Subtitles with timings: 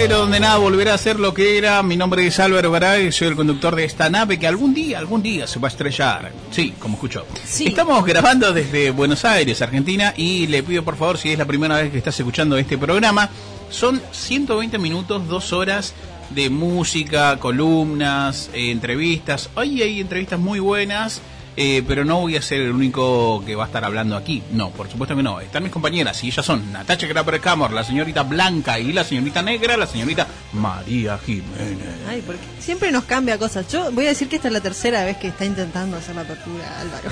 [0.00, 1.82] a Fase Cero, donde nada volverá a ser lo que era.
[1.82, 5.22] Mi nombre es Álvaro Garay soy el conductor de esta nave que algún día, algún
[5.22, 6.32] día se va a estrellar.
[6.50, 7.26] Sí, como escuchó.
[7.44, 7.66] Sí.
[7.66, 11.76] Estamos grabando desde Buenos Aires, Argentina, y le pido por favor, si es la primera
[11.76, 13.28] vez que estás escuchando este programa,
[13.68, 15.92] son 120 minutos, dos horas
[16.30, 19.50] de música, columnas, eh, entrevistas.
[19.54, 21.20] Hoy hay entrevistas muy buenas.
[21.56, 24.42] Eh, pero no voy a ser el único que va a estar hablando aquí.
[24.52, 25.40] No, por supuesto que no.
[25.40, 27.06] Están mis compañeras y ellas son Natacha
[27.40, 31.78] Camor, la señorita Blanca y la señorita Negra, la señorita María Jiménez.
[32.08, 33.66] Ay, porque siempre nos cambia cosas.
[33.70, 36.22] Yo voy a decir que esta es la tercera vez que está intentando hacer la
[36.22, 37.10] apertura, Álvaro.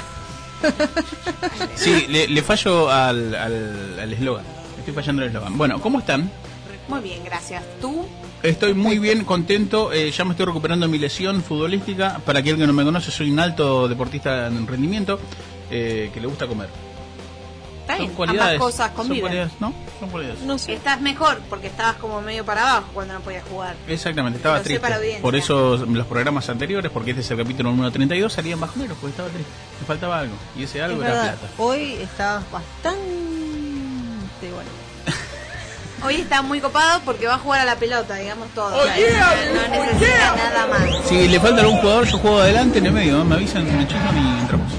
[1.77, 4.45] Sí, le, le fallo al al- al eslogan.
[4.79, 5.57] Estoy fallando el eslogan.
[5.57, 6.31] Bueno, ¿cómo están?
[6.89, 7.63] Muy bien, gracias.
[7.81, 8.07] ¿Tú?
[8.43, 9.93] Estoy muy bien, contento.
[9.93, 12.21] eh, ya me estoy recuperando de mi lesión futbolística.
[12.25, 15.19] Para aquel que no me conoce, soy un alto deportista en rendimiento
[15.71, 16.69] eh, que le gusta comer.
[17.81, 18.53] Está Son cualidades.
[18.55, 19.73] ambas cosas son cualidades, ¿no?
[19.99, 20.41] Son cualidades.
[20.43, 20.75] No sé.
[20.75, 23.75] Estás mejor porque estabas como medio para abajo cuando no podías jugar.
[23.89, 25.19] Exactamente, estaba triste.
[25.23, 29.13] Por eso los programas anteriores, porque este es el capítulo número 32, salían bajoneros, porque
[29.13, 29.51] estaba triste.
[29.81, 30.35] Me faltaba algo.
[30.57, 31.55] Y ese algo Es era verdad, plata.
[31.57, 33.01] hoy estabas bastante
[34.43, 34.71] bueno.
[36.05, 38.75] Hoy está muy copado porque va a jugar a la pelota, digamos todo.
[38.77, 41.09] Oh, O sea, no, no necesita nada más.
[41.09, 43.21] Si le falta algún jugador, yo juego adelante en el medio.
[43.21, 43.25] ¿eh?
[43.25, 44.73] Me avisan, me chupan y entramos.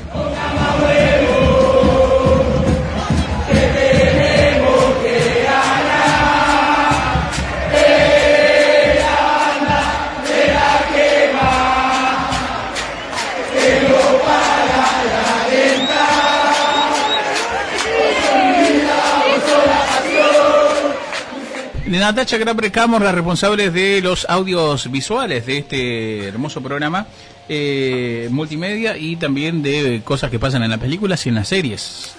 [21.98, 27.08] Natacha Grapre Camos, las responsables de los audios visuales de este hermoso programa
[27.48, 32.12] eh, multimedia y también de cosas que pasan en las películas y en las series.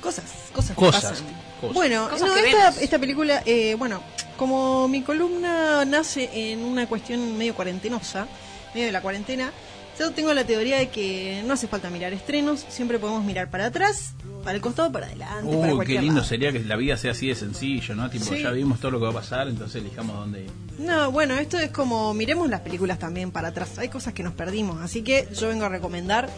[0.00, 1.26] Cosas, cosas, que Cosas, pasan.
[1.60, 1.74] cosas.
[1.74, 2.82] Bueno, Cosas no, que esta, vemos.
[2.82, 4.00] esta película, eh, bueno,
[4.36, 8.28] como mi columna nace en una cuestión medio cuarentenosa,
[8.74, 9.50] medio de la cuarentena,
[9.98, 13.66] yo tengo la teoría de que no hace falta mirar estrenos, siempre podemos mirar para
[13.66, 14.14] atrás,
[14.44, 16.26] para el costado, para adelante, para Uy, qué lindo lado.
[16.26, 18.08] sería que la vida sea así de sencillo, ¿no?
[18.10, 18.42] Tipo, Sí.
[18.42, 20.50] ya vimos todo lo que va a pasar, entonces elijamos dónde ir.
[20.78, 23.78] No, bueno, esto es como miremos las películas también para atrás.
[23.78, 26.28] Hay cosas que nos perdimos, así que yo vengo a recomendar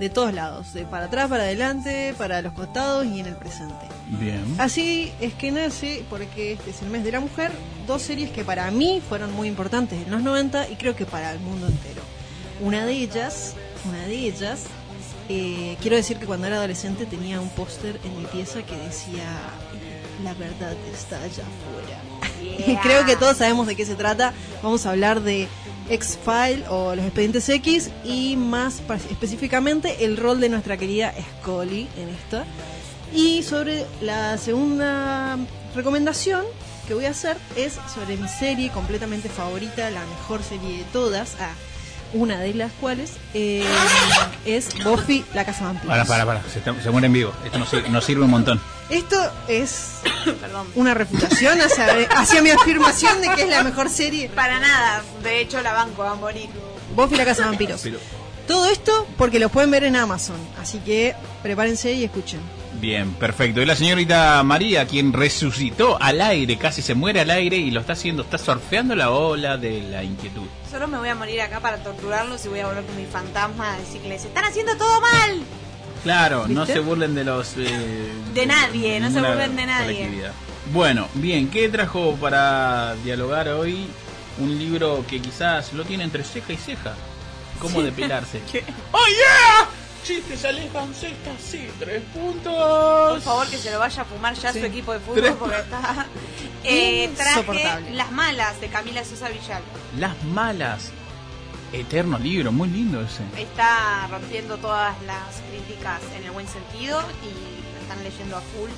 [0.00, 3.84] de todos lados, de para atrás, para adelante, para los costados y en el presente.
[4.18, 4.42] Bien.
[4.58, 7.52] Así es que nace, porque este es el mes de la mujer,
[7.86, 11.30] dos series que para mí fueron muy importantes en los 90 y creo que para
[11.32, 12.00] el mundo entero.
[12.62, 13.54] Una de ellas,
[13.88, 14.66] una de ellas,
[15.28, 19.24] eh, quiero decir que cuando era adolescente tenía un póster en mi pieza que decía,
[20.22, 22.80] la verdad está allá afuera.
[22.82, 24.32] Creo que todos sabemos de qué se trata.
[24.62, 25.48] Vamos a hablar de
[25.90, 28.80] X-File o los expedientes X y más
[29.10, 32.44] específicamente el rol de nuestra querida Scully en esta.
[33.12, 35.36] Y sobre la segunda
[35.74, 36.44] recomendación
[36.86, 41.36] que voy a hacer es sobre mi serie completamente favorita, la mejor serie de todas,
[41.40, 41.52] ah,
[42.14, 43.64] una de las cuales eh,
[44.44, 45.88] es Buffy la Casa Vampiro.
[45.88, 47.32] Para, para, para, se, está- se muere en vivo.
[47.44, 48.60] Esto nos, sir- nos sirve un montón.
[48.90, 49.16] Esto
[49.48, 50.00] es
[50.40, 50.66] Perdón.
[50.74, 51.86] una refutación hacia,
[52.18, 54.28] hacia mi afirmación de que es la mejor serie.
[54.28, 56.48] Para nada, de hecho la banco, va a morir.
[56.94, 57.82] Buffy la Casa Vampiros.
[58.46, 62.40] Todo esto porque lo pueden ver en Amazon, así que prepárense y escuchen.
[62.82, 63.62] Bien, perfecto.
[63.62, 67.78] Y la señorita María, quien resucitó al aire, casi se muere al aire y lo
[67.78, 70.42] está haciendo, está surfeando la ola de la inquietud.
[70.68, 73.74] Solo me voy a morir acá para torturarlos y voy a volver con mi fantasma
[73.74, 75.42] a decirles, están haciendo todo mal.
[76.02, 77.54] Claro, no se burlen de los...
[77.56, 80.10] eh, De nadie, no se burlen de nadie.
[80.72, 83.86] Bueno, bien, ¿qué trajo para dialogar hoy?
[84.38, 86.94] Un libro que quizás lo tiene entre ceja y ceja.
[87.60, 88.40] ¿Cómo depilarse?
[88.50, 88.64] ¿Qué?
[88.90, 89.68] ¡Oh, yeah!
[90.04, 92.52] Chistes, alejan cestas, sí, tres puntos.
[93.12, 94.58] Por favor, que se lo vaya a fumar ya Sí.
[94.60, 95.34] su equipo de fútbol Tres.
[95.38, 96.06] porque está.
[96.64, 97.90] Eh, traje.
[97.92, 99.66] Las Malas de Camila Sosa Villalba.
[99.98, 100.90] Las malas.
[101.72, 103.22] Eterno libro, muy lindo ese.
[103.40, 108.70] Está rompiendo todas las críticas en el buen sentido y lo están leyendo a full.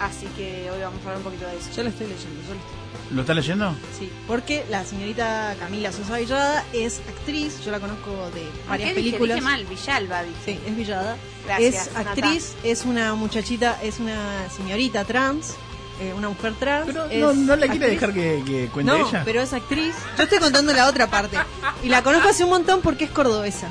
[0.00, 1.68] Así que hoy vamos a hablar un poquito de eso.
[1.74, 2.77] Yo lo estoy leyendo, yo lo estoy
[3.10, 3.74] ¿Lo estás leyendo?
[3.98, 8.90] Sí, porque la señorita Camila Sosa Villada es actriz, yo la conozco de ¿Por varias
[8.90, 9.36] qué dije, películas.
[9.36, 9.64] dije mal?
[9.64, 10.36] Villalba, dije.
[10.44, 11.16] Sí, es Villada.
[11.46, 12.10] Gracias, es Nata.
[12.10, 15.54] actriz, es una muchachita, es una señorita trans,
[16.02, 16.86] eh, una mujer trans.
[16.86, 18.00] Pero es no, no le quiere actriz.
[18.00, 19.22] dejar que, que cuente No, ella.
[19.24, 19.94] pero es actriz.
[20.18, 21.38] Yo estoy contando la otra parte.
[21.82, 23.70] Y la conozco hace un montón porque es cordobesa.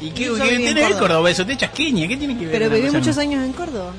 [0.00, 0.98] ¿Y qué, tiene el Córdoba.
[1.00, 1.36] cordobés?
[1.46, 2.06] ¿Te chasquiña?
[2.08, 2.52] ¿Qué tiene que ver?
[2.58, 3.92] Pero viví muchos años en Córdoba.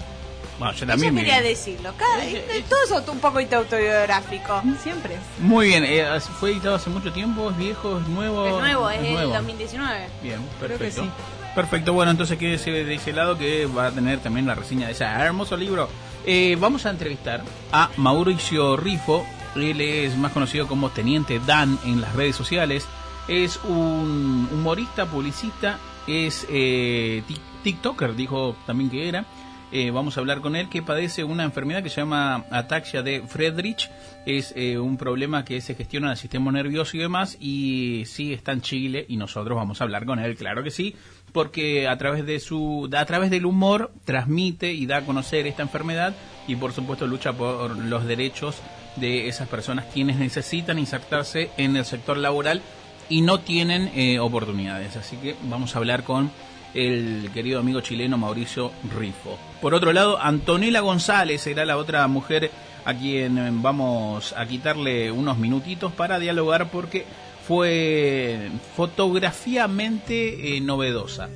[0.59, 1.15] Bueno, yo Yo también.
[1.15, 1.94] quería decirlo.
[1.97, 2.21] Cada,
[2.69, 4.61] todo eso un poco autobiográfico.
[4.83, 5.17] Siempre.
[5.39, 6.06] Muy bien, eh,
[6.39, 8.45] fue editado hace mucho tiempo, es viejo, es nuevo.
[8.45, 9.33] Es nuevo, es el nuevo.
[9.33, 10.07] 2019.
[10.21, 11.03] Bien, Creo que perfecto.
[11.03, 11.09] sí.
[11.56, 14.91] Perfecto, bueno, entonces quédese de ese lado que va a tener también la reseña de
[14.94, 15.89] ese hermoso libro.
[16.25, 17.41] Eh, vamos a entrevistar
[17.71, 19.25] a Mauricio Rifo,
[19.56, 22.85] él es más conocido como Teniente Dan en las redes sociales,
[23.27, 27.23] es un humorista, publicista, es eh,
[27.63, 29.25] TikToker, dijo también que era.
[29.71, 33.21] Eh, vamos a hablar con él que padece una enfermedad que se llama ataxia de
[33.27, 33.89] Friedrich.
[34.25, 37.38] Es eh, un problema que se gestiona en el sistema nervioso y demás.
[37.39, 40.95] Y sí está en Chile y nosotros vamos a hablar con él, claro que sí,
[41.31, 45.62] porque a través de su, a través del humor transmite y da a conocer esta
[45.62, 46.16] enfermedad
[46.48, 48.57] y por supuesto lucha por los derechos
[48.95, 52.62] de esas personas quienes necesitan insertarse en el sector laboral
[53.07, 54.95] y no tienen eh, oportunidades.
[54.95, 56.31] Así que vamos a hablar con
[56.74, 59.38] el querido amigo chileno Mauricio Rifo.
[59.62, 62.51] Por otro lado, Antonella González será la otra mujer
[62.86, 67.06] a quien eh, vamos a quitarle unos minutitos para dialogar porque
[67.48, 71.30] fue fotografiamente eh, novedosa.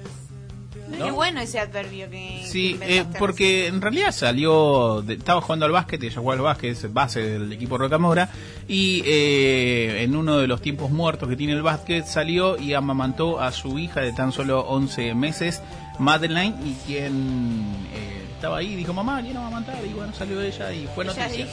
[0.97, 1.05] ¿No?
[1.05, 2.43] Qué bueno ese adverbio que.
[2.45, 6.41] Sí, que eh, porque en realidad salió, de- estaba jugando al básquet, ella jugó al
[6.41, 8.29] básquet, es base del equipo Rocamora,
[8.67, 13.39] y eh, en uno de los tiempos muertos que tiene el básquet salió y amamantó
[13.41, 15.61] a su hija de tan solo 11 meses,
[15.99, 18.12] Madeline, y quien eh,
[18.43, 21.29] estaba ahí dijo, mamá, quiero amamantar, y bueno, salió ella y fue noticia.
[21.29, 21.47] dijo.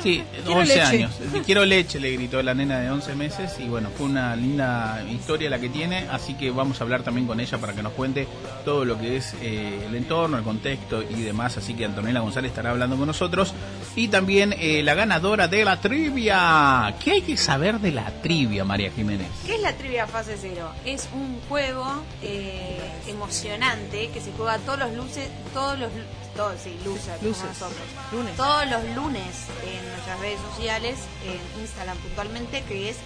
[0.00, 0.80] Sí, Quiero 11 leche.
[0.82, 1.10] años.
[1.44, 5.50] Quiero leche, le gritó la nena de 11 meses y bueno, fue una linda historia
[5.50, 8.28] la que tiene, así que vamos a hablar también con ella para que nos cuente
[8.64, 12.50] todo lo que es eh, el entorno, el contexto y demás, así que Antonella González
[12.52, 13.52] estará hablando con nosotros
[13.96, 16.94] y también eh, la ganadora de la trivia.
[17.02, 19.26] ¿Qué hay que saber de la trivia, María Jiménez?
[19.44, 20.70] ¿Qué es la trivia fase cero?
[20.84, 25.90] Es un juego eh, emocionante que se juega todos los luces, todos los
[26.38, 27.44] todos, sí, luces, Luces.
[27.46, 27.82] nosotros.
[28.12, 28.36] Lunes.
[28.36, 29.26] Todos los lunes
[29.66, 32.96] en nuestras redes sociales, en Instagram puntualmente, que es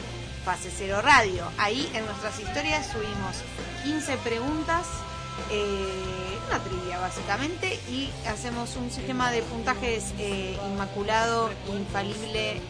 [0.44, 1.50] Fase Cero Radio.
[1.56, 3.36] Ahí en nuestras historias subimos
[3.84, 4.86] 15 preguntas,
[5.50, 12.60] eh, una trivia básicamente, y hacemos un sistema de puntajes eh, inmaculado, infalible,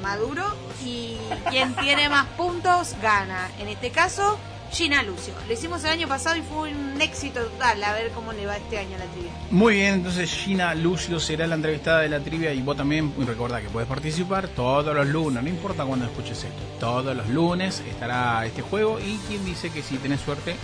[0.00, 0.52] inmaduro,
[0.84, 1.16] y
[1.48, 3.52] quien tiene más puntos gana.
[3.60, 4.36] En este caso,
[4.72, 5.34] Gina Lucio.
[5.46, 7.84] Lo hicimos el año pasado y fue un éxito total.
[7.84, 9.30] A ver cómo le va este año a la trivia.
[9.50, 13.24] Muy bien, entonces Gina Lucio será la entrevistada de la trivia y vos también y
[13.24, 17.80] recuerda que puedes participar todos los lunes, no importa cuándo escuches esto, todos los lunes
[17.80, 20.56] estará este juego y quien dice que si tenés suerte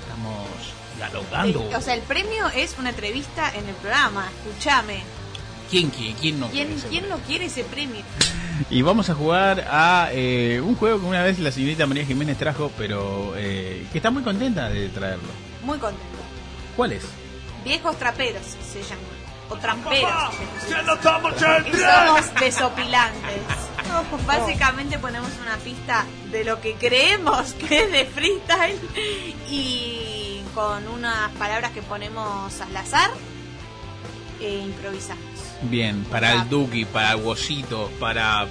[0.00, 1.68] estamos dialogando.
[1.70, 4.28] Eh, o sea, el premio es una entrevista en el programa.
[4.46, 5.02] Escúchame.
[5.74, 7.16] ¿Quién, quién, quién no ¿Quién, quiere ese quién premio?
[7.16, 8.02] no quiere ese premio?
[8.70, 12.38] Y vamos a jugar a eh, un juego que una vez la señorita María Jiménez
[12.38, 15.30] trajo, pero eh, que está muy contenta de traerlo.
[15.64, 16.18] Muy contento.
[16.76, 17.02] ¿Cuál es?
[17.64, 19.04] Viejos traperos se llaman.
[19.48, 20.12] O tramperos.
[20.68, 23.42] Y somos desopilantes.
[24.28, 28.78] Básicamente ponemos una pista de lo que creemos que es de freestyle
[29.50, 33.10] y con unas palabras que ponemos al azar
[34.40, 35.33] e improvisamos.
[35.62, 38.46] Bien, para el Duki, para Wosito, para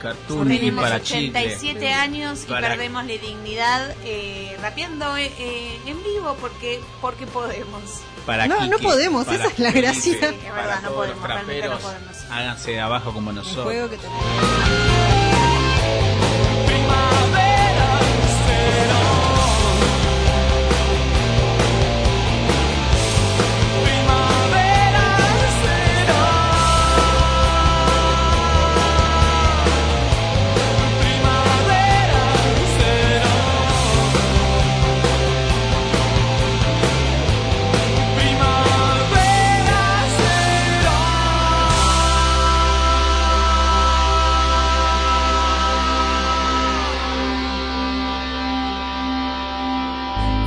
[0.00, 1.28] Cartoon y para Chicle.
[1.28, 7.26] 87 años y Para- perdemos la dignidad eh, rapeando eh, eh, en vivo porque porque
[7.26, 7.82] podemos.
[8.26, 10.02] Para No, no podemos, para esa es la Felipe, gracia.
[10.02, 12.16] Sí, es para verdad, no podemos, los realmente no podemos.
[12.30, 13.64] Háganse de abajo como nosotros.
[13.64, 13.88] juego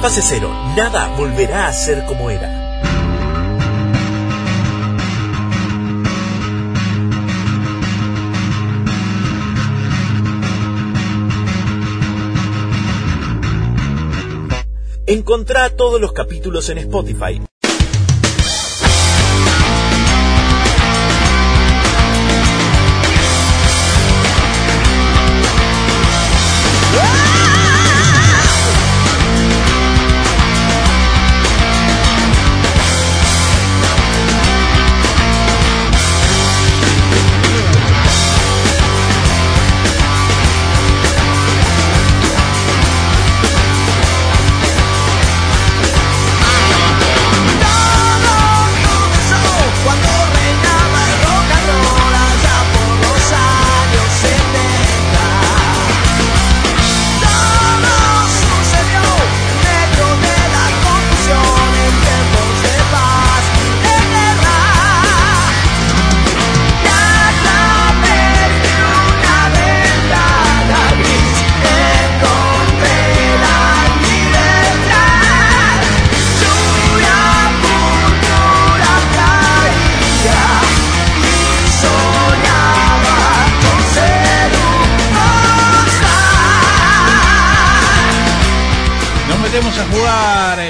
[0.05, 2.47] Fase cero, nada volverá a ser como era.
[15.07, 17.41] Encontrá todos los capítulos en Spotify.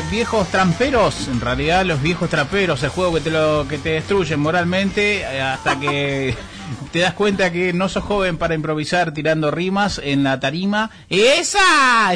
[0.10, 4.36] Viejos tramperos, en realidad los viejos tramperos, el juego que te lo que te destruye
[4.38, 6.36] moralmente eh, hasta que
[6.92, 10.90] te das cuenta que no sos joven para improvisar tirando rimas en la tarima.
[11.10, 11.60] ¡Esa!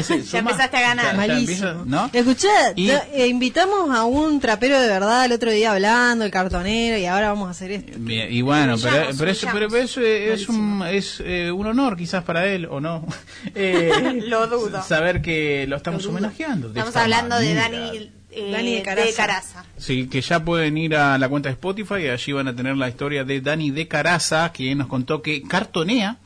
[0.30, 1.16] Ya empezaste a ganar.
[1.26, 2.10] Ya- ya ¿no?
[2.12, 6.96] Escuché, Y- eh, invitamos a un trapero de verdad el otro día hablando, el cartonero,
[6.98, 7.92] y ahora vamos a hacer esto.
[7.96, 12.24] Bien, y bueno, pero, pero, eso, pero, eso es, un, es eh, un honor quizás
[12.24, 13.04] para él, ¿o no?
[13.54, 14.82] Eh, Lo dudo.
[14.82, 16.68] Saber que lo estamos Lo homenajeando.
[16.68, 17.68] Estamos esta hablando de manera.
[17.86, 19.64] Dani, eh, Dani de de Caraza.
[19.76, 22.76] Sí, que ya pueden ir a la cuenta de Spotify y allí van a tener
[22.76, 26.18] la historia de Dani de Caraza, que nos contó que cartonea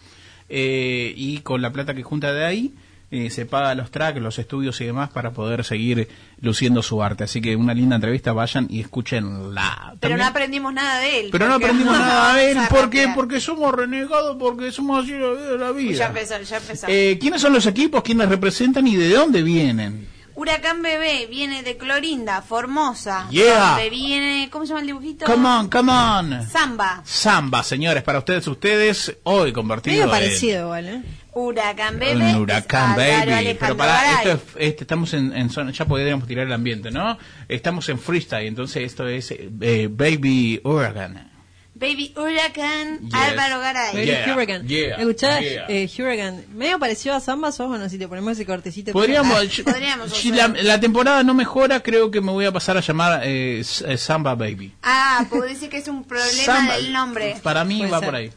[0.48, 2.74] eh, y con la plata que junta de ahí
[3.10, 6.08] eh, se paga los tracks, los estudios y demás para poder seguir
[6.40, 7.24] luciendo su arte.
[7.24, 9.94] Así que una linda entrevista, vayan y escúchenla.
[10.00, 11.28] Pero no aprendimos nada de él.
[11.30, 12.54] pero no porque- aprendimos nada de él.
[12.56, 12.98] Vamos a ¿Por qué?
[13.00, 13.14] rapear.
[13.14, 15.92] Porque somos renegados, porque somos así la vida de la vida.
[15.98, 16.86] Ya empezó, ya empezó.
[16.88, 18.02] Eh, ¿Quiénes son los equipos?
[18.02, 20.08] ¿Quiénes representan y de dónde vienen?
[20.36, 23.28] Huracán Bebé viene de Clorinda, Formosa.
[23.30, 23.70] Yeah.
[23.70, 25.26] Donde viene, ¿cómo se llama el dibujito?
[25.26, 26.48] Come on, come on.
[26.48, 27.02] Samba.
[27.04, 31.02] Samba, señores, para ustedes, ustedes, hoy convertido Medio en- parecido igual, ¿eh?
[31.36, 32.14] Huracán Bebé.
[32.34, 33.32] Un huracán, baby.
[33.32, 36.90] Alejandro Pero para esto, es- este, estamos en, en zona, ya podríamos tirar el ambiente,
[36.90, 37.16] ¿no?
[37.48, 41.30] Estamos en freestyle, entonces esto es eh, Baby Huracán.
[41.76, 43.14] Baby Huracán, Yes.
[43.14, 43.92] Álvaro Garay.
[43.94, 44.68] Baby Yeah, Hurricane.
[44.68, 45.66] yeah, Escuchá, yeah.
[45.68, 46.44] eh, Hurricane.
[46.54, 48.92] Medio parecido a Samba, sos bueno si te ponemos ese cortecito.
[48.92, 52.52] Podríamos, Ah, yo- podríamos si la, la temporada no mejora, creo que me voy a
[52.52, 54.72] pasar a llamar eh, eh, Samba Baby.
[54.84, 57.36] Ah, puedo decir que es un problema Samba- del nombre.
[57.42, 58.06] Para mí Puede va ser.
[58.06, 58.30] por ahí.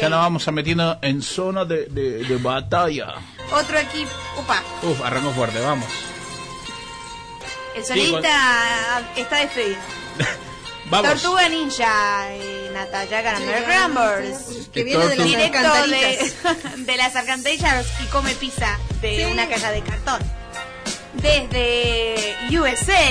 [0.00, 3.14] Ya nos vamos a metiendo en zona de, de- de batalla.
[3.52, 4.10] Otro equipo.
[4.38, 4.62] Upa.
[4.84, 5.88] Uf, arrancó fuerte, vamos.
[7.74, 9.76] El solista está despedido.
[11.02, 11.22] Vamos.
[11.22, 14.68] Tortuga Ninja y Natalia Caramel Grambers.
[14.72, 15.38] Que viene de las Tortuga.
[15.38, 15.86] Directo
[16.76, 19.24] de, de las alcantarillas y come pizza de Sí.
[19.32, 20.20] una caja de cartón.
[21.14, 23.10] Desde USA,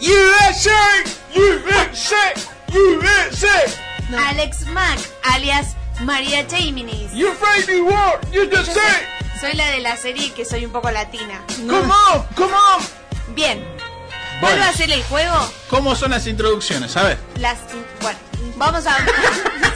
[0.00, 2.32] USA, USA,
[2.72, 3.64] USA.
[4.10, 4.18] No.
[4.18, 7.12] Alex Mack, alias María Chaminis.
[7.12, 9.06] You baby war, you just say.
[9.40, 11.44] Soy la de la serie que soy un poco latina.
[11.68, 13.34] Come on, come on.
[13.34, 13.64] Bien.
[14.42, 14.64] ¿Vuelvo Bueno.
[14.64, 15.52] a hacer el juego?
[15.68, 16.96] ¿Cómo son las introducciones?
[16.96, 17.18] A ver.
[17.38, 17.58] Las,
[18.00, 18.18] bueno,
[18.56, 18.96] vamos a...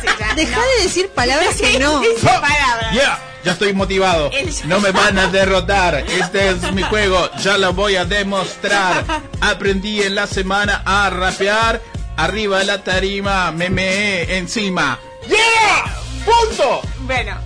[0.02, 0.62] Sí, ya, Deja no.
[0.62, 2.02] de decir palabras que no.
[2.22, 2.92] Palabras.
[2.92, 4.30] Yeah, ya estoy motivado.
[4.32, 5.94] El- No me van a derrotar.
[6.08, 7.30] Este es mi juego.
[7.42, 9.04] Ya lo voy a demostrar.
[9.40, 11.80] Aprendí en la semana a rapear.
[12.18, 14.98] Arriba de la tarima, me meé encima.
[15.28, 15.94] ¡Yeah!
[16.24, 16.80] ¡Punto!
[17.00, 17.38] Bueno,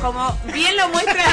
[0.00, 1.24] como bien lo muestra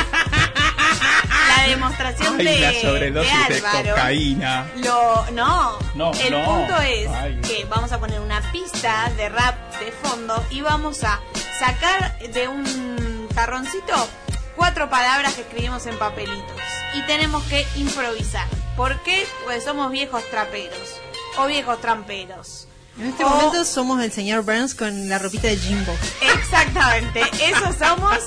[1.58, 3.90] la demostración Ay, de, la sobredosis de de Álvaro.
[3.96, 4.68] cocaína.
[4.78, 6.46] Lo, no, No, el no.
[6.46, 7.40] punto es Ay.
[7.42, 11.20] que vamos a poner una pista de rap de fondo y vamos a
[11.60, 14.08] sacar de un carroncito
[14.56, 16.62] cuatro palabras que escribimos en papelitos
[16.94, 18.48] y tenemos que improvisar.
[18.78, 19.26] ¿Por qué?
[19.46, 21.00] Pues somos viejos traperos
[21.38, 22.68] o viejos tramperos.
[22.98, 25.94] En este O- momento somos el señor Burns con la ropita de Jimbo.
[26.22, 28.20] Exactamente, eso somos.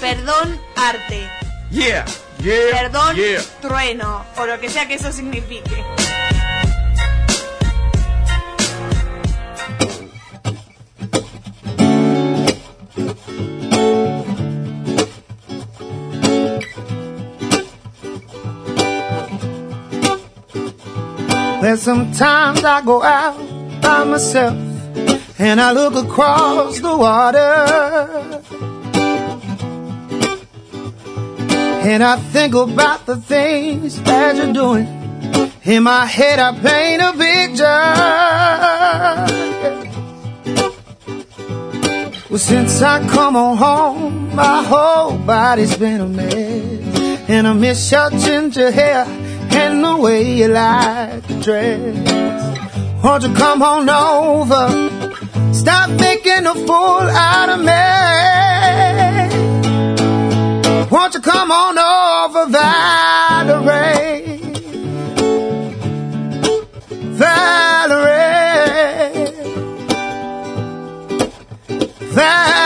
[0.00, 1.28] Perdón, arte.
[1.70, 2.04] Yeah,
[2.42, 3.42] yeah, Perdón, yeah.
[3.60, 5.84] trueno, o lo que sea que eso signifique.
[21.60, 23.36] There's sometimes I go out
[23.88, 24.54] by myself
[25.38, 27.54] and I look across the water.
[31.90, 34.86] And I think about the things that you're doing.
[35.64, 37.86] In my head, I paint a picture.
[42.28, 47.30] Well, since I come on home, my whole body's been a mess.
[47.30, 49.04] And I miss your ginger hair
[49.62, 52.07] and the way you like to dress.
[53.08, 54.68] Won't you come on over?
[55.54, 57.72] Stop making a fool out of me.
[60.90, 64.36] Won't you come on over, Valerie?
[67.16, 68.52] Valerie.
[72.12, 72.57] Valerie.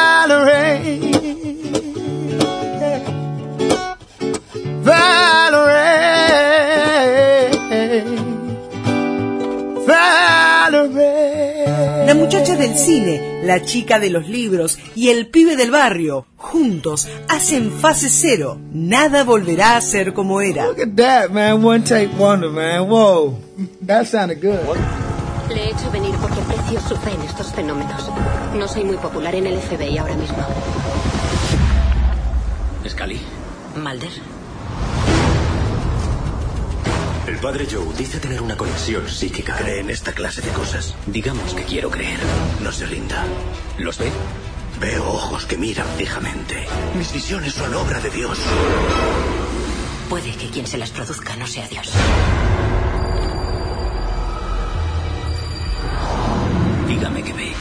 [12.62, 18.08] Del cine, la chica de los libros y el pibe del barrio, juntos hacen fase
[18.08, 18.56] cero.
[18.72, 20.66] Nada volverá a ser como era.
[20.68, 21.64] Look at that, man.
[21.64, 22.88] One take wonder, man.
[22.88, 23.36] Whoa.
[23.84, 24.76] That sounded good.
[25.48, 28.08] Le he hecho venir porque aprecio su fe en estos fenómenos.
[28.56, 30.38] No soy muy popular en el FBI ahora mismo.
[32.88, 33.20] Scully,
[33.76, 34.31] Mulder.
[37.26, 39.56] El padre Joe dice tener una conexión psíquica.
[39.56, 40.94] ¿Cree en esta clase de cosas?
[41.06, 42.18] Digamos que quiero creer.
[42.62, 43.24] No se rinda.
[43.78, 44.10] ¿Los ve?
[44.80, 46.66] Veo ojos que miran fijamente.
[46.96, 48.38] Mis visiones son obra de Dios.
[50.08, 51.90] Puede que quien se las produzca no sea Dios.
[56.88, 57.52] Dígame que ve.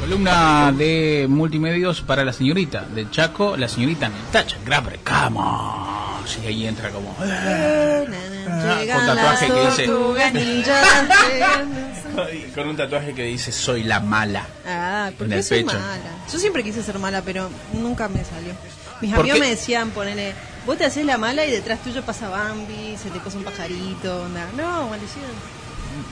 [0.00, 5.00] Columna de multimedios para la señorita del Chaco, la señorita Natacha Grabre.
[5.04, 6.07] Come on.
[6.28, 7.14] Sí, ahí entra como.
[7.22, 9.86] Llegan con tatuaje que dice-
[12.54, 14.46] Con un tatuaje que dice soy la mala.
[14.66, 15.78] Ah, En porque el soy pecho.
[15.78, 16.10] mala.
[16.32, 18.52] Yo siempre quise ser mala, pero nunca me salió.
[19.00, 19.44] Mis ¿Por amigos qué?
[19.44, 20.34] me decían, ponele,
[20.66, 24.22] vos te haces la mala y detrás tuyo pasa Bambi, se te cosa un pajarito,
[24.24, 24.44] onda.
[24.56, 25.22] No, maldición.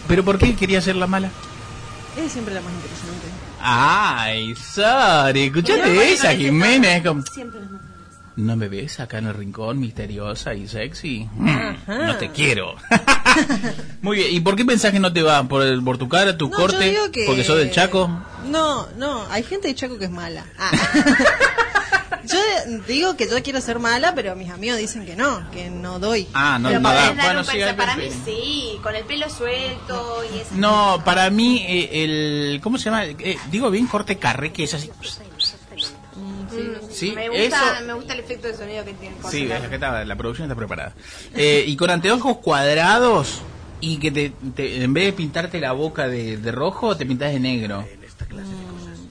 [0.06, 1.28] ¿Pero por qué quería ser la mala?
[2.16, 3.26] Es siempre la más interesante.
[3.60, 7.02] Ay, sorry, escuchate esa, Jiménez.
[7.04, 7.24] como-
[8.36, 11.26] ¿No me ves acá en el rincón misteriosa y sexy?
[11.32, 11.98] Mm, Ajá.
[12.06, 12.74] no te quiero.
[14.02, 15.42] Muy bien, ¿y por qué pensás que no te va?
[15.44, 16.84] ¿Por, el- por tu cara, tu No, corte?
[16.84, 17.24] yo digo que...
[17.26, 18.10] ¿Porque sos del Chaco?
[18.46, 20.44] No, no, hay gente de Chaco que es mala.
[20.58, 20.70] Ah.
[22.24, 22.38] yo
[22.86, 26.28] digo que yo quiero ser mala, pero mis amigos dicen que no, que no doy.
[26.34, 26.94] Ah, no, Pero no da.
[26.94, 31.30] podés dar Bueno, sí, para mí sí, con el pelo suelto y esas No, para
[31.30, 32.04] mí eh,
[32.52, 32.60] el...
[32.62, 33.04] ¿Cómo se llama?
[33.06, 34.90] Eh, digo bien corte carré, que es así.
[36.90, 39.16] Sí, me gusta, eso- me gusta el efecto de sonido que tiene.
[39.30, 40.94] Sí, es que está- la producción está preparada.
[41.34, 43.42] Eh, y con anteojos cuadrados
[43.80, 47.32] y que te, te- en vez de pintarte la boca de, de rojo, te pintas
[47.32, 47.86] de negro.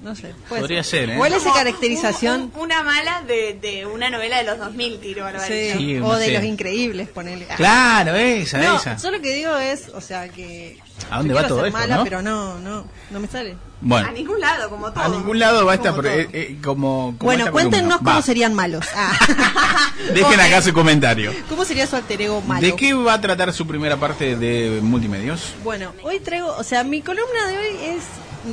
[0.05, 0.35] No sé.
[0.47, 1.13] puede Podría ser, ¿eh?
[1.15, 2.41] Igual esa Como caracterización...
[2.41, 5.77] un- un- una mala de, de una novela de los 2000, tiro sí, barbaridad.
[5.77, 6.33] Sí, o de sé.
[6.33, 7.47] los increíbles, ponele.
[7.49, 7.55] Ah.
[7.55, 8.97] Claro, esa, No, esa.
[8.97, 10.77] yo lo que digo es, o sea, que...
[11.09, 12.03] ¿A dónde va todo ser esto, mala, no?
[12.03, 13.51] pero no, no, no me sale.
[13.53, 15.03] A Bueno, ningún lado, como todo.
[15.03, 16.21] a ningún lado va esta, Como pero, todo.
[16.21, 17.97] eh, eh, como, como Bueno, esta cuéntenos columna.
[17.97, 18.85] cómo Va, serían malos.
[18.95, 19.11] Ah.
[20.13, 21.33] Dejen acá su comentario.
[21.49, 22.61] ¿Cómo sería su alter ego malo?
[22.65, 25.53] ¿De qué va a tratar su primera parte de multimedios?
[25.63, 28.03] Bueno, hoy traigo, o sea, mi columna de hoy es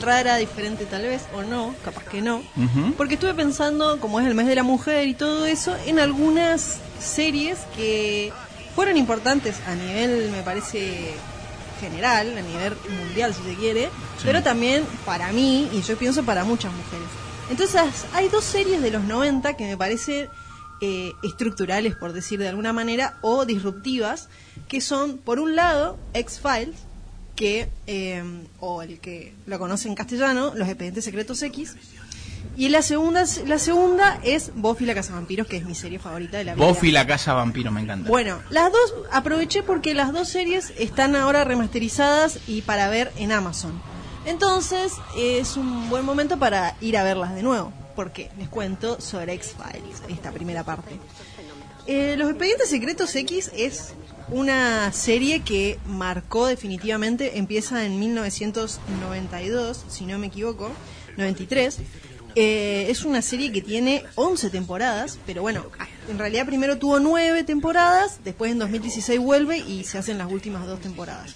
[0.00, 2.42] rara, diferente tal vez, o no, capaz que no,
[2.96, 6.78] porque estuve pensando, como es el mes de la mujer y todo eso, en algunas
[7.00, 8.33] series que
[8.74, 11.14] fueron importantes a nivel, me parece,
[11.81, 13.90] general, a nivel mundial si se quiere,
[14.24, 17.09] pero también para mí, y yo pienso para muchas mujeres.
[17.50, 20.28] Entonces, hay dos series de los 90 que me parecen
[20.81, 24.28] eh, estructurales, por decir de alguna manera, o disruptivas,
[24.68, 26.76] que son, por un lado, X-Files,
[27.42, 28.22] que, eh,
[28.61, 31.74] o el que lo conoce en castellano, Los Expedientes Secretos X.
[32.57, 36.44] Y la segunda, la segunda es Buffy la Cazavampiros, que es mi serie favorita de
[36.44, 36.64] la vida.
[36.64, 38.09] Buffy la casa vampiro, me encanta.
[38.09, 43.33] Bueno, las dos, aproveché porque las dos series están ahora remasterizadas y para ver en
[43.33, 43.72] Amazon.
[44.24, 49.33] Entonces, es un buen momento para ir a verlas de nuevo, porque les cuento sobre
[49.33, 50.96] X-Files, esta primera parte.
[51.88, 53.94] Eh, Los Expedientes Secretos X es
[54.28, 60.70] una serie que marcó definitivamente, empieza en 1992, si no me equivoco,
[61.16, 61.78] 93.
[62.35, 65.66] Eh, es una serie que tiene 11 temporadas, pero bueno,
[66.08, 70.66] en realidad primero tuvo 9 temporadas, después en 2016 vuelve y se hacen las últimas
[70.66, 71.35] dos temporadas.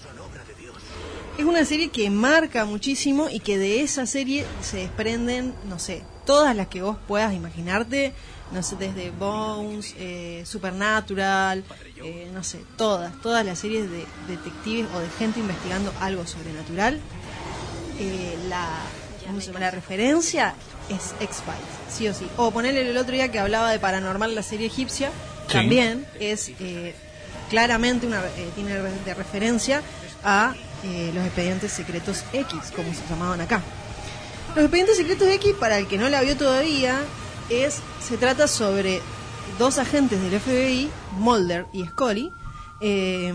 [1.37, 6.03] Es una serie que marca muchísimo y que de esa serie se desprenden, no sé,
[6.25, 8.15] todas las que vos puedas imaginarte,
[8.53, 11.65] no sé, desde Bones, eh, Supernatural,
[12.03, 17.01] eh, no sé, todas, todas las series de detectives o de gente investigando algo sobrenatural,
[17.99, 18.69] eh, la,
[19.27, 19.61] ¿cómo se llama?
[19.61, 20.55] la referencia
[20.89, 22.27] es X-Files, sí o sí.
[22.37, 25.11] O ponerle el otro día que hablaba de Paranormal, la serie egipcia,
[25.49, 25.53] Sí.
[25.53, 26.95] también es eh,
[27.51, 29.81] claramente una, eh, tiene de referencia
[30.25, 30.55] a
[31.15, 33.61] los expedientes secretos X, como se llamaban acá.
[34.55, 37.01] Los expedientes secretos X, para el que no la vio todavía,
[37.51, 39.01] es se trata sobre
[39.59, 42.31] dos agentes del FBI, Mulder y Scully,
[42.81, 43.33] eh,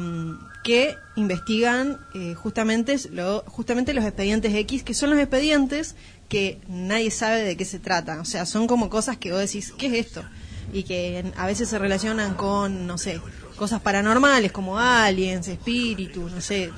[0.63, 5.95] que investigan eh, justamente, lo- justamente los expedientes X, que son los expedientes
[6.29, 8.19] que nadie sabe de qué se tratan.
[8.19, 10.23] O sea, son como cosas que vos decís, ¿qué es esto?
[10.71, 13.19] Y que a veces se relacionan con, no sé,
[13.57, 16.71] cosas paranormales como aliens, espíritus, no sé,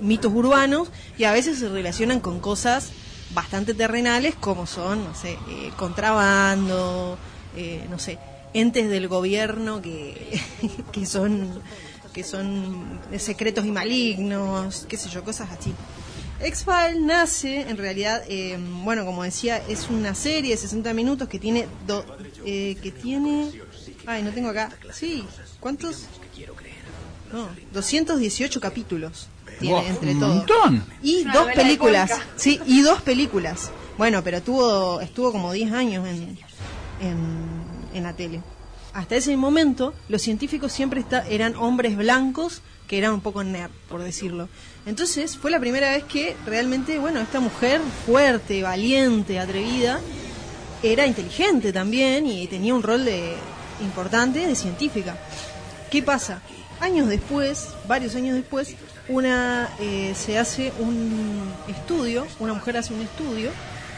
[0.00, 2.90] mitos urbanos, y a veces se relacionan con cosas
[3.34, 7.18] bastante terrenales como son, no sé, eh, contrabando,
[7.56, 8.18] eh, no sé,
[8.54, 10.40] entes del gobierno que,
[10.92, 11.60] que son
[12.12, 15.72] que son secretos y malignos, qué sé yo, cosas así.
[16.40, 21.38] X-Files nace, en realidad, eh, bueno, como decía, es una serie de 60 minutos que
[21.38, 22.04] tiene, do-
[22.44, 23.50] eh, que tiene,
[24.04, 25.24] ay, no tengo acá, sí,
[25.60, 26.04] ¿cuántos?
[27.32, 29.28] No, 218 capítulos
[29.62, 30.84] tiene entre un montón.
[31.02, 33.70] Y Una dos películas, sí, y dos películas.
[33.98, 36.38] Bueno, pero tuvo, estuvo como 10 años en,
[37.00, 37.62] en,
[37.94, 38.40] en la tele.
[38.94, 43.70] Hasta ese momento, los científicos siempre está- eran hombres blancos que eran un poco nerd,
[43.88, 44.48] por decirlo.
[44.84, 49.98] Entonces, fue la primera vez que realmente, bueno, esta mujer fuerte, valiente, atrevida,
[50.82, 53.34] era inteligente también y tenía un rol de
[53.80, 55.16] importante de científica.
[55.90, 56.42] ¿Qué pasa?
[56.80, 58.74] Años después, varios años después,
[59.08, 63.50] una eh, se hace un estudio, una mujer hace un estudio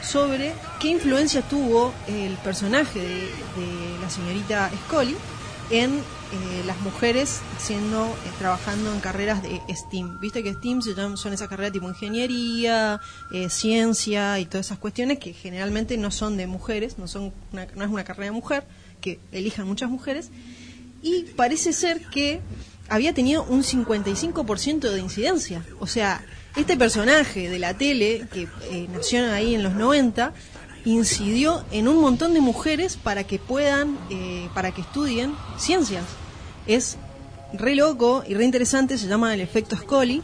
[0.03, 5.17] sobre qué influencia tuvo el personaje de, la señorita Scully
[5.71, 10.21] en eh, las mujeres haciendo, eh, trabajando en carreras de STEAM.
[10.21, 10.83] Viste que STEAM
[11.17, 13.01] son esas carreras tipo ingeniería,
[13.49, 17.91] ciencia y todas esas cuestiones que generalmente no son de mujeres, no son no es
[17.91, 18.65] una carrera de mujer
[19.01, 20.31] que elijan muchas mujeres
[21.03, 22.41] y parece ser que
[22.89, 25.65] había tenido un 55% de incidencia.
[25.81, 26.25] O sea,
[26.57, 30.33] este personaje de la tele, que eh, nació ahí en los 90,
[30.85, 36.05] incidió en un montón de mujeres para que puedan, eh, para que estudien ciencias.
[36.67, 36.97] Es
[37.53, 40.23] re loco y re interesante, se llama el efecto Scully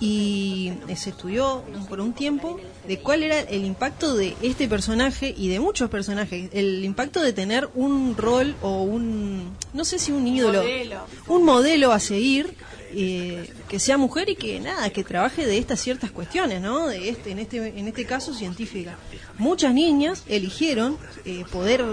[0.00, 2.58] y se estudió por un tiempo
[2.88, 7.32] de cuál era el impacto de este personaje y de muchos personajes, el impacto de
[7.32, 11.00] tener un rol o un, no sé si un ídolo, Modelo.
[11.28, 12.56] un modelo a seguir
[12.92, 16.88] eh, que sea mujer y que nada, que trabaje de estas ciertas cuestiones, ¿no?
[16.88, 18.98] De este, en este, en este caso científica.
[19.38, 21.84] Muchas niñas eligieron eh, poder eh,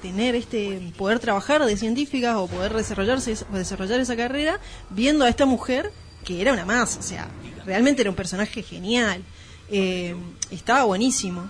[0.00, 5.44] tener este, poder trabajar de científicas o poder desarrollarse, desarrollar esa carrera viendo a esta
[5.44, 5.92] mujer
[6.24, 7.28] que era una más, o sea,
[7.64, 9.22] realmente era un personaje genial,
[9.70, 10.14] eh,
[10.50, 11.48] estaba buenísimo.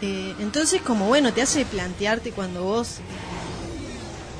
[0.00, 3.00] Eh, entonces, como bueno, te hace plantearte cuando vos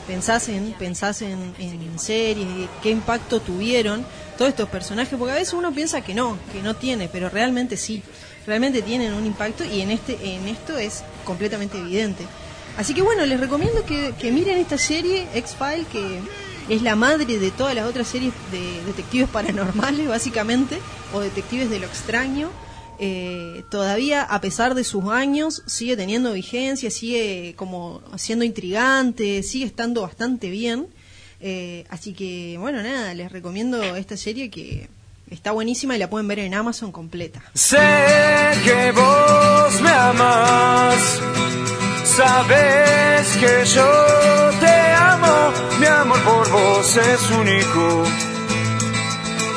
[0.08, 4.06] pensás en pensás en, en series qué impacto tuvieron
[4.38, 7.76] todos estos personajes porque a veces uno piensa que no que no tiene pero realmente
[7.76, 8.02] sí
[8.46, 12.24] realmente tienen un impacto y en este en esto es completamente evidente
[12.78, 16.20] así que bueno les recomiendo que, que miren esta serie X File que
[16.68, 20.78] es la madre de todas las otras series de detectives paranormales básicamente
[21.12, 22.50] o detectives de lo extraño
[23.00, 29.66] eh, todavía a pesar de sus años sigue teniendo vigencia, sigue como siendo intrigante, sigue
[29.66, 30.88] estando bastante bien.
[31.40, 34.88] Eh, así que bueno, nada, les recomiendo esta serie que
[35.30, 37.40] está buenísima y la pueden ver en Amazon completa.
[37.54, 37.78] Sé
[38.64, 41.20] que vos me amas,
[42.16, 43.90] sabes que yo
[44.60, 48.04] te amo, mi amor por vos es único,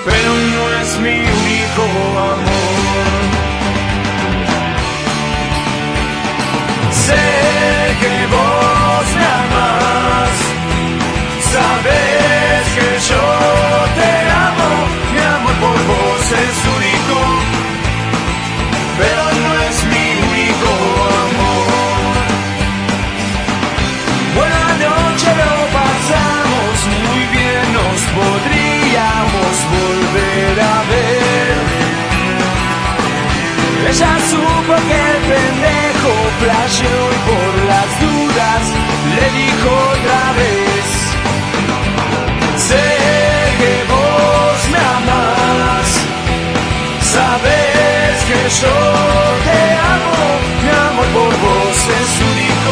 [0.05, 1.83] pero no es mi único
[2.33, 3.19] amor.
[7.05, 7.25] Sé
[8.01, 10.35] que vos me amas,
[11.53, 13.40] sabes que yo
[33.91, 38.63] Ella supo que el pendejo flasheó y por las dudas
[39.17, 40.85] le dijo otra vez
[42.55, 42.87] Sé
[43.59, 45.87] que vos me amás
[47.01, 48.77] Sabes que yo
[49.47, 49.61] te
[49.95, 50.23] amo
[50.63, 52.71] Mi amor por vos es único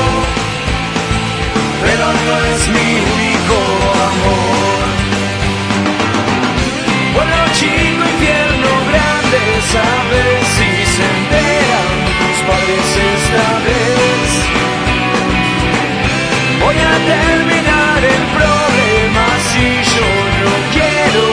[17.07, 20.07] terminar el problema si yo
[20.43, 21.25] no quiero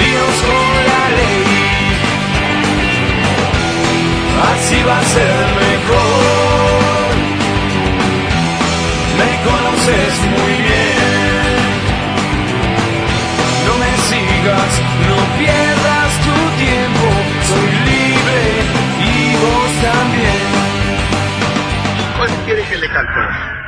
[0.00, 1.44] líos con la ley.
[4.50, 7.10] Así va a ser mejor.
[9.20, 11.54] Me conoces muy bien.
[13.66, 14.72] No me sigas,
[15.08, 17.06] no pierdas tu tiempo.
[17.50, 18.40] Soy libre
[19.10, 20.44] y vos también.
[22.00, 23.63] ¿Y cuál quieres que le canto?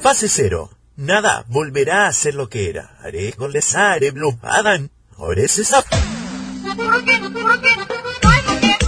[0.00, 0.70] Fase cero.
[0.96, 2.96] Nada volverá a ser lo que era.
[3.02, 4.88] Haré con lesare blue Adam.
[5.18, 5.84] Ahora es esa.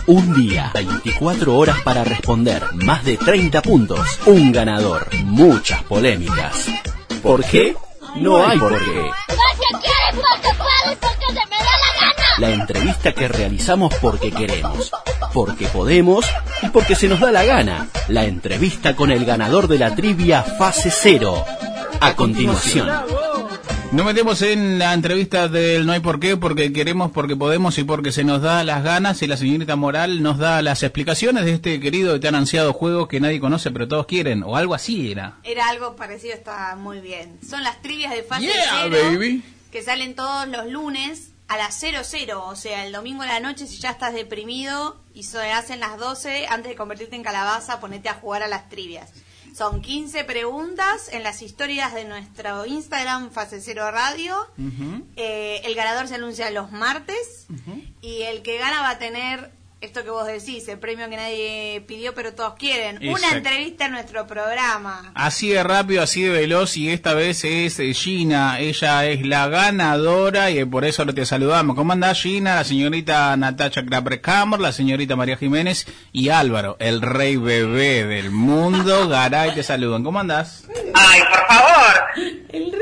[0.07, 6.69] Un día, 24 horas para responder, más de 30 puntos, un ganador, muchas polémicas.
[7.23, 7.77] ¿Por qué?
[8.16, 9.11] No hay por qué.
[9.27, 12.38] Porque quieres, porque puedes, porque se me da la gana.
[12.38, 14.92] La entrevista que realizamos porque queremos,
[15.37, 16.25] porque podemos
[16.62, 17.90] y porque se nos da la gana.
[18.09, 21.44] La entrevista con el ganador de la trivia fase cero.
[22.01, 22.88] A continuación.
[23.92, 27.85] Nos metemos en la entrevista del No hay por qué, porque queremos, porque podemos y
[27.85, 31.53] porque se nos da las ganas y la señorita Moral nos da las explicaciones de
[31.53, 35.12] este querido y tan ansiado juego que nadie conoce pero todos quieren, o algo así
[35.12, 35.35] era.
[35.44, 37.38] Era algo parecido, está muy bien.
[37.46, 38.55] Son las trivias de fase Yeah,
[38.88, 39.44] cero baby.
[39.70, 43.67] que salen todos los lunes a las 00, o sea, el domingo a la noche
[43.67, 48.09] si ya estás deprimido y se hacen las 12, antes de convertirte en calabaza, ponete
[48.09, 49.13] a jugar a las trivias.
[49.57, 54.37] Son 15 preguntas en las historias de nuestro Instagram Fase Cero Radio.
[55.17, 57.47] Eh, el ganador se anuncia los martes
[58.03, 61.85] y el que gana va a tener esto que vos decís, el premio que nadie
[61.87, 62.99] pidió pero todos quieren.
[63.09, 65.12] Una entrevista en nuestro programa.
[65.15, 69.49] Así de rápido, así de veloz y esta vez es eh, Gina, ella es la
[69.49, 71.77] ganadora y por eso te saludamos.
[71.77, 72.57] ¿Cómo andás Gina?
[72.57, 79.09] La señorita Natacha Kraperkammer, la señorita María Jiménez y Álvaro, el rey bebé del mundo.
[79.11, 80.03] Garay, te saludan.
[80.03, 80.65] ¿Cómo andás?
[80.95, 82.37] Ay, por favor.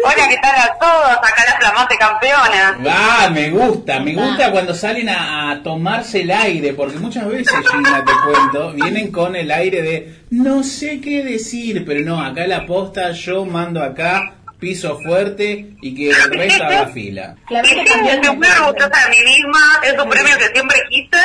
[0.04, 1.18] Hola, ¿qué tal a todos?
[1.18, 2.78] Acá la flamante campeona.
[2.88, 7.54] Ah, me gusta, me gusta cuando salen a, a tomarse el aire, porque muchas veces,
[7.70, 12.46] Gina, te cuento, vienen con el aire de no sé qué decir, pero no, acá
[12.46, 17.36] la posta yo mando acá, piso fuerte y que el resto haga fila.
[17.50, 19.80] Y sí, estoy muy orgullosa de mí misma.
[19.82, 21.18] Es un premio que siempre quise.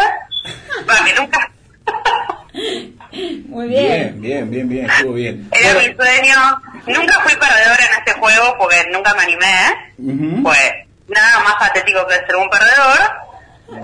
[0.85, 1.51] Para que nunca.
[3.47, 4.21] Muy bien.
[4.21, 5.49] Bien, bien, bien, estuvo bien.
[5.51, 6.61] Era mi sueño.
[6.87, 9.75] Nunca fui perdedora en este juego porque nunca me animé.
[9.97, 10.43] Ujú.
[10.43, 10.71] Pues
[11.07, 13.28] nada más patético que ser un perdedor.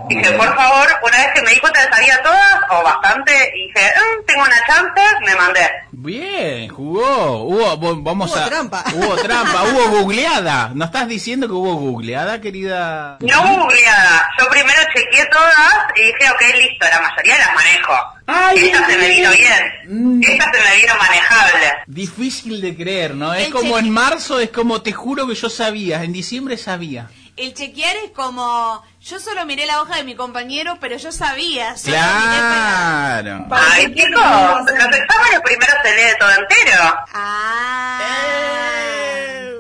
[0.10, 3.32] Dije, por favor, una vez que me di cuenta de que sabía todas, o bastante,
[3.56, 5.70] y dije, "Mm, tengo una chance, me mandé.
[5.92, 7.44] Bien, jugó.
[7.44, 8.46] Hubo, vamos Hubo a.
[8.46, 8.84] trampa.
[8.94, 10.72] Hubo trampa, hubo googleada.
[10.74, 13.18] ¿No estás diciendo que hubo googleada, querida?
[13.22, 14.30] No hubo googleada.
[14.40, 17.94] Yo primero chequeé todas y dije, ok, listo, la mayoría las manejo.
[18.28, 20.20] Ay, Esta se me vino Mm.
[20.20, 20.34] bien.
[20.34, 21.74] Esta se me vino manejable.
[21.88, 23.34] Difícil de creer, ¿no?
[23.34, 26.58] Es El como cheque- en marzo, es como te juro que yo sabía, en diciembre
[26.58, 27.08] sabía.
[27.38, 31.76] El chequear es como, yo solo miré la hoja de mi compañero, pero yo sabía.
[31.76, 33.46] para- Claro.
[33.52, 36.96] Ay, chicos, los exámenes primero se lee todo entero.
[37.14, 38.00] Ah,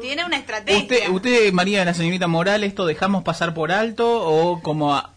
[0.02, 0.82] tiene una estrategia.
[0.82, 5.12] Usted, usted, María, la señorita Moral, ¿esto dejamos pasar por alto o como a-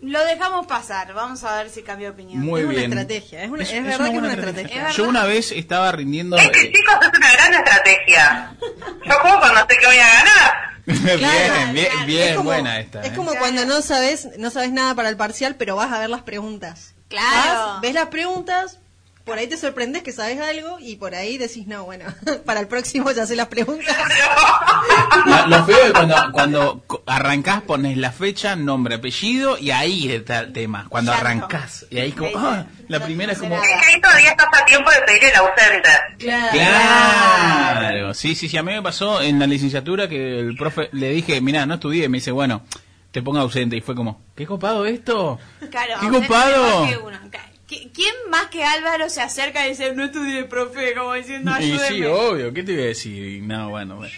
[0.00, 2.40] Lo dejamos pasar, vamos a ver si cambia de opinión.
[2.40, 2.92] Muy es bien.
[2.92, 4.62] una estrategia, es, una- Es- es es verdad una que es buena una estrategia.
[4.76, 4.90] estrategia.
[4.90, 6.36] Es Yo una vez estaba rindiendo...
[6.36, 8.56] Es que, eh, chicos, es una gran estrategia.
[9.06, 10.76] Yo juego cuando sé que voy a ganar.
[10.86, 12.06] bien, Claro, bien, claro.
[12.06, 13.00] bien, como, buena esta.
[13.02, 13.16] es ¿eh?
[13.16, 16.22] como cuando no sabes, no sabes nada para el parcial, pero vas a ver las
[16.22, 16.94] preguntas.
[17.08, 17.66] Claro.
[17.72, 18.78] Vas, ves las preguntas,
[19.26, 22.04] por ahí te sorprendes que sabes algo y por ahí decís, no, bueno,
[22.46, 23.94] para el próximo ya sé las preguntas.
[25.26, 30.40] Lo, lo feo es cuando, cuando arrancás, pones la fecha, nombre, apellido y ahí está
[30.40, 30.86] el tema.
[30.88, 31.26] Cuando Claro.
[31.26, 31.86] arrancás.
[31.90, 33.56] Y ahí como, ah, la No primera es como...
[33.56, 35.90] Es que ahí todavía estás a tiempo de pedir el ausente.
[36.52, 41.10] Claro, sí, sí, sí, a mí me pasó en la licenciatura que el profe le
[41.10, 42.62] dije, mira, no estudié, me dice, bueno,
[43.10, 45.38] te pongo ausente y fue como, qué copado esto,
[45.70, 46.82] Claro, qué copado.
[46.84, 47.16] mejor que uno.
[47.30, 50.94] ¿Qui- ¿Quién más que Álvaro se acerca y dice, no estudié, profe?
[50.94, 51.88] Como diciendo, Y ayúdeme.
[51.88, 53.42] sí, obvio, ¿qué te iba a decir?
[53.42, 54.12] No, bueno, bueno.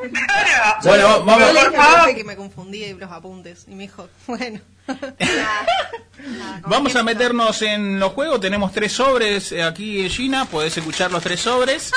[0.00, 0.78] Claro.
[0.84, 1.94] Bueno, vamos, le dije por al favor.
[2.02, 4.60] profe que me confundí los apuntes y me dijo, bueno.
[6.66, 8.40] Vamos a meternos en los juegos.
[8.40, 10.44] Tenemos tres sobres aquí, Gina.
[10.46, 11.92] Podés escuchar los tres sobres.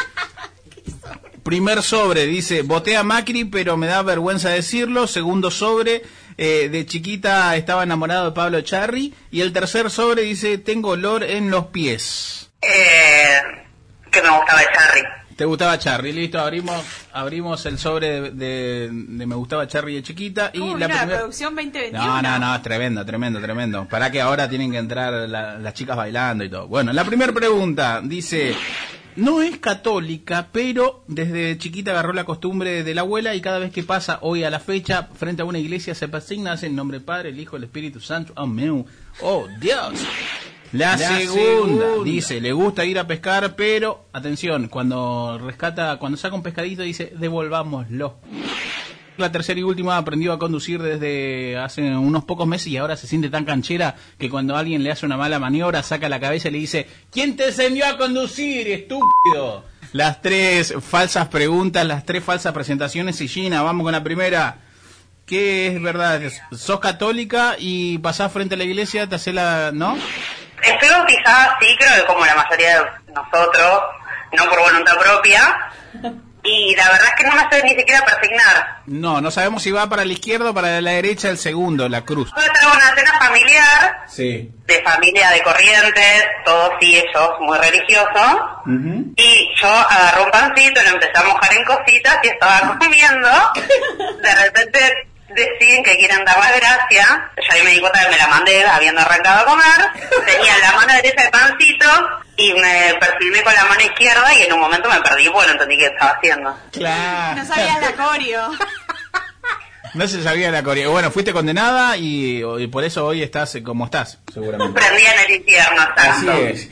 [1.44, 5.08] Primer sobre dice, voté a Macri, pero me da vergüenza decirlo.
[5.08, 6.04] Segundo sobre,
[6.43, 9.13] eh, de chiquita estaba enamorado de Pablo Charri.
[9.30, 12.49] Y el tercer sobre dice, tengo olor en los pies.
[12.63, 13.38] Eh,
[14.10, 15.01] que me gustaba el Charry.
[15.36, 16.12] ¿Te gustaba Charry?
[16.13, 20.49] Listo, abrimos abrimos el sobre de, de- de Me gustaba Charry de chiquita.
[20.54, 21.17] Y ¿Cómo la primera...
[21.17, 22.06] producción 2021?
[22.06, 23.88] No, no, no, es tremendo, tremendo, tremendo.
[23.88, 26.67] Para que ahora tienen que entrar la- las chicas bailando y todo.
[26.67, 28.56] Bueno, la primera pregunta dice,
[29.15, 33.71] no es católica, pero desde chiquita agarró la costumbre de la abuela y cada vez
[33.71, 36.97] que pasa hoy a la fecha frente a una iglesia se persigna hace en nombre
[36.97, 38.34] del Padre, el Hijo, el Espíritu Santo.
[38.36, 38.86] Amén.
[39.21, 39.93] Oh, Dios.
[40.71, 42.04] La, La segunda, segunda.
[42.06, 47.12] dice, le gusta ir a pescar, pero atención, cuando rescata, cuando saca un pescadito dice,
[47.17, 48.15] devolvámoslo.
[49.17, 53.08] La tercera y última aprendió a conducir desde hace unos pocos meses y ahora se
[53.08, 56.52] siente tan canchera que cuando alguien le hace una mala maniobra saca la cabeza y
[56.52, 59.65] le dice ¿Quién te enseñó a conducir, estúpido?
[59.93, 64.58] Las tres falsas preguntas, las tres falsas presentaciones y Gina, vamos con la primera.
[65.26, 66.21] ¿Qué es verdad?
[66.52, 69.71] ¿Sos católica y pasás frente a la iglesia, te hace la...
[69.74, 69.97] ¿no?
[70.63, 73.82] Estoy bautizada, sí, creo que como la mayoría de nosotros,
[74.38, 75.71] no por voluntad propia.
[76.43, 78.82] Y la verdad es que no me sé ni siquiera persignar.
[78.88, 82.01] No, no sabemos si va para la izquierda o para la derecha el segundo, la
[82.04, 82.32] cruz.
[82.36, 84.49] Voy a una cena familiar, Sí.
[84.65, 88.38] de familia de corrientes, todos y ellos muy religiosos.
[89.15, 93.30] Y yo agarré un pancito, lo empecé a mojar en cositas y estaba comiendo.
[94.21, 94.80] De repente
[95.36, 97.32] deciden que quieren dar la gracia.
[97.38, 99.89] Yo ahí me di cuenta que me la mandé habiendo arrancado a comer.
[100.26, 101.88] Tenía la mano derecha el pancito
[102.38, 105.54] y me perfilmé con la mano izquierda y en un momento me perdí porque no
[105.54, 106.58] entendí qué estaba haciendo.
[106.72, 107.41] Claro.
[107.41, 108.52] No sabías la coreo.
[109.94, 110.88] No se sabía la Corea.
[110.88, 114.80] Bueno, fuiste condenada y, y por eso hoy estás como estás, seguramente.
[114.80, 116.32] Prendí en el infierno, Así exacto.
[116.48, 116.70] es.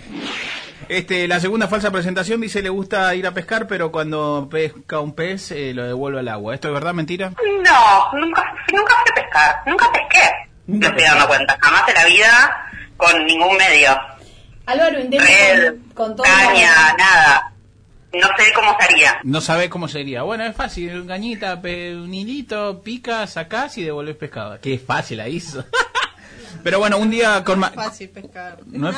[0.90, 5.14] Este, la segunda falsa presentación dice le gusta ir a pescar, pero cuando pesca un
[5.14, 6.56] pez eh, lo devuelve al agua.
[6.56, 7.30] ¿Esto es verdad, mentira?
[7.30, 10.28] No, nunca, nunca sé pescar, nunca pesqué.
[10.66, 13.92] Me estoy dando cuenta, jamás en la vida con ningún medio.
[14.66, 16.24] Álvaro, intenta Red, con, con todo.
[16.26, 17.54] caña, nada.
[18.12, 19.20] No sé cómo sería.
[19.24, 20.24] No sabe cómo sería.
[20.24, 21.06] Bueno, es fácil.
[21.06, 24.60] Gañita, un hilito, picas, sacás y devolvés pescado.
[24.60, 25.64] Qué fácil ahí hizo.
[26.64, 27.60] pero bueno, un día con...
[27.60, 28.58] ma- Fácil pescar.
[28.66, 28.98] No es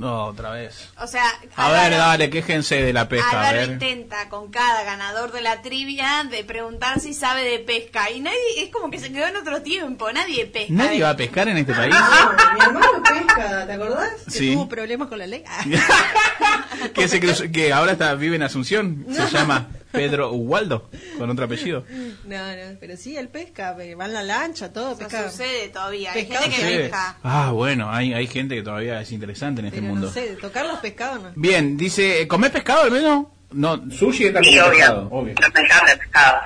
[0.00, 0.88] No, otra vez.
[0.98, 1.24] O sea,
[1.56, 3.26] A ver, dale, quéjense de la pesca.
[3.30, 3.70] A Álvaro ver.
[3.72, 8.38] intenta con cada ganador de la trivia de preguntar si sabe de pesca y nadie
[8.56, 10.72] es como que se quedó en otro tiempo, nadie pesca.
[10.72, 11.94] ¿Nadie va a pescar en este país?
[12.54, 14.10] Mi hermano pesca, ¿te acordás?
[14.24, 14.52] Que Sí.
[14.54, 15.44] tuvo problemas con la ley.
[16.94, 19.04] Que, se cruzó- que ahora está, vive en Asunción.
[19.10, 21.84] Se llama Pedro Ubaldo, con otro apellido.
[22.24, 25.28] No, no, pero sí, él pesca, pe- va en la lancha, todo, pesca.
[25.30, 26.12] sucede todavía.
[26.12, 27.18] Hay Pescado gente que pesca.
[27.22, 30.06] Ah, bueno, hay, hay gente que todavía es interesante en este Pero mundo.
[30.06, 31.32] no sé, tocar los pescados no.
[31.34, 33.26] Bien, dice, ¿comés pescado al menos?
[33.52, 34.70] No, sushi está Sí, obvio.
[34.70, 35.34] pescado, obvio.
[35.44, 35.86] El pescado,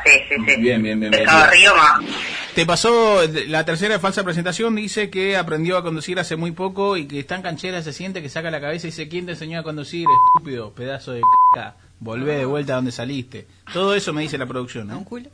[0.07, 0.61] sí, sí, sí.
[0.63, 1.01] Bien, bien, bien.
[1.01, 1.13] bien.
[1.13, 2.01] Pescado río más.
[2.55, 7.07] Te pasó la tercera falsa presentación, dice que aprendió a conducir hace muy poco y
[7.07, 9.59] que está en canchera, se siente que saca la cabeza y dice, ¿quién te enseñó
[9.61, 11.21] a conducir, estúpido, pedazo de
[11.55, 11.77] caca?
[12.01, 13.47] Volvé de vuelta a donde saliste.
[13.73, 15.05] Todo eso me dice la producción, ¿no?
[15.15, 15.31] Eso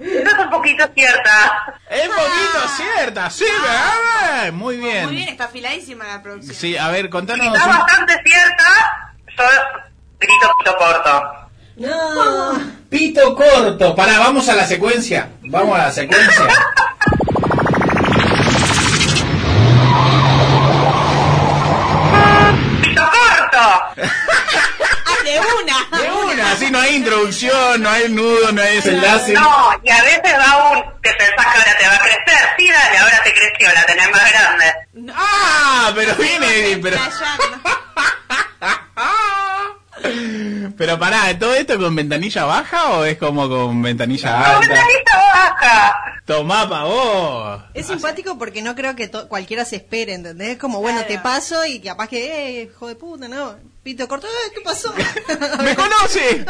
[0.00, 1.74] es un poquito cierta.
[1.90, 4.52] Es un poquito cierta, sí, ¿verdad?
[4.52, 5.06] Muy bien.
[5.06, 6.54] Muy bien, está afiladísima la producción.
[6.56, 7.46] Sí, a ver, contanos.
[7.54, 8.64] Está un- bastante cierta,
[9.36, 9.44] yo
[10.18, 11.36] grito pito corto.
[11.76, 12.60] No.
[12.88, 13.94] Pito corto.
[13.94, 15.30] Pará, vamos a la secuencia.
[15.42, 16.44] Vamos a la secuencia.
[22.82, 23.02] ¡Pito
[23.60, 23.92] Ah,
[25.24, 26.02] de una.
[26.02, 29.32] De una, así no hay introducción, no hay nudo, no hay desenlace.
[29.32, 32.48] No, y a veces va un que pensás que ahora te va a crecer.
[32.58, 34.74] Sí, dale, ahora te creció, la tenés más grande.
[35.14, 36.96] Ah, pero viene, pero...
[40.76, 44.60] Pero pará, ¿todo esto con ventanilla baja o es como con ventanilla ¡Con alta?
[44.60, 45.96] ventanilla baja!
[46.26, 47.62] Tomá pa' vos.
[47.74, 50.50] Es simpático porque no creo que to- cualquiera se espere, ¿entendés?
[50.50, 53.56] Es como, bueno, te paso y capaz que, eh, hijo de puta, ¿no?
[53.82, 54.92] Pito corto, eh, ¿qué pasó?
[55.64, 56.44] ¡Me conoce!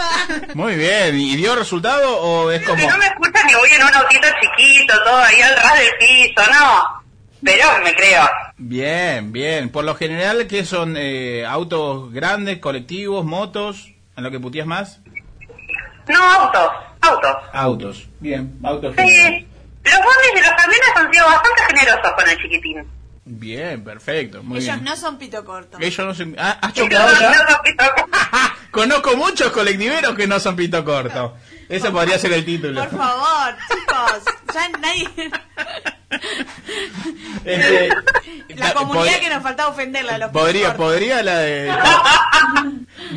[0.55, 2.77] Muy bien, ¿y dio resultado o es como...?
[2.77, 5.93] Que no me escuchan que voy en un autito chiquito, todo ahí al ras del
[5.99, 7.01] piso, no.
[7.42, 8.22] Pero me creo.
[8.59, 9.71] Bien, bien.
[9.71, 13.92] Por lo general, ¿qué son eh, autos grandes, colectivos, motos?
[14.17, 15.00] ¿En lo que putías más?
[16.08, 17.37] No, autos, autos.
[17.52, 18.08] Autos.
[18.21, 18.94] Bien, autos.
[18.96, 19.46] Sí.
[19.83, 22.87] Los bombis y los camiones han sido bastante generosos con el chiquitín.
[23.25, 24.42] Bien, perfecto.
[24.42, 24.85] Muy Ellos bien.
[24.85, 25.79] no son pito corto.
[25.81, 26.35] Ellos no se...
[26.37, 27.33] Ah, ¿Has chocado ya?
[28.71, 31.37] Conozco muchos colectiveros que no son pito corto.
[31.71, 32.81] Ese podría ser el título.
[32.81, 34.23] Por favor, chicos.
[34.52, 35.08] Ya nadie.
[37.44, 37.88] Este,
[38.56, 40.18] La comunidad que nos faltaba ofenderla.
[40.18, 41.73] Los Podría, podría la de...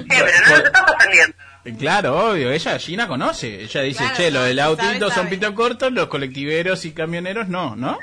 [0.08, 1.36] pero no te estás ofendiendo.
[1.80, 3.64] Claro, obvio, ella, Gina, conoce.
[3.64, 6.91] Ella dice, Claro, che, lo sabe, del autito sabe, son pito cortos, los colectiveros y
[6.91, 7.97] camioneros no, ¿no?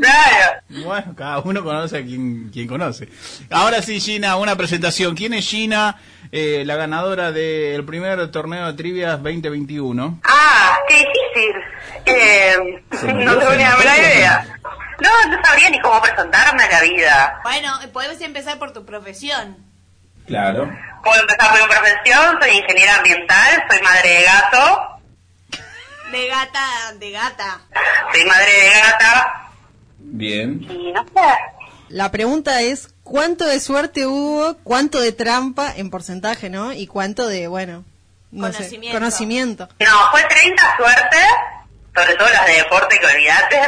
[0.00, 0.62] Claro.
[0.68, 3.08] Bueno, cada uno conoce a quien, quien conoce.
[3.50, 5.16] Ahora sí, Gina, una presentación.
[5.16, 5.96] ¿Quién es Gina,
[6.32, 10.20] eh, la ganadora del primer torneo de trivias 2021?
[10.24, 11.62] Ah, qué difícil.
[12.06, 12.84] Eh,
[13.24, 14.58] no tengo ni la menor idea.
[15.00, 17.40] No, no sabría ni cómo presentarme a la vida.
[17.42, 19.56] Bueno, podemos empezar por tu profesión.
[20.26, 20.70] Claro.
[21.02, 24.88] Puedo empezar por mi profesión, soy ingeniera ambiental, soy madre de gato,
[26.12, 27.60] De gata, de gata.
[28.12, 29.48] soy madre de gata
[29.98, 30.60] Bien.
[30.70, 31.34] y no sé.
[31.90, 36.72] La pregunta es, ¿cuánto de suerte hubo, cuánto de trampa en porcentaje, no?
[36.72, 37.84] Y cuánto de, bueno,
[38.32, 38.98] no sé, Conocimiento.
[38.98, 39.68] conocimiento.
[39.78, 41.16] No, fue 30 suerte,
[41.94, 43.60] sobre todo las de deporte que olvidate.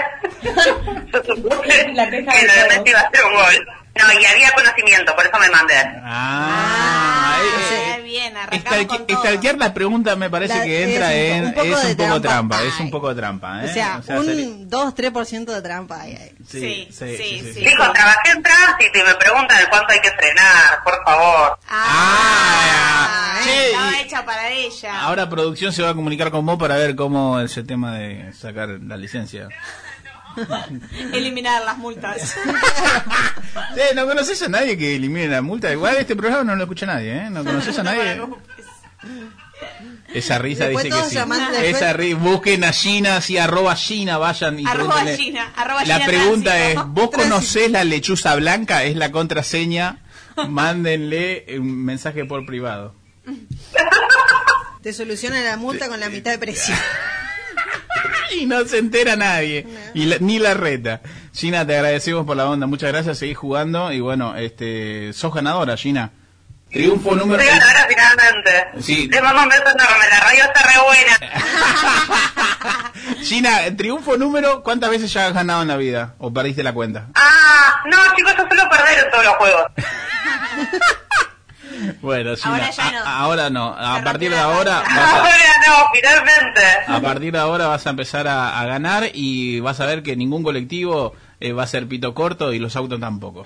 [1.95, 2.23] La que de.
[2.25, 3.67] Messi iba a ser un gol.
[3.95, 5.75] No, y había conocimiento, por eso me mandé.
[6.03, 9.17] Ah, eh, Ah, bien, arrancamos Estalque- con todo.
[9.25, 11.97] Estalquear la pregunta me parece La- que entra es un en un poco es un
[11.97, 12.29] poco trampa.
[12.29, 13.71] trampa, es un poco trampa, ¿eh?
[13.71, 16.33] O sea, sería- un 2-3% de trampa hay ahí.
[16.49, 17.61] sí, sí, sí, sí, sí.
[17.61, 21.59] Dijo, trabajé en tránsito y me preguntan de cuánto hay que frenar, por favor.
[21.69, 25.01] Ah, che, Estaba y- hecha para ella.
[25.03, 28.33] Ahora producción se va a comunicar con vos para ver cómo es el tema de
[28.33, 29.49] sacar la licencia.
[31.13, 32.37] Eliminar las multas.
[33.95, 35.71] No conoces a nadie que elimine la multa.
[35.73, 37.31] Igual este programa no lo escucha nadie, ¿eh?
[37.31, 38.21] No conoces a nadie.
[40.13, 41.19] Esa risa Después dice que sí.
[41.65, 45.05] Esa ri- busquen a Gina, así arroba Gina, vayan y Arroba.
[45.07, 46.81] Gina, arroba La Gina pregunta Tránsito.
[46.81, 48.85] es, ¿vos conocés la lechuza blanca?
[48.85, 49.99] Es la contraseña.
[50.49, 52.95] Mándenle un mensaje por privado.
[54.83, 56.75] Te soluciona la multa con la mitad de precio.
[58.39, 59.67] Y no se entera nadie.
[59.95, 61.01] Y la- ni la reta.
[61.35, 62.67] Gina, te agradecemos por la onda.
[62.67, 63.19] Muchas gracias.
[63.19, 63.93] Seguís jugando.
[63.93, 66.11] Y bueno, este, sos ganadora, Gina.
[66.71, 67.41] Triunfo número...
[67.43, 68.83] Soy ganadora finalmente.
[68.83, 69.09] Sí.
[69.09, 71.19] Te mando un beso enorme, la radio está re buena.
[73.23, 74.63] Gina, triunfo número...
[74.63, 76.15] ¿Cuántas veces ya has ganado en la vida?
[76.19, 77.07] ¿O perdiste la cuenta?
[77.15, 79.63] Ah, no, chicos, yo suelo perder en todos los juegos.
[82.01, 82.99] Bueno, Gina, Ahora ya no.
[82.99, 83.75] a- ahora no.
[83.77, 84.79] A Se partir de ahora...
[84.81, 85.31] a- Ahora
[85.67, 86.63] no, finalmente.
[86.87, 90.17] A partir de ahora vas a empezar a, a ganar y vas a ver que
[90.17, 93.45] ningún colectivo eh, va a ser pito corto y los autos tampoco.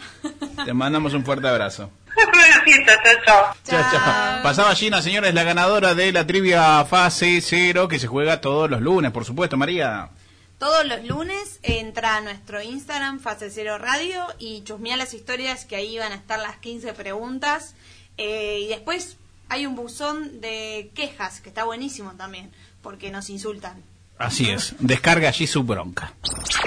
[0.64, 1.90] Te mandamos un fuerte abrazo.
[2.16, 3.54] Besito, chao, chao.
[3.64, 4.42] Chao, chao.
[4.42, 8.80] Pasaba Gina, señores, la ganadora de la trivia fase cero que se juega todos los
[8.80, 10.10] lunes, por supuesto, María.
[10.58, 15.76] Todos los lunes entra a nuestro Instagram, Fase Cero Radio, y chusmea las historias que
[15.76, 17.74] ahí van a estar las 15 preguntas.
[18.22, 19.16] Eh, y después
[19.48, 22.50] hay un buzón de quejas, que está buenísimo también,
[22.82, 23.82] porque nos insultan.
[24.18, 26.12] Así es, descarga allí su bronca.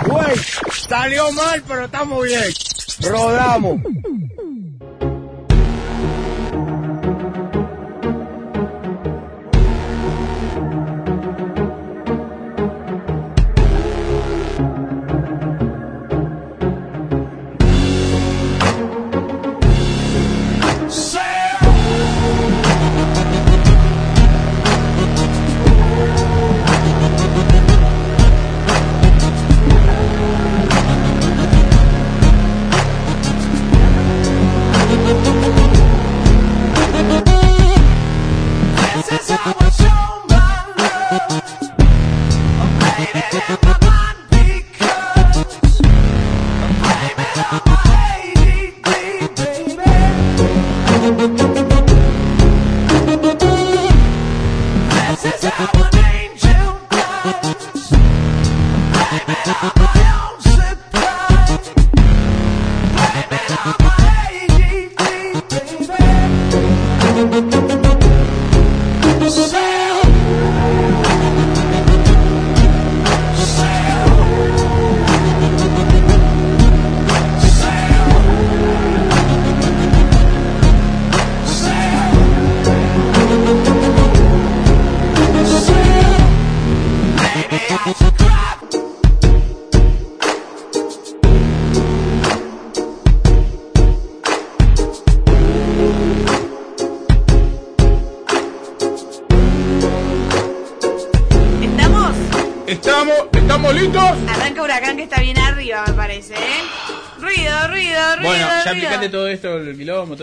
[0.08, 0.36] Güey,
[0.72, 2.42] salió mal, pero estamos bien.
[3.02, 3.82] Rodamos.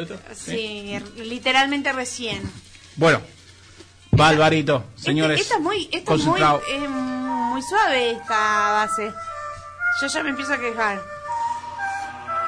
[0.06, 0.34] Todo esto?
[0.34, 2.42] Sí, literalmente recién.
[2.96, 3.20] Bueno,
[4.18, 5.40] va Alvarito, señores.
[5.40, 9.12] Esta es muy, esta es muy, eh, muy suave esta base.
[10.00, 11.02] Yo ya me empiezo a quejar.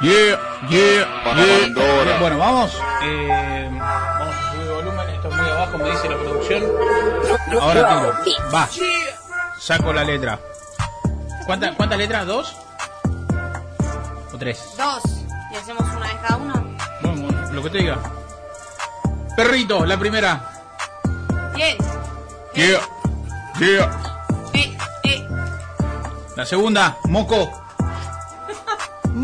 [0.01, 0.39] Yeah,
[0.69, 2.19] yeah, yeah.
[2.19, 2.77] Bueno, vamos.
[3.05, 5.09] Eh, vamos a subir volumen.
[5.11, 6.63] Esto es muy abajo, me dice la producción.
[7.61, 8.51] Ahora tiro.
[8.53, 8.69] Va.
[9.61, 10.41] Saco la letra.
[11.47, 12.27] ¿Cuántas cuántas letras?
[12.27, 12.57] ¿Dos?
[14.33, 14.61] ¿O tres?
[14.77, 15.03] Dos.
[15.53, 16.62] Y hacemos una de cada uno.
[17.53, 17.99] Lo que te diga.
[19.37, 20.51] Perrito, la primera.
[21.55, 21.77] Bien.
[22.55, 22.81] Yeah,
[23.59, 23.91] yeah.
[24.55, 25.29] Eh, eh.
[26.37, 27.51] La segunda, moco.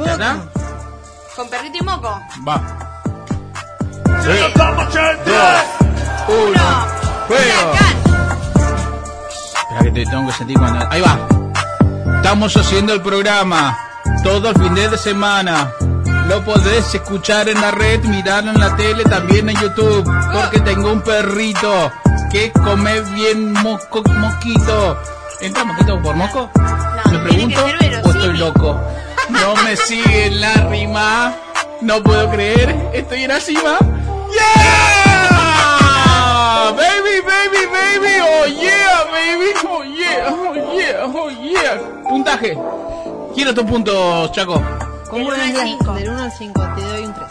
[0.04, 0.36] ¿Ya está?
[1.34, 2.20] Con perrito y moco.
[2.46, 2.78] Va.
[4.04, 5.64] Dos,
[6.28, 6.86] uno.
[7.28, 7.72] ¡Fuego!
[9.56, 10.86] Espera que te tengo que sentir cuando...
[10.90, 11.18] Ahí va.
[12.16, 13.78] Estamos haciendo el programa
[14.22, 15.72] todo el fin de semana.
[16.28, 20.04] Lo podés escuchar en la red, mirarlo en la tele, también en YouTube.
[20.30, 21.90] Porque tengo un perrito
[22.30, 24.98] que come bien mosco, mosquito.
[25.40, 26.50] ¿Entra mosquito por moco?
[26.54, 27.64] No, ¿Me que pregunto
[28.04, 28.78] o estoy loco?
[29.30, 31.34] No me sigue la rima.
[31.80, 32.76] No puedo creer.
[32.92, 33.78] Estoy en la cima.
[34.34, 35.38] ¡Yeah!
[36.76, 38.20] Baby, baby, baby.
[38.20, 39.52] Oh yeah, baby.
[39.66, 41.80] Oh yeah, oh yeah, oh yeah.
[42.06, 42.58] Puntaje.
[43.34, 44.62] Quiero tus puntos, Chaco.
[45.10, 45.92] ¿Cómo Del es uno al la- cinco.
[45.94, 47.26] Del 1 al 5, te doy un 3.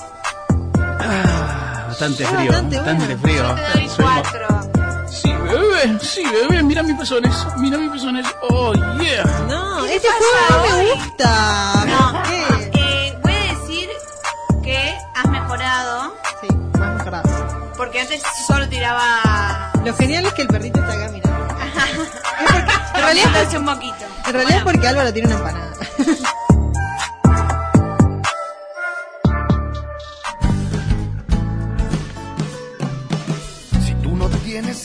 [1.87, 3.21] Bastante Ah, frío, bastante bastante bueno.
[3.21, 3.47] frío.
[3.47, 5.07] Yo te doy Soy mo- cuatro.
[5.09, 8.25] Sí, bebé, sí, bebé, mira mis pezones, mira mis pezones.
[8.49, 9.23] Oh, yeah.
[9.47, 11.85] No, ¿Qué este juego no me gusta.
[11.87, 12.69] No, ¿Por qué?
[12.73, 13.89] eh, voy a decir
[14.63, 16.47] que has mejorado Sí,
[16.77, 17.73] más mejorado.
[17.77, 19.71] porque antes solo tiraba.
[19.85, 21.47] Lo genial es que el perrito está acá mirando.
[22.37, 24.05] Es porque, en realidad, un poquito.
[24.27, 25.73] en realidad es porque Álvaro tiene una empanada.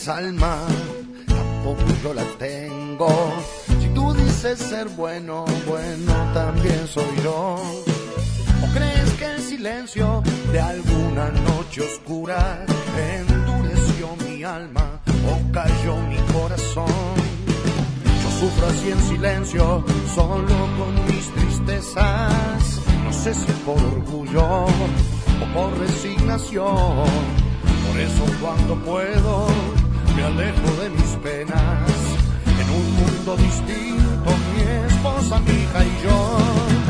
[0.07, 0.57] Alma,
[1.27, 3.07] tampoco yo la tengo.
[3.81, 7.55] Si tú dices ser bueno, bueno también soy yo.
[7.55, 12.65] ¿O crees que el silencio de alguna noche oscura
[12.97, 14.99] endureció mi alma
[15.29, 17.13] o cayó mi corazón?
[18.05, 19.85] Yo sufro así en silencio,
[20.15, 22.79] solo con mis tristezas.
[23.03, 27.05] No sé si por orgullo o por resignación.
[27.87, 29.47] Por eso cuando puedo
[30.15, 31.89] me alejo de mis penas.
[32.61, 36.82] En un mundo distinto, mi esposa, mi hija y yo.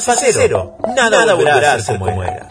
[0.00, 0.78] Fase cero.
[0.96, 2.48] Nada, volverá a ser como era.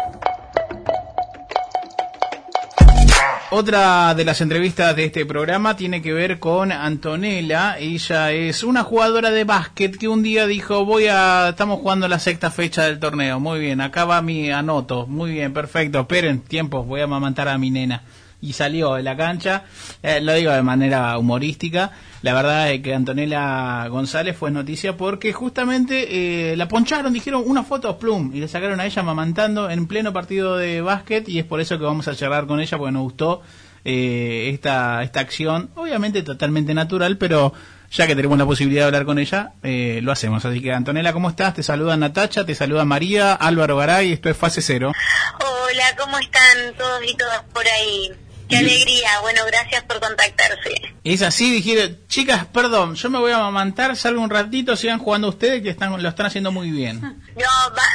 [3.49, 7.79] Otra de las entrevistas de este programa tiene que ver con Antonella.
[7.79, 12.19] Ella es una jugadora de básquet que un día dijo, voy a, estamos jugando la
[12.19, 13.39] sexta fecha del torneo.
[13.39, 15.07] Muy bien, acá va mi anoto.
[15.07, 16.01] Muy bien, perfecto.
[16.01, 18.03] Esperen, tiempo, voy a amamantar a mi nena.
[18.41, 19.65] Y salió de la cancha,
[20.01, 21.91] Eh, lo digo de manera humorística.
[22.23, 27.63] La verdad es que Antonella González fue noticia porque justamente eh, la poncharon, dijeron una
[27.63, 31.45] foto plum y le sacaron a ella mamantando en pleno partido de básquet y es
[31.45, 33.41] por eso que vamos a charlar con ella porque nos gustó
[33.83, 37.53] eh, esta, esta acción, obviamente totalmente natural, pero
[37.91, 40.45] ya que tenemos la posibilidad de hablar con ella, eh, lo hacemos.
[40.45, 41.55] Así que Antonella, ¿cómo estás?
[41.55, 44.93] Te saluda Natacha, te saluda María, Álvaro Garay, esto es Fase Cero.
[45.39, 48.11] Hola, ¿cómo están todos y todas por ahí?
[48.51, 49.19] Qué alegría.
[49.21, 50.93] Bueno, gracias por contactarse.
[51.03, 55.29] Es así, dijeron, chicas, perdón, yo me voy a amamantar, salgo un ratito, sigan jugando
[55.29, 57.01] ustedes que están, lo están haciendo muy bien.
[57.31, 57.47] No,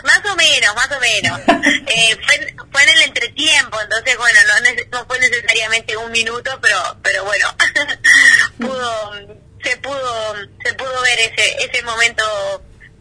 [0.04, 1.40] más o menos, más o menos.
[1.88, 6.78] Eh, fue, fue en el entretiempo, entonces, bueno, no, no fue necesariamente un minuto, pero,
[7.02, 7.48] pero bueno,
[8.59, 9.12] pudo,
[9.62, 10.34] se pudo,
[10.64, 12.24] se pudo ver ese, ese momento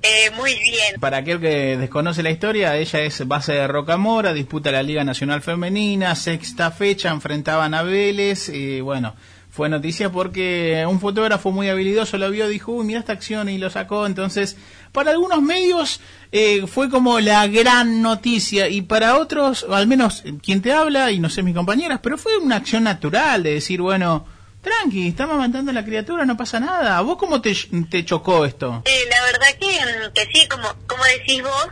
[0.06, 1.00] eh, muy bien.
[1.00, 5.42] Para aquel que desconoce la historia, ella es base de Rocamora, disputa la Liga Nacional
[5.42, 9.16] Femenina, sexta fecha, enfrentaban a Vélez, y bueno,
[9.50, 13.58] fue noticia porque un fotógrafo muy habilidoso lo vio, dijo, uy, mira esta acción y
[13.58, 14.58] lo sacó, entonces,
[14.92, 16.02] para algunos medios
[16.32, 21.20] eh, fue como la gran noticia, y para otros, al menos quien te habla, y
[21.20, 24.26] no sé mis compañeras, pero fue una acción natural de decir, bueno,
[24.66, 27.56] tranqui, está amamantando a la criatura, no pasa nada, ¿a vos cómo te,
[27.90, 28.82] te chocó esto?
[28.86, 31.68] Eh, la verdad que, mm, que sí, como, como decís vos,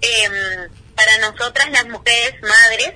[0.00, 2.94] em, para nosotras las mujeres madres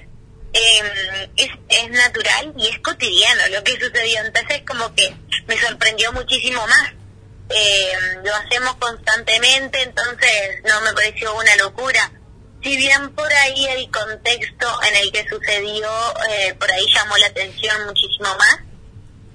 [0.52, 4.20] em, es, es natural y es cotidiano lo que sucedió.
[4.24, 5.14] Entonces como que
[5.46, 6.92] me sorprendió muchísimo más.
[7.48, 12.12] Em, lo hacemos constantemente, entonces no me pareció una locura.
[12.62, 15.90] Si bien por ahí el contexto en el que sucedió,
[16.30, 18.60] eh, por ahí llamó la atención muchísimo más,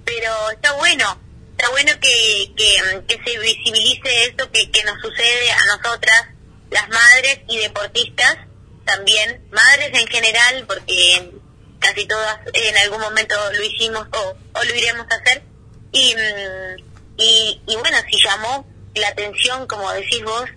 [0.10, 1.05] pero está bueno,
[1.51, 6.30] está bueno que, que, se visibilice esto que, que nos sucede a nosotras,
[6.72, 8.38] las madres y deportistas,
[8.86, 11.32] también madres en general, porque
[11.78, 15.43] casi todas en algún momento lo hicimos o, o lo iremos a hacer.
[15.91, 16.84] Y, mm,
[17.18, 20.49] y, y bueno, si llamó la atención, como decís vos,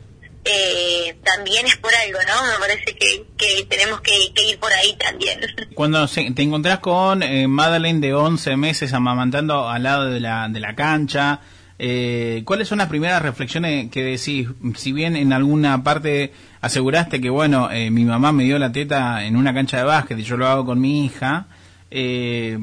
[0.45, 2.53] eh, también es por algo, ¿no?
[2.53, 5.41] Me parece que, que tenemos que, que ir por ahí también.
[5.75, 10.61] Cuando te encontrás con eh, Madeleine de 11 meses amamantando al lado de la, de
[10.61, 11.41] la cancha,
[11.85, 14.47] Eh, ¿Cuáles son las primeras reflexiones que decís?
[14.77, 19.25] Si bien en alguna parte aseguraste que, bueno, eh, mi mamá me dio la teta
[19.25, 21.47] en una cancha de básquet y yo lo hago con mi hija,
[21.91, 22.57] eh,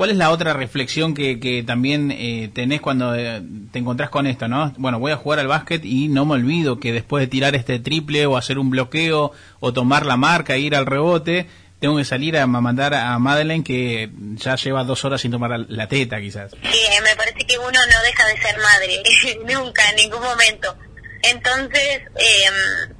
[0.00, 4.26] ¿cuál es la otra reflexión que, que también eh, tenés cuando eh, te encontrás con
[4.26, 4.72] esto, no?
[4.78, 7.78] Bueno, voy a jugar al básquet y no me olvido que después de tirar este
[7.80, 11.48] triple o hacer un bloqueo o tomar la marca e ir al rebote,
[11.80, 15.86] tengo que salir a mandar a Madeleine que ya lleva dos horas sin tomar la-
[15.86, 16.52] teta, quizás.
[16.52, 19.02] que me parece que uno no deja de ser madre,
[19.54, 20.78] nunca, en ningún momento.
[21.24, 22.50] Entonces, eh,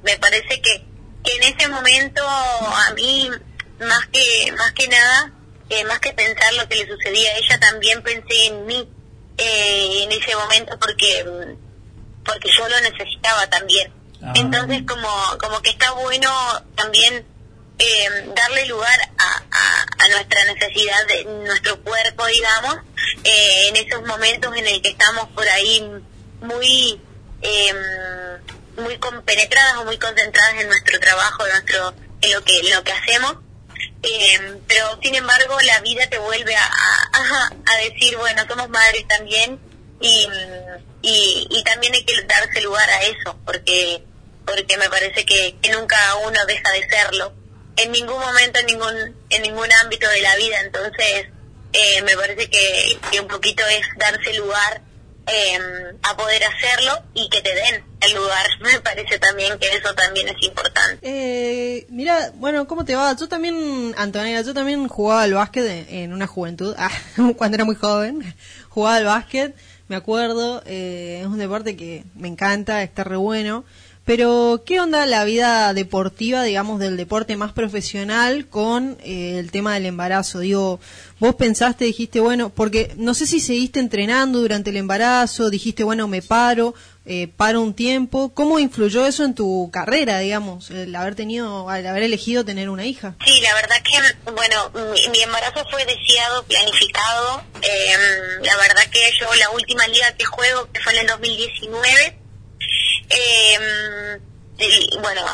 [0.03, 0.85] me parece que,
[1.23, 3.27] que en ese momento a mí,
[3.79, 5.33] más que, más que nada,
[5.71, 8.87] eh, más que pensar lo que le sucedía a ella, también pensé en mí
[9.37, 13.93] eh, en ese momento porque, mm, porque yo lo necesitaba también.
[14.35, 15.09] Entonces, como,
[15.39, 16.29] como que está bueno
[16.75, 17.25] también
[17.79, 22.75] eh, darle lugar a, a, a nuestra necesidad de nuestro cuerpo, digamos,
[23.23, 25.83] eh, en esos momentos en el que estamos por ahí
[26.41, 27.01] muy
[27.41, 27.73] eh,
[28.77, 32.83] muy compenetradas o muy concentradas en nuestro trabajo, en nuestro en lo que en lo
[32.83, 33.37] que hacemos.
[34.03, 36.69] Eh, pero sin embargo la vida te vuelve a,
[37.65, 39.59] a, decir, bueno, somos madres también
[39.99, 40.27] y,
[41.01, 44.03] y, y también hay que darse lugar a eso, porque
[44.45, 47.33] porque me parece que, que nunca uno deja de serlo.
[47.77, 50.59] En ningún momento en ningún en ningún ámbito de la vida.
[50.61, 51.27] Entonces
[51.73, 54.81] eh, me parece que un poquito es darse lugar
[55.27, 55.59] eh,
[56.03, 58.45] a poder hacerlo y que te den el lugar.
[58.61, 60.99] Me parece también que eso también es importante.
[61.01, 63.15] Eh, mira, bueno, ¿cómo te va?
[63.15, 66.91] Yo también, Antonella, yo también jugaba al básquet en, una juventud, ah,
[67.37, 68.35] cuando era muy joven,
[68.69, 69.55] jugaba al básquet,
[69.87, 73.65] me acuerdo, eh, es un deporte que me encanta, está re bueno,
[74.13, 79.73] pero ¿qué onda la vida deportiva, digamos, del deporte más profesional con eh, el tema
[79.73, 80.39] del embarazo?
[80.39, 80.81] Digo,
[81.19, 86.09] vos pensaste, dijiste, bueno, porque no sé si seguiste entrenando durante el embarazo, dijiste, bueno,
[86.09, 86.73] me paro,
[87.05, 88.33] eh, paro un tiempo.
[88.33, 92.85] ¿Cómo influyó eso en tu carrera, digamos, el haber tenido, al haber elegido tener una
[92.85, 93.15] hija?
[93.25, 97.43] Sí, la verdad que, bueno, mi, mi embarazo fue deseado, planificado.
[97.61, 97.95] Eh,
[98.43, 102.20] la verdad que yo la última liga que juego, que fue en el 2019,
[103.11, 104.19] eh,
[105.01, 105.25] bueno,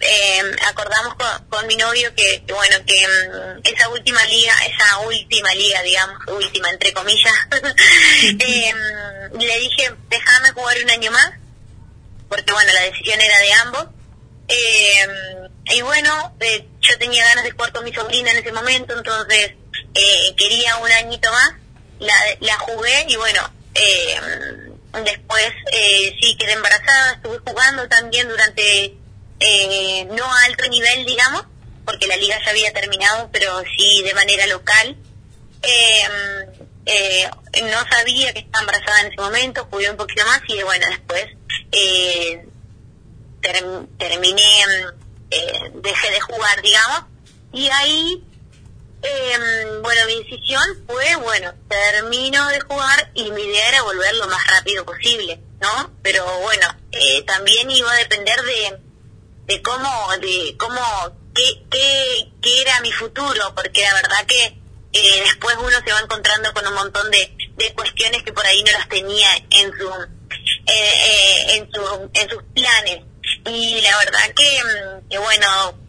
[0.00, 5.54] eh, acordamos con, con mi novio que, bueno, que mm, esa última liga, esa última
[5.54, 7.34] liga, digamos, última entre comillas,
[8.40, 8.74] eh,
[9.38, 11.32] le dije, déjame jugar un año más,
[12.28, 13.86] porque bueno, la decisión era de ambos.
[15.68, 19.52] Y bueno, eh, yo tenía ganas de jugar con mi sobrina en ese momento, entonces
[19.94, 21.54] eh, quería un añito más,
[21.98, 24.20] la, la jugué y bueno, eh,
[25.04, 28.96] después eh, sí quedé embarazada, estuve jugando también durante
[29.40, 31.44] eh, no a alto nivel, digamos,
[31.84, 34.96] porque la liga ya había terminado, pero sí de manera local.
[35.62, 36.02] Eh,
[36.86, 37.28] eh,
[37.64, 41.26] no sabía que estaba embarazada en ese momento, jugué un poquito más y bueno, después
[41.72, 42.46] eh,
[43.42, 44.42] term- terminé,
[45.30, 47.04] eh, dejé de jugar, digamos,
[47.52, 48.24] y ahí,
[49.06, 54.26] eh, bueno, mi decisión fue, bueno, termino de jugar y mi idea era volver lo
[54.28, 55.92] más rápido posible, ¿no?
[56.02, 58.78] Pero bueno, eh, también iba a depender de,
[59.46, 60.80] de cómo, de cómo,
[61.34, 64.44] qué, qué, qué era mi futuro, porque la verdad que
[64.92, 68.62] eh, después uno se va encontrando con un montón de, de cuestiones que por ahí
[68.62, 73.02] no las tenía en su, eh, eh, en su, en sus planes.
[73.44, 74.60] Y la verdad que,
[75.10, 75.85] que bueno,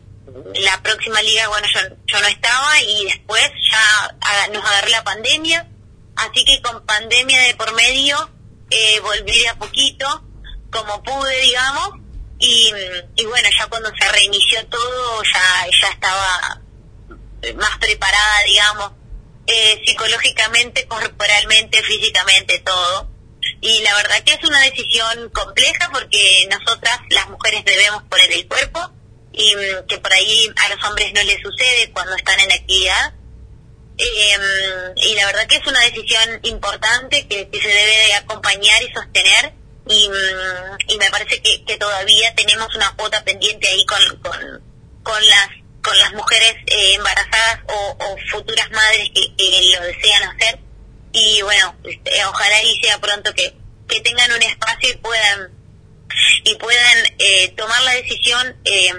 [0.55, 5.67] la próxima liga, bueno, yo, yo no estaba y después ya nos agarró la pandemia,
[6.15, 8.29] así que con pandemia de por medio
[8.69, 10.23] eh, volví de a poquito,
[10.71, 11.91] como pude, digamos,
[12.39, 12.71] y,
[13.15, 16.61] y bueno, ya cuando se reinició todo, ya, ya estaba
[17.55, 18.91] más preparada, digamos,
[19.47, 23.09] eh, psicológicamente, corporalmente, físicamente, todo.
[23.61, 28.47] Y la verdad que es una decisión compleja porque nosotras, las mujeres, debemos poner el
[28.47, 28.91] cuerpo
[29.37, 33.13] y mm, que por ahí a los hombres no les sucede cuando están en actividad.
[33.99, 38.93] Eh, y la verdad que es una decisión importante que, se debe de acompañar y
[38.93, 39.53] sostener
[39.87, 44.63] y, mm, y me parece que, que todavía tenemos una cuota pendiente ahí con, con,
[45.03, 45.49] con las
[45.81, 50.59] con las mujeres eh, embarazadas o, futuras madres que, que lo desean hacer
[51.13, 53.55] y bueno este, ojalá y sea pronto que,
[53.87, 55.51] que tengan un espacio y puedan
[56.43, 58.91] y puedan eh, tomar la decisión eh,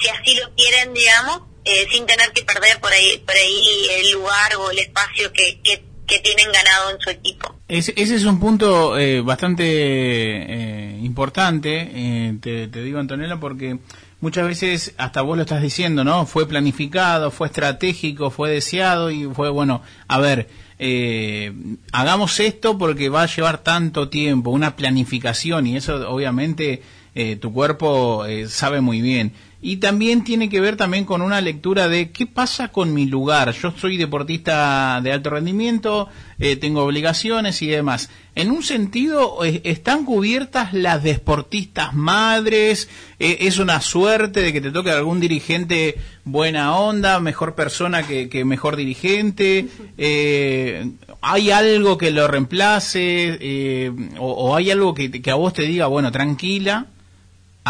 [0.00, 4.12] si así lo quieren digamos eh, sin tener que perder por ahí por ahí el
[4.12, 5.82] lugar o el espacio que, que,
[6.22, 12.38] tienen ganado en su equipo Ese, ese es un punto eh, bastante eh, importante eh,
[12.40, 13.78] te, te digo Antonella, porque
[14.20, 16.26] muchas veces, hasta vos lo estás diciendo, ¿no?
[16.26, 21.52] Fue planificado, fue estratégico, fue deseado y fue, bueno, a ver, eh,
[21.92, 26.82] hagamos esto porque va a llevar tanto tiempo, una planificación y eso obviamente
[27.14, 29.32] eh, tu cuerpo sabe muy bien.
[29.60, 33.52] Y también tiene que ver también con una lectura de qué pasa con mi lugar.
[33.52, 38.08] Yo soy deportista de alto rendimiento, eh, tengo obligaciones y demás.
[38.36, 42.88] En un sentido, están cubiertas las deportistas madres.
[43.18, 48.28] Eh, es una suerte de que te toque algún dirigente buena onda, mejor persona que,
[48.28, 49.66] que mejor dirigente.
[49.96, 50.88] Eh,
[51.20, 53.90] ¿Hay algo que lo reemplace?
[54.20, 56.86] O, hay algo que a vos te diga, bueno, tranquila,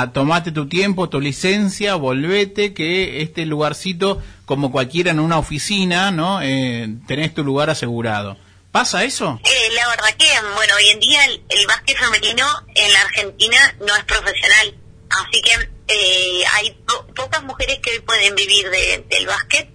[0.00, 6.10] a tomate tu tiempo, tu licencia, volvete, que este lugarcito, como cualquiera en una oficina,
[6.10, 6.40] ¿no?
[6.42, 8.36] Eh, tenés tu lugar asegurado.
[8.70, 9.40] ¿Pasa eso?
[9.74, 14.04] La verdad que, bueno, hoy en día el, básquet femenino en la Argentina no es
[14.04, 14.74] profesional.
[15.10, 19.68] Así que eh, hay po- pocas mujeres que hoy pueden vivir de- del básquet.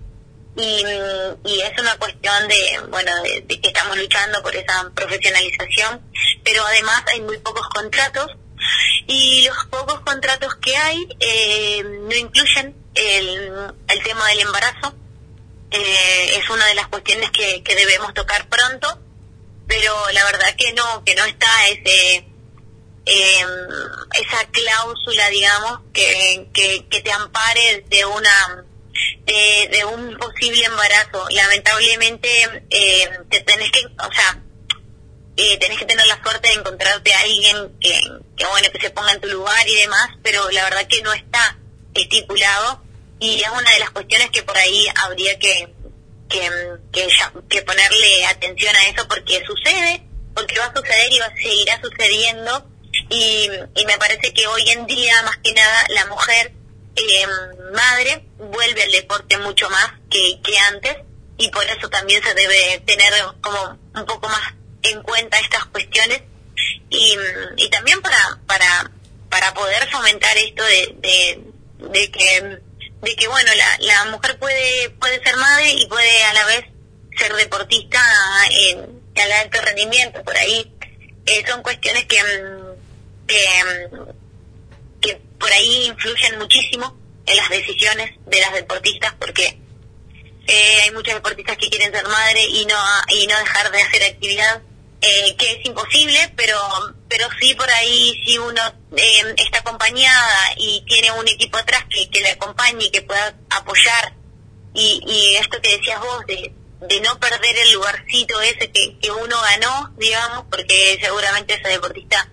[0.56, 4.90] Y, mm, y es una cuestión de, bueno, de, de que estamos luchando por esa
[4.94, 6.00] profesionalización.
[6.44, 8.28] Pero además hay muy pocos contratos.
[9.08, 14.96] Y los pocos contratos que hay eh, no incluyen el, el tema del embarazo.
[15.72, 19.00] Eh, es una de las cuestiones que, que debemos tocar pronto,
[19.68, 22.26] pero la verdad que no, que no está ese
[23.06, 23.46] eh,
[24.14, 28.66] esa cláusula, digamos, que, que, te ampare de una
[29.26, 31.28] de, de un posible embarazo.
[31.30, 34.43] Lamentablemente eh, te tenés que, o sea,
[35.36, 38.02] eh, tenés que tener la suerte de encontrarte a alguien que,
[38.50, 41.58] bueno que se ponga en tu lugar y demás, pero la verdad que no está
[41.94, 42.84] estipulado
[43.20, 45.74] y es una de las cuestiones que por ahí habría que
[46.30, 46.50] que,
[47.50, 50.04] que ponerle atención a eso porque sucede,
[50.34, 52.68] porque va a suceder y va a seguirá sucediendo
[53.10, 56.54] y, y me parece que hoy en día más que nada la mujer
[56.96, 57.28] eh,
[57.74, 60.98] madre vuelve al deporte mucho más que, que antes
[61.38, 64.54] y por eso también se debe tener como un poco más
[64.84, 66.22] en cuenta estas cuestiones
[66.90, 67.18] y,
[67.70, 68.92] también para para
[69.30, 70.96] para poder fomentar esto de,
[71.90, 72.60] de, que
[73.02, 76.66] de que bueno la, la mujer puede puede ser madre y puede a la vez
[77.18, 78.00] ser deportista
[78.52, 80.72] en, en alto rendimiento por ahí.
[81.26, 82.18] Eh, son cuestiones que
[83.28, 83.46] que,
[85.02, 89.58] que por ahí influyen muchísimo en las decisiones de las deportistas porque
[90.46, 92.76] eh, hay muchas deportistas que quieren ser madre y no
[93.10, 94.62] y no dejar de hacer actividad
[95.04, 96.58] eh, que es imposible pero
[97.08, 98.62] pero sí por ahí si uno
[98.96, 103.36] eh, está acompañada y tiene un equipo atrás que, que le acompañe y que pueda
[103.50, 104.14] apoyar
[104.74, 109.12] y, y esto que decías vos de, de no perder el lugarcito ese que, que
[109.12, 112.30] uno ganó digamos porque seguramente esa deportista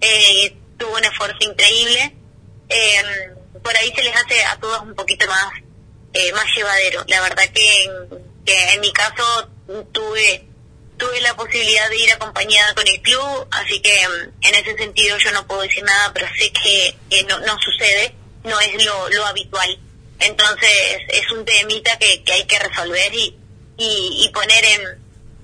[0.00, 2.16] eh, tuvo un esfuerzo increíble
[2.68, 3.02] eh,
[3.62, 5.52] por ahí se les hace a todos un poquito más
[6.14, 7.04] eh, más llevadero.
[7.08, 7.90] La verdad que,
[8.44, 9.48] que en mi caso
[9.92, 10.46] tuve
[10.96, 15.16] tuve la posibilidad de ir acompañada con el club, así que mm, en ese sentido
[15.18, 18.14] yo no puedo decir nada, pero sé que, no, no sucede,
[18.44, 19.78] no es lo, lo habitual.
[20.18, 20.70] Entonces
[21.08, 23.36] es un temita que, que hay que resolver y,
[23.76, 25.02] y, y poner en,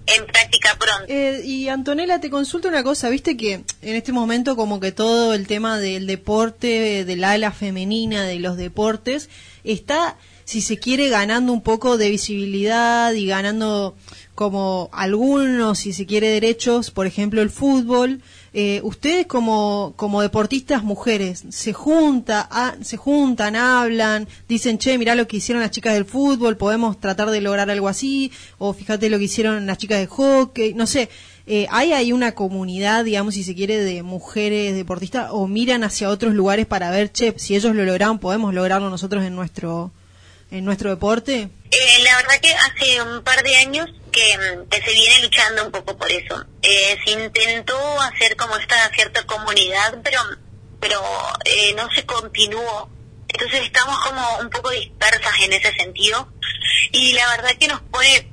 [0.09, 1.05] en práctica pronto.
[1.09, 5.35] Eh, y Antonella, te consulto una cosa, viste que en este momento como que todo
[5.35, 9.29] el tema del deporte, del ala femenina, de los deportes,
[9.65, 13.97] está, si se quiere, ganando un poco de visibilidad y ganando
[14.39, 18.23] como algunos, si se quiere, derechos, por ejemplo, el fútbol.
[18.53, 22.49] Eh, ustedes como, como deportistas mujeres, ¿se, junta,
[22.81, 27.33] ¿se juntan, hablan, dicen, che, mirá lo que hicieron las chicas del fútbol, podemos tratar
[27.33, 28.31] de lograr algo así?
[28.59, 31.09] O fíjate lo que hicieron las chicas de hockey, no sé.
[31.49, 36.11] Eh, ¿Hay ahí una comunidad, digamos, si se quiere, de mujeres deportistas o miran hacia
[36.11, 39.91] otros lugares para ver, che, si ellos lo lograron, podemos lograrlo nosotros en nuestro,
[40.53, 41.49] en nuestro deporte?
[41.73, 45.65] Eh, la verdad que hace un par de años que, mm, que se viene luchando
[45.65, 46.45] un poco por eso.
[46.63, 50.21] Eh, se intentó hacer como esta cierta comunidad, pero
[50.81, 51.03] pero
[51.45, 52.91] eh, no se continuó.
[53.29, 56.33] Entonces estamos como un poco dispersas en ese sentido
[56.93, 58.31] y la verdad que nos pone,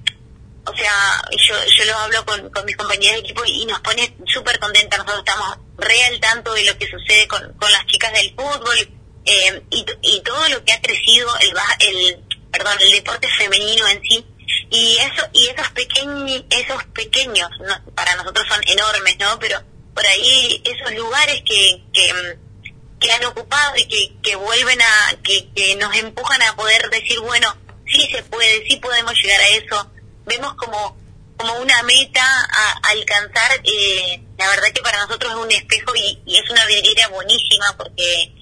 [0.66, 4.16] o sea, yo, yo lo hablo con, con mis compañeros de equipo y nos pone
[4.26, 5.00] súper contentas.
[5.00, 8.78] Nosotros estamos re al tanto de lo que sucede con, con las chicas del fútbol
[9.26, 14.02] eh, y, y todo lo que ha crecido el, el perdón el deporte femenino en
[14.04, 14.26] sí
[14.70, 19.62] y eso y esos pequeños esos pequeños no- para nosotros son enormes no pero
[19.94, 25.16] por ahí esos lugares que que, mm, que han ocupado y que, que vuelven a
[25.24, 27.56] que, que nos empujan a poder decir bueno
[27.88, 29.92] sí se puede sí podemos llegar a eso
[30.26, 30.98] vemos como
[31.38, 36.38] como una meta a, alcanzar, eh, la verdad que para nosotros es un espejo y,
[36.38, 38.35] es una vidriera buenísima porque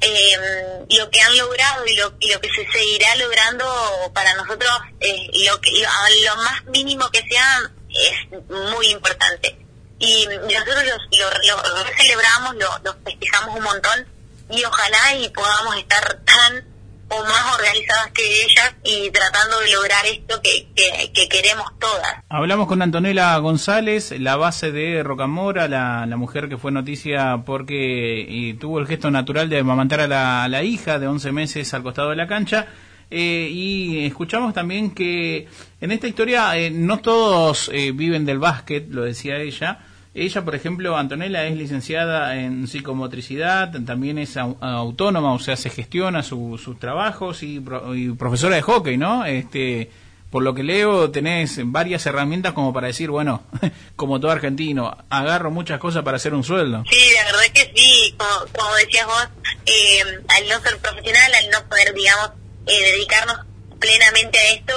[0.00, 3.66] eh, lo que han logrado y lo, y lo que se seguirá logrando
[4.14, 4.70] para nosotros,
[5.00, 5.88] eh, lo, que, lo,
[6.24, 9.56] lo más mínimo que sea, es muy importante.
[9.98, 14.06] Y nosotros lo celebramos, lo, lo festejamos un montón
[14.50, 16.64] y ojalá y podamos estar tan
[17.10, 22.16] o más organizadas que ellas y tratando de lograr esto que, que, que queremos todas.
[22.28, 28.50] Hablamos con Antonella González, la base de Rocamora, la, la mujer que fue noticia porque
[28.50, 31.82] eh, tuvo el gesto natural de amamantar a la, la hija de 11 meses al
[31.82, 32.66] costado de la cancha.
[33.10, 35.48] Eh, y escuchamos también que
[35.80, 39.80] en esta historia eh, no todos eh, viven del básquet, lo decía ella.
[40.12, 45.70] Ella, por ejemplo, Antonella es licenciada en psicomotricidad, también es au- autónoma, o sea, se
[45.70, 47.62] gestiona su- sus trabajos y,
[47.94, 49.24] y profesora de hockey, ¿no?
[49.24, 49.88] Este,
[50.30, 53.42] por lo que leo, tenés varias herramientas como para decir, bueno,
[53.96, 56.82] como todo argentino, agarro muchas cosas para hacer un sueldo.
[56.90, 59.28] Sí, la verdad que sí, como, como decías vos,
[59.66, 62.30] eh, al no ser profesional, al no poder, digamos,
[62.66, 63.38] eh, dedicarnos
[63.78, 64.74] plenamente a esto,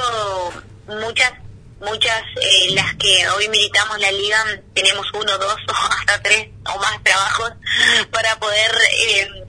[1.05, 1.31] muchas,
[1.83, 4.37] muchas, eh, las que hoy militamos la liga,
[4.73, 7.53] tenemos uno, dos o hasta tres o más trabajos
[8.11, 8.71] para poder
[9.09, 9.43] eh,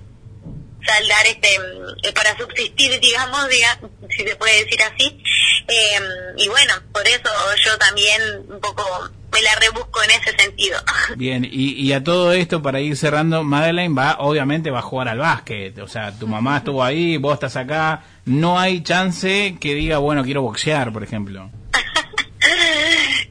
[0.87, 1.55] saldar este,
[2.03, 3.79] eh, para subsistir, digamos, diga,
[4.11, 5.23] si se puede decir así.
[5.69, 6.01] Eh,
[6.37, 7.31] y bueno, por eso
[7.65, 8.85] yo también un poco
[9.33, 10.79] me la rebusco en ese sentido.
[11.17, 15.09] Bien, y, y a todo esto, para ir cerrando, Madeleine va, obviamente va a jugar
[15.09, 15.79] al básquet.
[15.79, 18.05] O sea, tu mamá estuvo ahí, vos estás acá.
[18.25, 21.51] No hay chance que diga, bueno, quiero boxear, por ejemplo.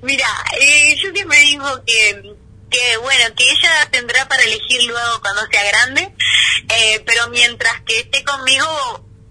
[0.04, 0.28] Mira,
[0.62, 2.34] eh, yo siempre digo que,
[2.70, 6.10] que, bueno, que ella tendrá para elegir luego cuando sea grande,
[6.70, 8.66] eh, pero mientras que esté conmigo,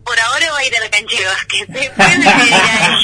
[0.05, 1.68] por ahora va a ir a la cancha de básquet.
[1.68, 2.99] Después ella.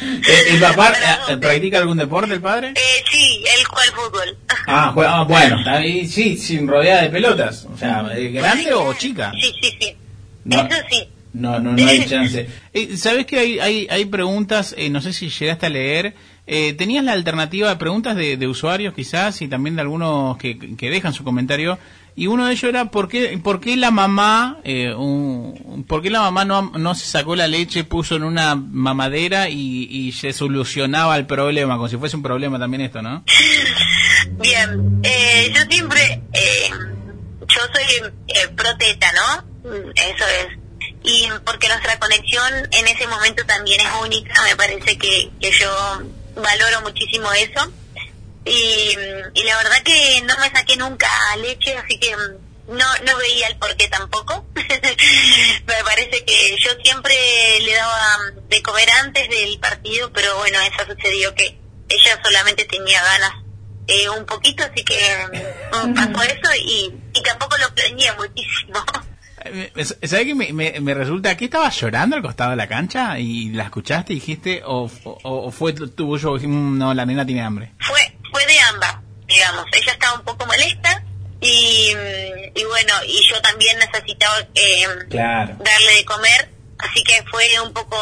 [0.00, 0.92] ¿El, el papá
[1.28, 2.72] eh, practica algún deporte, el padre?
[2.74, 4.38] Eh, sí, él juega al fútbol.
[4.66, 5.58] Ah, juega- ah, bueno,
[6.08, 7.66] sí, sin rodeada de pelotas.
[7.72, 9.32] O sea, ¿eh, ¿grande o chica?
[9.40, 9.96] Sí, sí, sí.
[10.44, 11.08] No, Eso sí.
[11.34, 12.48] no, no, no hay chance.
[12.72, 16.14] Eh, ¿Sabes que hay, hay, hay preguntas, eh, no sé si llegaste a leer,
[16.46, 20.58] eh, tenías la alternativa de preguntas de, de usuarios quizás y también de algunos que,
[20.76, 21.78] que dejan su comentario
[22.14, 24.94] y uno de ellos era por qué, por qué la mamá eh,
[25.86, 29.88] por qué la mamá no, no se sacó la leche puso en una mamadera y,
[29.90, 33.24] y se solucionaba el problema como si fuese un problema también esto no
[34.38, 39.72] Bien, eh, yo siempre, eh, yo soy eh, proteta, ¿no?
[39.94, 40.58] Eso es.
[41.04, 46.02] Y porque nuestra conexión en ese momento también es única, me parece que, que yo
[46.34, 47.72] valoro muchísimo eso.
[48.44, 48.96] Y,
[49.34, 53.48] y la verdad que no me saqué nunca leche, así que mm, no, no veía
[53.48, 54.46] el porqué tampoco.
[54.54, 57.14] me parece que yo siempre
[57.60, 61.58] le daba mm, de comer antes del partido, pero bueno, eso sucedió que
[61.88, 63.32] ella solamente tenía ganas
[63.86, 64.98] eh, un poquito, así que
[65.72, 68.84] mm, pasó eso y, y tampoco lo planeé muchísimo.
[69.44, 73.18] Eh, ¿Sabes que me, me, me resulta que estaba llorando al costado de la cancha
[73.18, 77.42] y la escuchaste y dijiste o, o, o fue tuyo "Mm, no la nena tiene
[77.42, 78.96] hambre Fue fue de ambas,
[79.28, 79.64] digamos.
[79.72, 81.02] Ella estaba un poco molesta
[81.40, 85.56] y, mm, y bueno, y yo también necesitaba eh, Claro.
[85.62, 87.96] darle de comer, así que fue un poco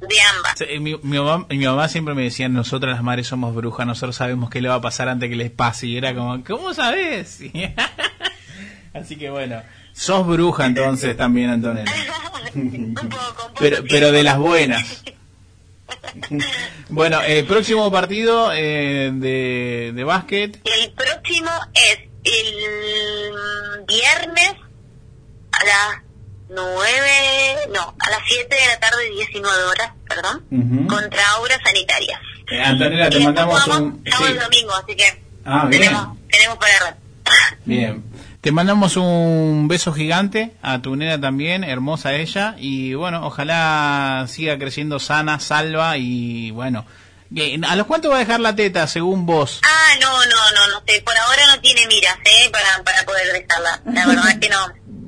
[0.00, 0.54] de ambas.
[0.56, 4.16] Sí, Mi, mi mamá, mi mamá siempre me decía, nosotras las madres somos brujas, nosotros
[4.16, 5.86] sabemos qué le va a pasar antes que les pase.
[5.88, 7.40] Y era como, ¿cómo sabes?
[8.94, 9.60] Así que bueno,
[9.94, 11.92] sos bruja entonces también, Antonella.
[13.58, 15.02] Pero, pero de las buenas.
[16.88, 20.60] Bueno, el próximo partido eh, de, de básquet.
[20.64, 23.32] El próximo es el
[23.86, 24.52] viernes
[25.52, 26.02] a las
[26.50, 32.20] 9, no, a las 7 de la tarde, 19 horas, perdón, contra Aura Sanitarias.
[32.50, 34.02] Eh, Antonella, te mandamos un...
[34.04, 34.32] y sí.
[34.34, 35.82] domingo, así que Ah, bien.
[35.82, 37.00] tenemos, tenemos para rato.
[37.64, 38.04] Bien.
[38.44, 44.58] Te mandamos un beso gigante a tu nena también, hermosa ella, y bueno, ojalá siga
[44.58, 46.84] creciendo sana, salva y bueno.
[47.30, 49.62] Bien, ¿A los cuántos va a dejar la teta, según vos?
[49.64, 52.50] Ah, no, no, no, no sé, por ahora no tiene miras, ¿eh?
[52.52, 54.58] Para, para poder dejarla, la verdad es que no.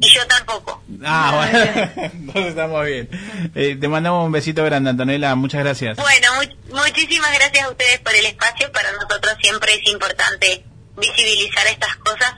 [0.01, 0.83] Y yo tampoco.
[1.05, 3.09] Ah, bueno, entonces estamos bien.
[3.55, 5.99] Eh, te mandamos un besito grande, Antonella, muchas gracias.
[5.99, 6.29] Bueno,
[6.71, 10.65] mu- muchísimas gracias a ustedes por el espacio, para nosotros siempre es importante
[10.97, 12.35] visibilizar estas cosas,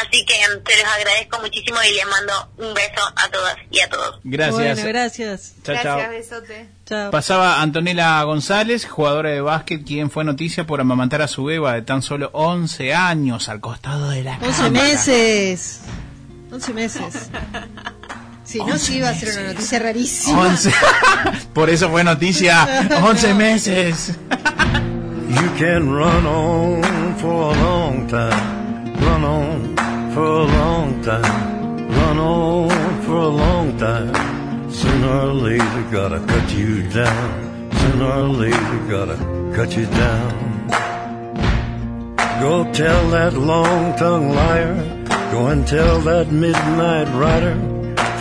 [0.00, 3.80] así que em, se los agradezco muchísimo y les mando un beso a todas y
[3.80, 4.20] a todos.
[4.24, 4.54] Gracias.
[4.76, 5.54] Bueno, gracias.
[5.64, 6.10] Chao, chao.
[6.10, 6.68] besote.
[6.86, 7.10] Chao.
[7.10, 11.82] Pasaba Antonella González, jugadora de básquet, quien fue noticia por amamantar a su beba de
[11.82, 14.70] tan solo 11 años al costado de la 11 cámara.
[14.70, 15.80] meses.
[16.50, 17.30] 11 meses.
[18.44, 20.38] Si no, sí iba a ser una noticia rarísima.
[20.48, 20.72] 11.
[21.54, 24.12] Por eso fue noticia 11 meses.
[25.32, 29.76] You can run on for a long time, run on
[30.12, 34.70] for a long time, run on for a long time.
[34.70, 37.70] Sooner or later, gotta cut you down.
[37.72, 39.16] Sooner or later, gotta
[39.56, 40.68] cut you down.
[42.40, 44.74] Go tell that long tongued liar.
[45.32, 47.81] Go and tell that midnight rider.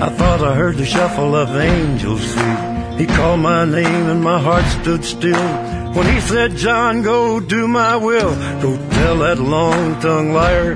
[0.00, 2.98] I thought I heard the shuffle of angels feet.
[2.98, 5.48] He called my name and my heart stood still.
[5.94, 8.34] When he said, John, go do my will.
[8.62, 10.74] Go tell that long-tongued liar.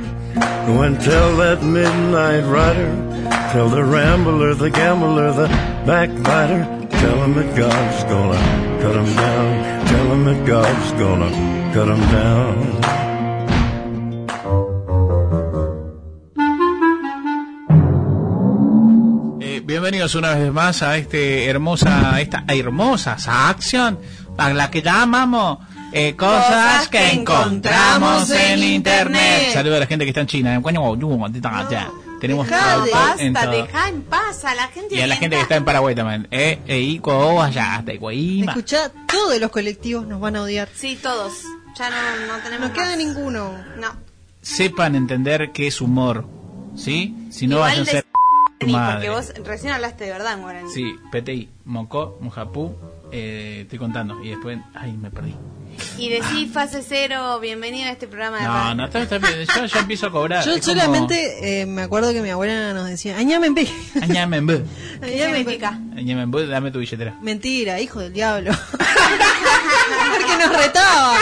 [0.66, 2.90] Go and tell that midnight rider.
[3.52, 5.48] Tell the rambler, the gambler, the
[5.86, 6.64] backbiter.
[6.90, 9.86] Tell him that God's gonna cut him down.
[9.86, 13.05] Tell him that God's gonna cut him down.
[19.86, 23.16] Bienvenidos una vez más a este hermosa, esta hermosa
[23.48, 24.00] acción
[24.36, 25.58] a la que llamamos
[25.92, 29.52] eh, cosas, que encontramos en internet.
[29.52, 30.60] Saludos a la gente que está en China.
[32.20, 32.74] Tenemos Dejá
[33.18, 33.62] en basta, todo.
[33.62, 36.26] deja en paz a la gente Y a la gente que está en Paraguay también.
[36.32, 37.00] Eh, eh,
[37.40, 38.52] allá, Guayma.
[38.52, 40.68] Escuchá, todos los colectivos nos van a odiar.
[40.74, 41.32] Sí, todos.
[41.78, 42.96] Ya no, no tenemos No queda más.
[42.96, 43.52] ninguno.
[43.78, 43.94] No.
[44.42, 46.26] Sepan entender qué es humor.
[46.74, 47.14] ¿Sí?
[47.30, 48.06] Si no Igual vayan a de ser
[48.60, 48.94] Sí, madre.
[48.94, 50.70] porque vos recién hablaste de verdad en guaraní.
[50.70, 52.74] Sí, PTI, Moco, Mujapú,
[53.12, 54.22] eh, estoy contando.
[54.22, 55.34] Y después, ay, me perdí.
[55.98, 58.74] Y decís fase cero, bienvenido a este programa de No, radio.
[58.74, 59.34] no, está, está bien.
[59.54, 60.44] Yo, yo empiezo a cobrar.
[60.44, 63.68] Yo Es como- solamente eh, me acuerdo que mi abuela nos decía, añame en B.
[64.02, 64.62] Añame en B.
[65.00, 65.78] ¿Qué significa?
[65.96, 67.16] Añame en B, dame tu billetera.
[67.22, 68.52] Mentira, hijo del diablo.
[70.10, 71.14] Porque nos retaba.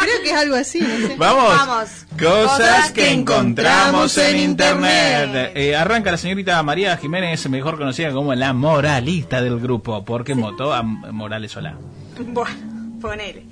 [0.00, 1.16] Creo que es algo así, no sé.
[1.16, 1.90] Vamos.
[2.18, 5.52] Cosas que encontramos en internet.
[5.54, 10.72] Eh, arranca la señorita María Jiménez, mejor conocida como la moralista del grupo, porque votó
[10.74, 11.76] a Morales Solá.
[12.18, 13.44] Bueno, ponele.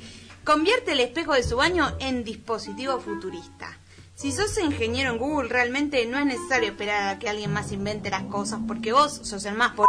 [0.50, 3.78] Convierte el espejo de su baño en dispositivo futurista.
[4.16, 8.10] Si sos ingeniero en Google, realmente no es necesario esperar a que alguien más invente
[8.10, 9.86] las cosas, porque vos sos el más por...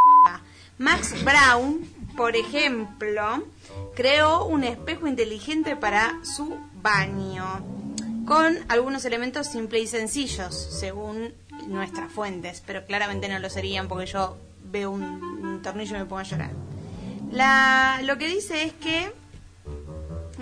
[0.77, 1.79] Max Brown,
[2.15, 3.43] por ejemplo,
[3.95, 7.65] creó un espejo inteligente para su baño,
[8.27, 11.33] con algunos elementos simples y sencillos, según
[11.69, 16.19] nuestras fuentes, pero claramente no lo serían porque yo veo un, tornillo y me pongo
[16.19, 16.51] a llorar.
[18.03, 19.20] Lo que dice es que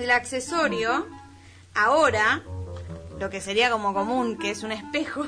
[0.01, 1.07] el accesorio
[1.75, 2.43] ahora,
[3.19, 5.25] lo que sería como común, que es un espejo,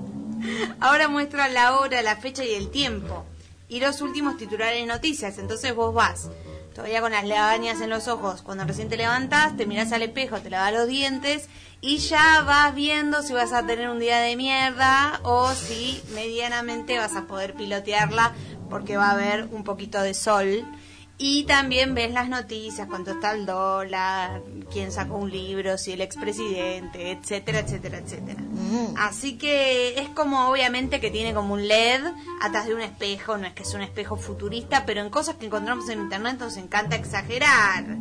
[0.80, 3.24] ahora muestra la hora, la fecha y el tiempo.
[3.68, 5.38] Y los últimos titulares noticias.
[5.38, 6.28] Entonces vos vas
[6.76, 8.42] todavía con las lagañas en los ojos.
[8.42, 11.48] Cuando recién te levantás, te mirás al espejo, te lavas los dientes
[11.80, 16.98] y ya vas viendo si vas a tener un día de mierda o si medianamente
[16.98, 18.34] vas a poder pilotearla
[18.68, 20.64] porque va a haber un poquito de sol.
[21.18, 26.02] Y también ves las noticias, cuánto está el dólar, quién sacó un libro, si el
[26.02, 28.42] expresidente, etcétera, etcétera, etcétera.
[28.98, 32.02] Así que es como obviamente que tiene como un LED
[32.42, 35.46] atrás de un espejo, no es que es un espejo futurista, pero en cosas que
[35.46, 37.96] encontramos en internet nos encanta exagerar.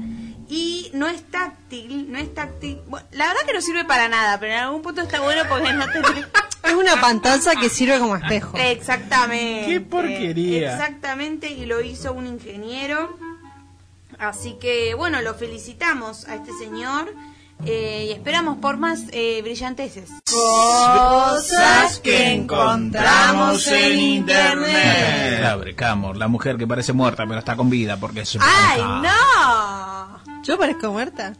[0.48, 2.80] Y no es táctil, no es táctil.
[2.88, 5.74] Bueno, la verdad que no sirve para nada, pero en algún punto está bueno porque
[5.74, 6.02] no te...
[6.66, 8.58] Es una pantalla que sirve como espejo.
[8.58, 9.68] Exactamente.
[9.68, 10.74] ¡Qué porquería!
[10.74, 13.20] Exactamente, y lo hizo un ingeniero.
[14.18, 17.14] Así que, bueno, lo felicitamos a este señor
[17.66, 20.10] eh, y esperamos por más eh, brillanteces.
[20.30, 25.42] Cosas que encontramos en internet.
[25.42, 30.25] Cabre, Camor, la mujer que parece muerta pero está con vida porque es ¡Ay, no!
[30.46, 31.34] ¿Yo parezco muerta?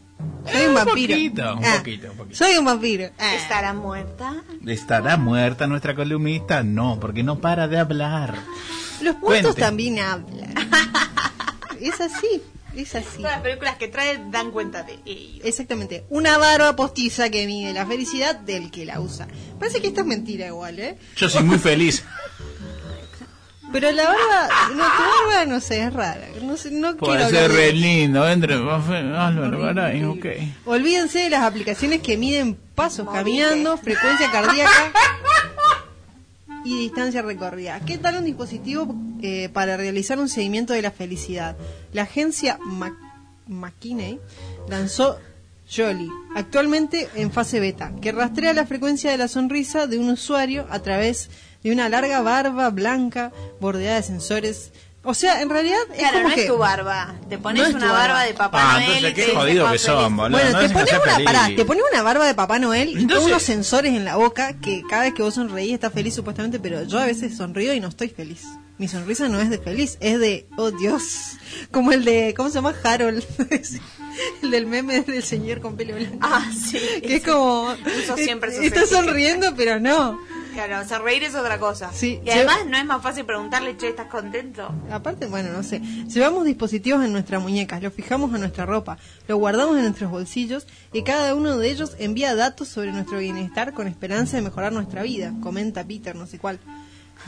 [0.50, 1.14] Soy un un vampiro.
[1.14, 2.36] poquito, un Ah, poquito, un poquito.
[2.36, 3.10] Soy un vampiro.
[3.18, 3.34] Ah.
[3.34, 4.42] ¿Estará muerta?
[4.66, 6.62] ¿Estará muerta nuestra columnista?
[6.62, 8.34] No, porque no para de hablar.
[9.02, 10.54] Los muertos también hablan.
[11.80, 12.42] es así,
[12.74, 13.18] es así.
[13.18, 15.42] Todas las películas que trae dan cuenta de ello.
[15.44, 16.04] Exactamente.
[16.08, 19.28] Una barba postiza que mide la felicidad del que la usa.
[19.58, 20.96] Parece que esto es mentira igual, ¿eh?
[21.16, 22.04] Yo soy muy feliz.
[23.72, 26.26] Pero la barba, no, tu barba no sé, es rara.
[26.42, 28.26] No, sé, no quiero Puede ser de re lindo.
[28.28, 30.26] Entre Álvaro Garay, ok.
[30.66, 34.92] Olvídense de las aplicaciones que miden pasos caminando, frecuencia cardíaca
[36.64, 37.80] y distancia recorrida.
[37.80, 41.56] ¿Qué tal un dispositivo eh, para realizar un seguimiento de la felicidad?
[41.92, 42.94] La agencia Mac-
[43.46, 44.18] McKinney
[44.68, 45.18] lanzó
[45.70, 50.66] Jolly, actualmente en fase beta, que rastrea la frecuencia de la sonrisa de un usuario
[50.70, 51.30] a través de
[51.70, 54.72] una larga barba blanca bordeada de sensores.
[55.08, 57.14] O sea, en realidad es Claro, como no que es tu barba.
[57.28, 58.82] Te pones No una barba de Papá Ah, Noel.
[59.04, 60.38] entonces y qué te dice jodido que son, boludo.
[60.40, 63.26] Bueno, no te pones una, pará, te pones una barba de Papá Noel y Entonces-
[63.28, 66.82] unos sensores en la boca que cada vez que vos sonreís estás feliz supuestamente, pero
[66.82, 68.42] yo a veces sonrío y no estoy feliz.
[68.78, 71.36] Mi sonrisa no es de feliz, es de, oh Dios,
[71.70, 72.74] como el de, ¿cómo se llama?
[72.82, 73.24] Harold.
[74.42, 76.18] el del meme del señor con pelo blanco.
[76.20, 76.78] Ah, sí.
[77.00, 77.68] Que es como,
[78.02, 80.18] Uso siempre está sonriendo, pero no.
[80.56, 81.92] Claro, sonreír es otra cosa.
[81.92, 84.74] Sí, y además no es más fácil preguntarle, che, ¿estás contento?
[84.90, 85.80] Aparte, bueno, no sé.
[85.80, 88.96] Llevamos dispositivos en nuestras muñecas, los fijamos en nuestra ropa,
[89.28, 93.74] los guardamos en nuestros bolsillos y cada uno de ellos envía datos sobre nuestro bienestar
[93.74, 96.58] con esperanza de mejorar nuestra vida, comenta Peter, no sé cuál.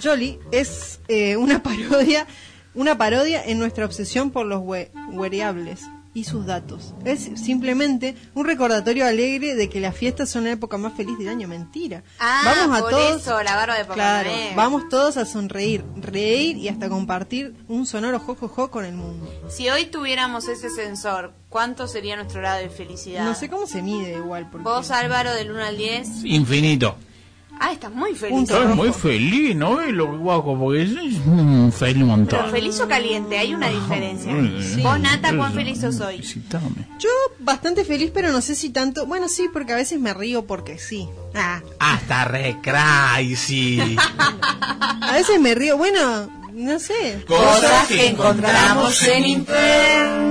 [0.03, 2.27] Jolly es eh, una parodia,
[2.75, 5.83] una parodia en nuestra obsesión por los we- wearables
[6.19, 6.95] y sus datos.
[7.05, 11.29] Es simplemente un recordatorio alegre de que las fiestas son la época más feliz del
[11.29, 11.49] año.
[11.49, 12.03] Mentira.
[12.19, 14.57] Ah, vamos a por todos, eso, la barba de Papá claro, Noel.
[14.57, 19.33] vamos todos a sonreír, reír y hasta compartir un sonoro jojojo con el mundo.
[19.49, 23.25] Si hoy tuviéramos ese sensor, ¿cuánto sería nuestro grado de felicidad?
[23.25, 24.49] No sé cómo se mide igual.
[24.51, 24.65] Porque...
[24.65, 26.25] Vos, Álvaro, del 1 al 10.
[26.25, 26.97] Infinito.
[27.61, 28.43] Ah, estás muy feliz.
[28.43, 29.77] Estoy muy feliz, ¿no?
[29.77, 30.91] ves lo guapo, porque es
[31.27, 32.39] un feliz montón.
[32.41, 34.33] Pero feliz o caliente, hay una diferencia.
[34.63, 34.81] Sí.
[34.83, 36.23] Vos, Nata, ¿cuán feliz sos hoy?
[36.99, 37.09] Yo
[37.41, 39.07] bastante feliz, pero no sé si tanto.
[39.07, 41.09] Bueno, sí, porque a veces me río porque sí.
[41.35, 43.97] Ah, Hasta re crazy.
[45.01, 45.77] a veces me río.
[45.77, 47.25] Bueno, no sé.
[47.27, 50.29] Cosas que encontramos en internet.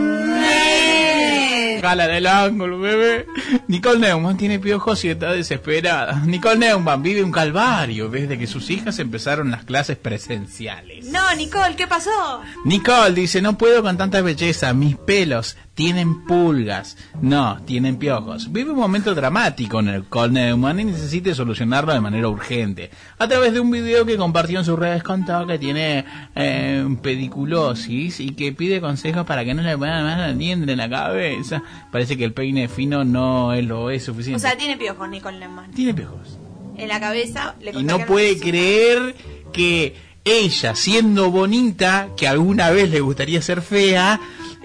[1.82, 3.26] Gala del ángulo, bebé.
[3.68, 6.22] Nicole Neumann tiene piojos y está desesperada.
[6.26, 11.06] Nicole Neumann vive un calvario desde que sus hijas empezaron las clases presenciales.
[11.06, 12.42] No, Nicole, ¿qué pasó?
[12.66, 16.98] Nicole dice, no puedo con tanta belleza, mis pelos tienen pulgas.
[17.22, 18.52] No, tienen piojos.
[18.52, 22.90] Vive un momento dramático en el Nicole Neumann y necesita solucionarlo de manera urgente.
[23.20, 26.04] A través de un video que compartió en sus redes contó que tiene
[26.36, 30.80] eh, pediculosis y que pide consejos para que no le pongan más la diente en
[30.80, 31.62] la cabeza.
[31.92, 34.40] Parece que el peine fino no es lo es O suficiente.
[34.42, 35.70] sea, tiene piojos, Nicole Neumann.
[35.72, 36.40] tiene piojos.
[36.76, 39.16] En la cabeza le Y no puede creer
[39.54, 44.20] que ella, siendo bonita, que alguna vez le gustaría ser fea,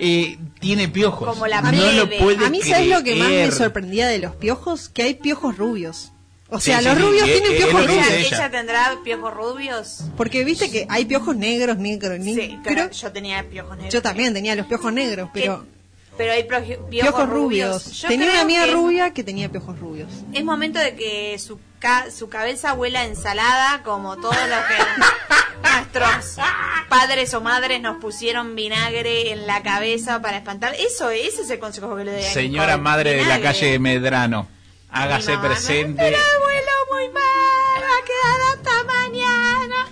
[0.05, 1.29] eh, tiene piojos.
[1.29, 4.35] Como la no lo puede A mí, ¿sabes lo que más me sorprendía de los
[4.35, 4.89] piojos?
[4.89, 6.11] Que hay piojos rubios.
[6.49, 8.07] O Sí, sea, sí, los sí, rubios eh, tienen eh, piojos rubios.
[8.09, 8.51] ¿Ella, ella.
[8.51, 10.05] tendrá piojos rubios?
[10.17, 12.45] Porque viste que hay piojos negros, negros, negros.
[12.45, 13.95] Sí, pero yo tenía piojos negros.
[13.95, 15.65] Yo también tenía los piojos negros, pero
[16.17, 18.05] Pero hay piojos, piojos rubios.
[18.07, 20.09] Tenía una amiga que rubia que tenía piojos rubios.
[20.35, 24.77] Es momento de que su, ca- su cabeza huela a ensalada como todo lo que
[25.63, 26.37] nuestros
[26.89, 30.75] padres o madres nos pusieron vinagre en la cabeza para espantar.
[30.79, 33.79] Eso, ese es el consejo que le doy a Señora Nicole, madre de la calle
[33.79, 34.49] Medrano,
[34.91, 36.03] hágase mamá, presente.
[36.03, 39.89] Pero abuelo muy mal, va a quedar hasta mañana.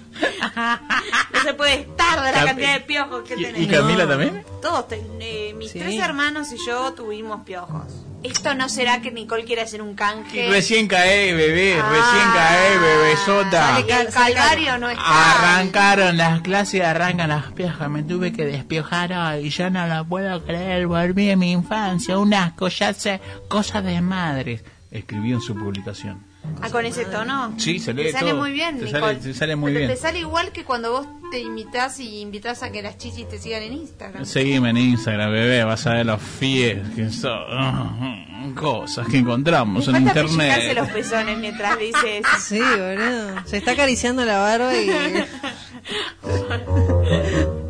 [1.43, 3.61] No se puede estar de la Cam- cantidad de piojos que ¿Y- tenemos.
[3.63, 4.45] y Camila también?
[4.63, 5.79] Todos, ten- eh, mis Sí.
[5.79, 7.85] tres hermanos y yo tuvimos piojos.
[8.23, 10.49] Esto no será que Nicole quiera hacer un canje.
[10.51, 11.89] Recién cae, bebé, Ah.
[11.89, 13.81] recién cae, bebesota.
[13.81, 15.55] Y el calvario no está.
[15.55, 17.89] Arrancaron las clases, arrancan las piojas.
[17.89, 19.49] Me tuve que despiojar hoy.
[19.49, 20.87] Ya no lo puedo creer.
[20.87, 22.19] Volví a mi infancia.
[22.19, 22.69] Un asco.
[22.69, 23.21] Ya sé.
[23.49, 24.63] Cosas de madres.
[24.91, 26.23] Escribió en su publicación.
[26.63, 27.55] Ah, con ese tono.
[27.59, 28.41] Sí, se Te lee sale todo.
[28.41, 29.89] muy bien, Te sale- te sale muy bien.
[29.89, 33.39] Te sale igual que cuando vos te imitas y invitas a que las chichis te
[33.39, 34.25] sigan en Instagram.
[34.27, 35.65] Seguime en Instagram, bebé.
[35.65, 38.55] Vas a ver los fies que son.
[38.55, 40.75] Cosas que encontramos Me en falta internet.
[40.77, 42.23] los pezones mientras dices.
[42.41, 43.43] Sí, boludo.
[43.47, 44.91] Se está acariciando la barba y...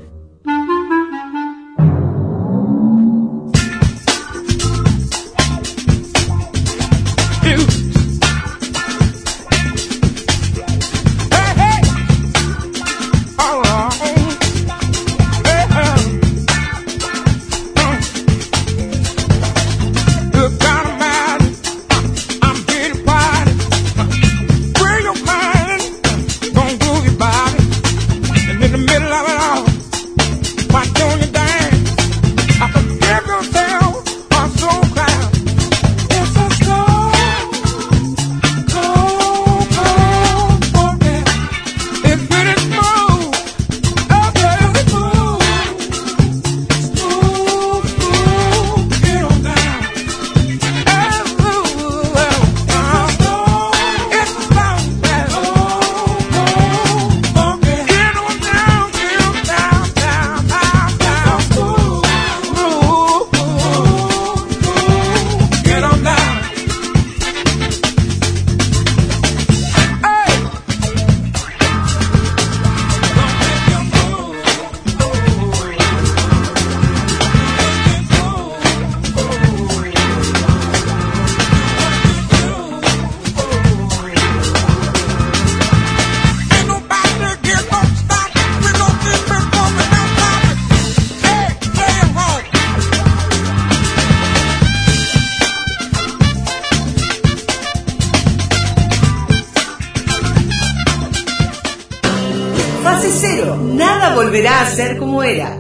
[104.15, 105.57] volverá a ser como era.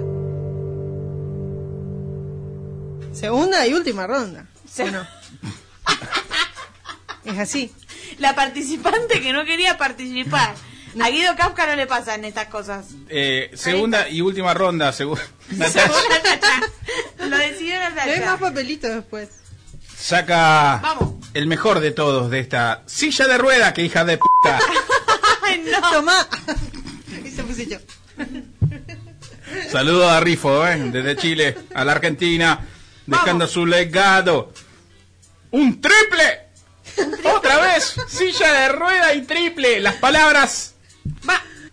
[3.12, 4.46] Segunda y última ronda.
[4.78, 5.06] ¿o no?
[7.24, 7.72] es así.
[8.18, 10.54] La participante que no quería participar.
[11.00, 12.86] A Guido Kafka no le pasan estas cosas.
[13.08, 15.18] Eh, segunda y última ronda, segu-
[17.18, 18.14] Lo decidió Natalia.
[18.14, 19.28] Hay más papelitos después.
[19.96, 21.14] saca Vamos.
[21.34, 24.58] el mejor de todos de esta silla de rueda, que hija de puta.
[25.42, 25.90] Ay, no.
[25.92, 26.26] Tomá.
[29.70, 32.60] Saludos a Rifo, eh, desde Chile a la Argentina,
[33.06, 34.52] dejando su legado.
[35.52, 36.48] ¡Un triple!
[37.34, 37.96] ¡Otra vez!
[38.08, 39.80] Silla de rueda y triple.
[39.80, 40.74] Las palabras.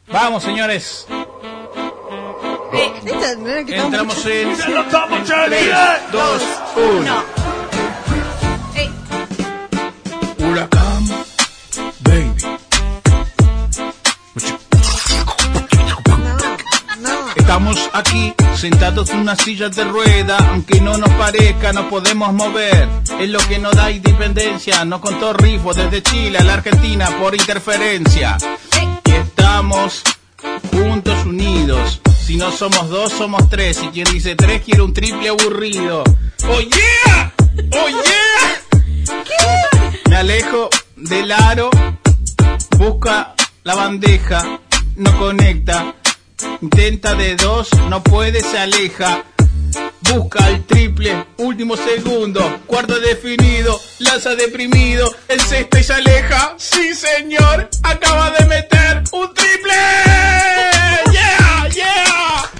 [0.07, 1.05] Vamos, señores.
[3.05, 5.57] Esta no era que estaba Entramos mucho- en Ya lo estamos, Charlie.
[5.57, 5.71] 3,
[6.11, 6.41] 2,
[6.99, 7.23] 1.
[10.39, 11.07] Huracán,
[12.01, 12.56] baby.
[17.57, 22.87] Estamos aquí sentados en una silla de rueda, aunque no nos parezca, nos podemos mover.
[23.19, 24.85] Es lo que nos da independencia.
[24.85, 28.37] Nos contó Rifo desde Chile a la Argentina por interferencia.
[29.05, 30.03] Y estamos
[30.71, 31.99] juntos unidos.
[32.23, 33.81] Si no somos dos, somos tres.
[33.81, 36.03] Y quien dice tres quiere un triple aburrido.
[36.47, 37.33] ¡Oh yeah!
[37.71, 37.87] ¡Oh!
[40.07, 41.71] Me alejo del aro,
[42.77, 44.59] busca la bandeja,
[44.95, 45.95] no conecta.
[46.61, 49.23] Intenta de dos, no puede, se aleja.
[50.13, 56.53] Busca el triple, último segundo, cuarto definido, lanza deprimido, el sexto y se aleja.
[56.57, 59.73] Sí, señor, acaba de meter un triple.
[61.11, 62.51] Yeah, yeah.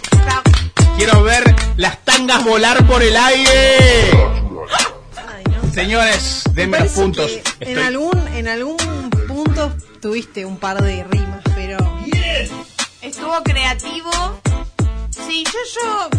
[0.97, 4.11] Quiero ver las tangas volar por el aire.
[5.73, 7.31] Señores, denme los puntos.
[7.59, 9.71] En Estoy- algún, en algún punto
[10.01, 11.43] tuviste un par de rimas.
[13.07, 14.11] Estuvo creativo.
[15.11, 16.09] Sí, yo, yo.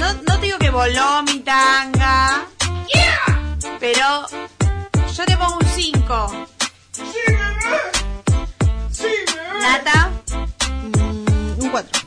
[0.00, 2.46] No, no te digo que voló mi tanga.
[3.80, 4.26] Pero.
[5.16, 6.46] Yo le pongo un 5.
[9.60, 10.10] Nata.
[11.58, 12.00] Un 4.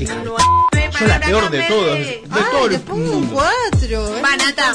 [0.00, 3.34] Hija de p- Yo la peor de todos, de todo el Un mundo.
[3.34, 4.22] 4.
[4.22, 4.74] Va, Nata.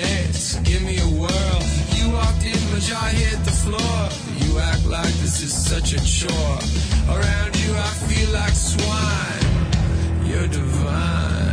[0.00, 1.60] Chance, give me a whirl.
[1.96, 4.00] You walked in, your hit the floor.
[4.42, 6.58] You act like this is such a chore.
[7.14, 10.28] Around you, I feel like swine.
[10.28, 11.49] You're divine.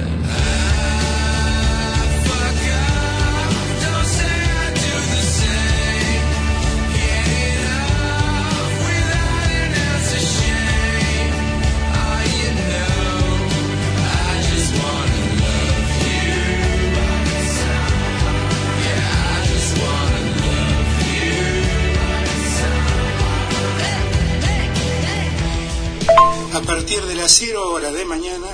[26.58, 28.48] A partir de las 0 horas de mañana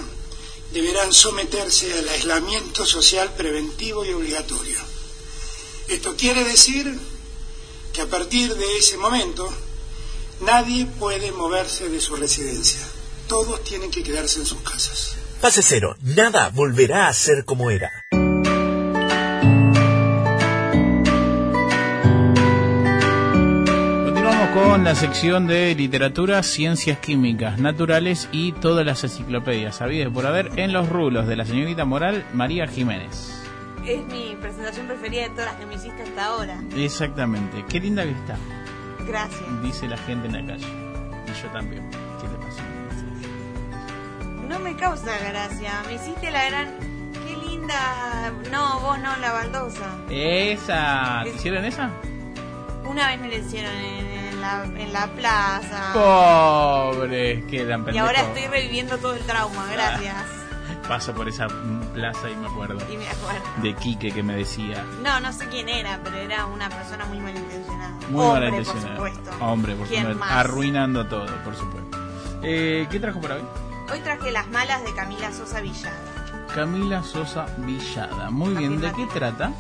[0.74, 4.78] deberán someterse al aislamiento social preventivo y obligatorio.
[5.88, 7.00] Esto quiere decir
[7.94, 9.48] que a partir de ese momento
[10.42, 12.82] nadie puede moverse de su residencia.
[13.30, 15.16] Todos tienen que quedarse en sus casas.
[15.40, 18.03] Fase cero, nada volverá a ser como era.
[24.54, 30.52] Con la sección de literatura, ciencias químicas, naturales y todas las enciclopedias habidas por haber
[30.58, 33.42] en los rulos de la señorita moral María Jiménez.
[33.86, 36.62] Es mi presentación preferida de todas las que me hiciste hasta ahora.
[36.76, 37.66] Exactamente.
[37.68, 38.38] Qué linda que está,
[39.08, 39.64] Gracias.
[39.64, 40.68] dice la gente en la calle.
[41.28, 41.90] Y yo también.
[42.22, 42.62] ¿Qué le pasó?
[44.48, 45.72] No me causa gracia.
[45.88, 46.68] Me hiciste la gran.
[47.28, 48.32] Qué linda.
[48.52, 49.98] No, vos no, la baldosa.
[50.10, 51.22] Esa.
[51.24, 51.90] ¿Te hicieron esa?
[52.86, 54.13] Una vez me la hicieron en
[54.44, 55.94] la, en la plaza.
[55.94, 58.08] Pobre, quedan y pendejos.
[58.10, 59.66] ahora estoy reviviendo todo el trauma.
[59.72, 60.16] Gracias.
[60.88, 61.48] Paso por esa
[61.94, 62.78] plaza y me acuerdo.
[62.92, 63.42] Y me acuerdo.
[63.62, 64.84] De Quique que me decía.
[65.02, 67.92] No, no sé quién era, pero era una persona muy malintencionada.
[68.10, 68.98] Muy Hombre, malintencionado.
[69.00, 69.46] por supuesto.
[69.46, 70.20] Hombre, por ¿Quién supuesto.
[70.26, 70.32] más?
[70.34, 71.98] Arruinando todo, por supuesto.
[72.44, 73.44] Eh, ¿Qué trajo para hoy?
[73.94, 75.96] Hoy traje Las Malas de Camila Sosa Villada.
[76.54, 78.30] Camila Sosa Villada.
[78.30, 79.52] Muy bien, ¿de qué trata?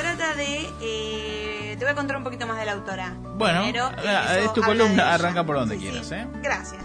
[0.00, 0.70] Trata de...
[0.80, 3.14] eh, te voy a contar un poquito más de la autora.
[3.36, 6.14] Bueno, Primero, eso es tu columna, arranca por donde Sí, quieras, sí.
[6.14, 6.26] ¿eh?
[6.42, 6.82] Gracias.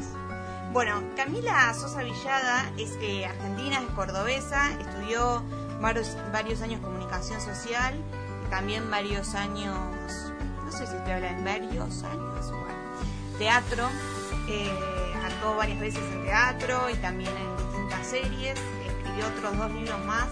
[0.73, 5.41] Bueno, Camila Sosa Villada es eh, argentina, es cordobesa, estudió
[5.79, 7.95] varios, varios años comunicación social
[8.45, 9.77] y también varios años,
[10.65, 12.75] no sé si estoy hablando varios años, bueno,
[13.37, 13.87] teatro,
[14.49, 14.69] eh,
[15.25, 20.27] actuó varias veces en teatro y también en distintas series, escribió otros dos libros más,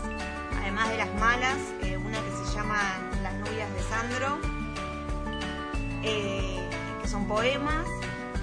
[0.63, 2.79] además de Las Malas, eh, una que se llama
[3.21, 4.39] Las novias de Sandro,
[6.03, 6.69] eh,
[7.01, 7.85] que son poemas,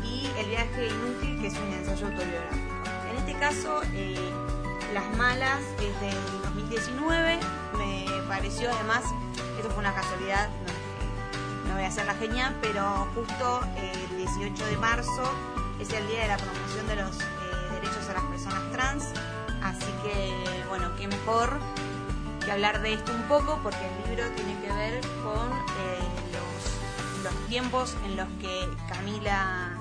[0.04, 2.74] y El viaje inútil, que es un ensayo autobiográfico.
[3.10, 4.32] En este caso, eh,
[4.92, 7.40] Las Malas es del 2019,
[7.78, 9.02] me pareció además,
[9.56, 10.48] esto fue una casualidad,
[11.66, 15.32] no, voy a hacer la genia, pero justo el 18 de marzo
[15.80, 17.18] es el día de la promoción de los
[17.72, 19.04] derechos a las personas trans,
[19.62, 21.58] así que bueno, qué mejor
[22.50, 27.96] hablar de esto un poco porque el libro tiene que ver con eh, los, tiempos
[28.04, 29.76] en los que Camila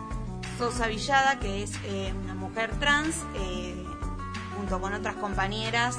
[0.57, 3.85] Sosa Villada, que es eh, una mujer trans, eh,
[4.55, 5.97] junto con otras compañeras,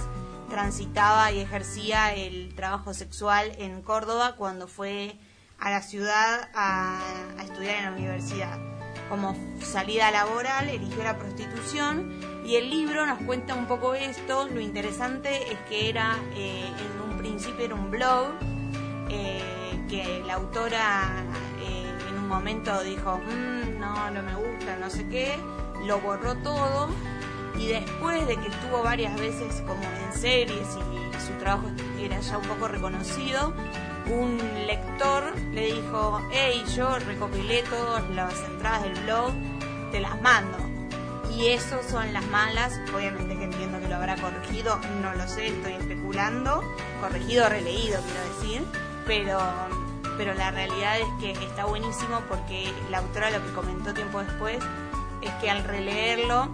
[0.48, 5.16] transitaba y ejercía el trabajo sexual en Córdoba cuando fue
[5.58, 7.00] a la ciudad a
[7.42, 8.79] estudiar en la universidad.
[9.10, 14.48] Como salida laboral eligió la prostitución y el libro nos cuenta un poco esto.
[14.48, 18.28] Lo interesante es que era, eh, en un principio era un blog,
[19.10, 21.24] eh, que la autora
[21.60, 25.36] eh, en un momento dijo, "Mm, no, no me gusta, no sé qué,
[25.84, 26.88] lo borró todo
[27.58, 31.68] y después de que estuvo varias veces como en series y su trabajo
[31.98, 33.52] era ya un poco reconocido,
[34.10, 39.32] un lector le dijo, hey, yo recopilé todas las entradas del blog,
[39.92, 40.58] te las mando.
[41.36, 45.48] Y eso son las malas, obviamente que entiendo que lo habrá corregido, no lo sé,
[45.48, 46.62] estoy especulando,
[47.00, 48.66] corregido, releído quiero decir,
[49.06, 49.38] pero,
[50.18, 54.58] pero la realidad es que está buenísimo porque la autora lo que comentó tiempo después
[55.22, 56.48] es que al releerlo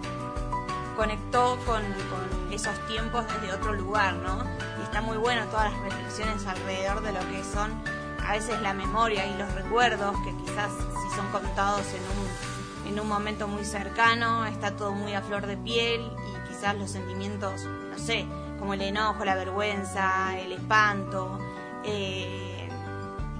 [0.95, 4.43] conectó con, con esos tiempos desde otro lugar, ¿no?
[4.87, 7.83] Está muy bueno todas las reflexiones alrededor de lo que son
[8.25, 12.99] a veces la memoria y los recuerdos, que quizás si son contados en un, en
[13.01, 17.65] un momento muy cercano, está todo muy a flor de piel y quizás los sentimientos,
[17.65, 18.25] no sé,
[18.59, 21.37] como el enojo, la vergüenza, el espanto,
[21.83, 22.69] eh,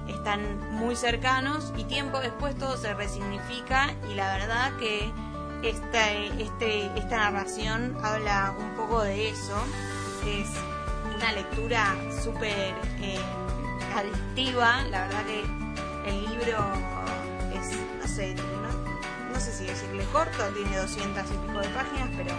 [0.09, 5.13] están muy cercanos y tiempo después todo se resignifica y la verdad que
[5.63, 9.63] esta, este, esta narración habla un poco de eso.
[10.25, 10.49] Es
[11.17, 13.19] una lectura súper eh,
[13.95, 14.83] adictiva.
[14.89, 15.41] La verdad que
[16.09, 16.57] el libro
[17.53, 18.35] es, no sé,
[19.33, 22.33] no, sé si decirle corto, tiene 200 y pico de páginas, pero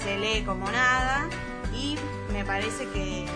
[0.00, 1.28] se lee como nada
[1.74, 1.96] y
[2.32, 3.26] me parece que,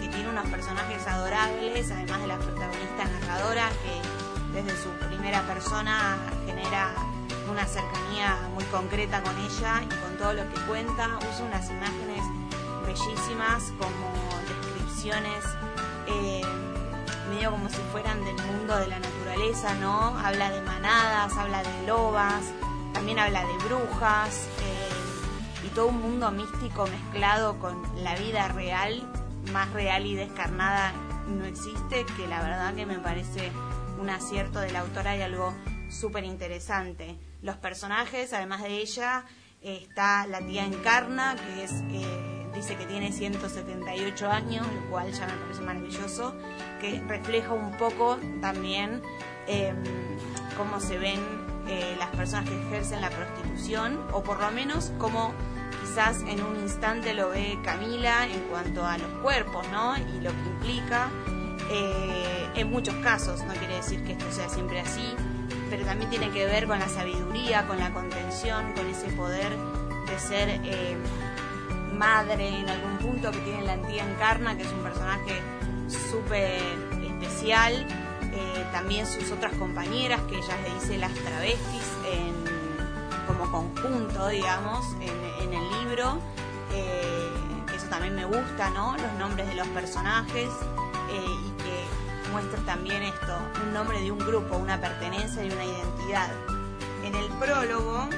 [0.00, 6.16] que tiene unos personajes adorables, además de la protagonista narradora que desde su primera persona
[6.46, 6.94] genera
[7.50, 11.18] una cercanía muy concreta con ella y con todo lo que cuenta.
[11.18, 12.24] Usa unas imágenes
[12.86, 14.33] bellísimas como
[15.06, 16.40] eh,
[17.28, 20.18] medio como si fueran del mundo de la naturaleza, ¿no?
[20.18, 22.42] Habla de manadas, habla de lobas,
[22.94, 29.02] también habla de brujas eh, y todo un mundo místico mezclado con la vida real,
[29.52, 30.94] más real y descarnada
[31.28, 33.52] no existe, que la verdad que me parece
[34.00, 35.52] un acierto de la autora y algo
[35.90, 37.18] súper interesante.
[37.42, 39.26] Los personajes, además de ella,
[39.60, 41.72] eh, está la tía Encarna, que es,
[42.54, 46.34] dice que tiene 178 años, lo cual ya me parece maravilloso,
[46.80, 49.02] que refleja un poco también
[49.46, 49.74] eh,
[50.56, 51.20] cómo se ven
[51.68, 55.32] eh, las personas que ejercen la prostitución, o por lo menos cómo
[55.80, 59.96] quizás en un instante lo ve Camila en cuanto a los cuerpos, ¿no?
[59.96, 61.10] Y lo que implica.
[61.70, 65.14] Eh, en muchos casos, no quiere decir que esto sea siempre así,
[65.70, 69.50] pero también tiene que ver con la sabiduría, con la contención, con ese poder
[70.06, 70.96] de ser eh,
[71.94, 75.42] madre en algún punto que tiene la tía Encarna, que es un personaje
[75.88, 76.60] súper
[77.02, 77.86] especial.
[78.32, 81.84] Eh, también sus otras compañeras, que ella le dice las travestis
[83.26, 86.18] como conjunto, digamos, en, el libro.
[86.72, 87.30] Eh,
[87.74, 88.96] eso también me gusta, ¿no?
[88.96, 90.48] Los nombres de los personajes
[91.10, 95.64] eh, y que muestra también esto, un nombre de un grupo, una pertenencia y una
[95.64, 96.32] identidad.
[97.04, 98.08] En el prólogo,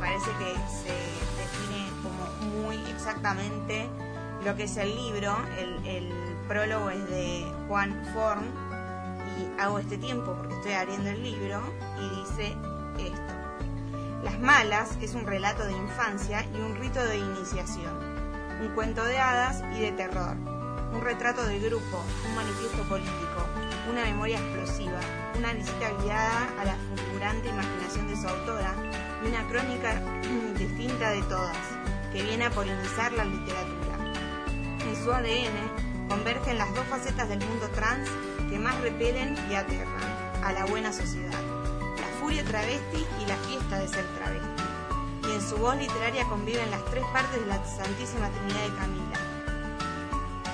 [0.00, 0.94] parece que se
[1.36, 3.88] define como muy exactamente
[4.44, 5.36] lo que es el libro.
[5.58, 8.44] El, prólogo es de Juan Form
[9.38, 11.62] y hago este tiempo porque estoy abriendo el libro
[11.96, 12.56] y dice
[12.98, 13.34] esto.
[14.24, 17.94] Las Malas es un relato de infancia y un rito de iniciación,
[18.60, 20.36] un cuento de hadas y de terror.
[20.92, 23.46] un retrato del grupo, un manifiesto político,
[23.88, 24.98] una memoria explosiva,
[25.38, 28.74] una visita guiada a la fulgurante imaginación de su autora
[29.26, 30.00] una crónica
[30.58, 31.56] distinta de todas,
[32.12, 33.96] que viene a polinizar la literatura.
[34.86, 38.08] En su ADN convergen las dos facetas del mundo trans
[38.48, 40.10] que más repelen y aterran
[40.42, 41.40] a la buena sociedad,
[41.96, 44.48] la furia travesti y la fiesta de ser travesti.
[45.28, 49.18] Y en su voz literaria conviven las tres partes de la Santísima Trinidad de Camila.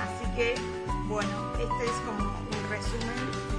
[0.02, 0.54] Así que,
[1.06, 3.56] bueno, este es como un resumen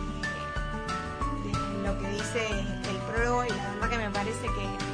[1.44, 4.87] de lo que dice el prólogo y la verdad que me parece que,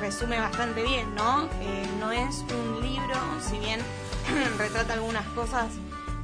[0.00, 1.44] resume bastante bien, ¿no?
[1.60, 3.80] Eh, no es un libro, si bien
[4.58, 5.72] retrata algunas cosas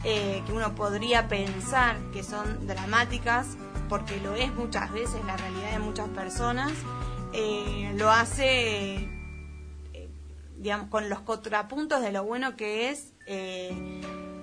[0.04, 3.56] eh, que uno podría pensar que son dramáticas,
[3.88, 6.72] porque lo es muchas veces la realidad de muchas personas,
[7.32, 9.08] eh, lo hace
[10.58, 13.12] digamos, con los contrapuntos de lo bueno que es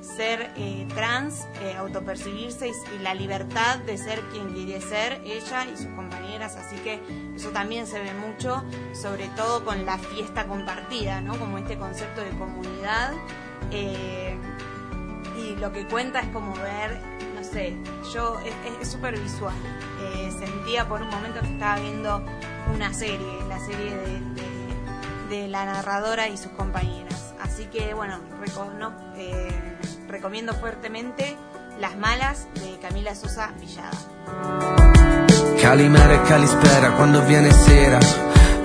[0.03, 5.77] ser eh, trans, eh, autopercibirse y, la libertad de ser quien quiere ser ella y
[5.77, 7.01] sus compañeras, así que
[7.35, 8.63] eso también se ve mucho,
[8.93, 11.37] sobre todo con la fiesta compartida, ¿no?
[11.39, 13.13] Como este concepto de comunidad.
[13.71, 14.37] eh,
[15.37, 16.99] y lo que cuenta es como ver,
[17.35, 17.75] no sé,
[18.13, 18.39] yo
[18.79, 19.53] es- súper visual.
[20.01, 22.23] Eh, sentía por un momento que estaba viendo
[22.75, 24.21] una serie, la serie de,
[25.29, 27.33] de- la narradora y sus compañeras.
[27.41, 29.49] Así que bueno, recono- eh,
[30.13, 31.35] recomiendo fuertemente
[31.79, 33.97] Las Malas de Camila Sosa Villada.
[35.59, 37.97] Calimera e calispera quando viene sera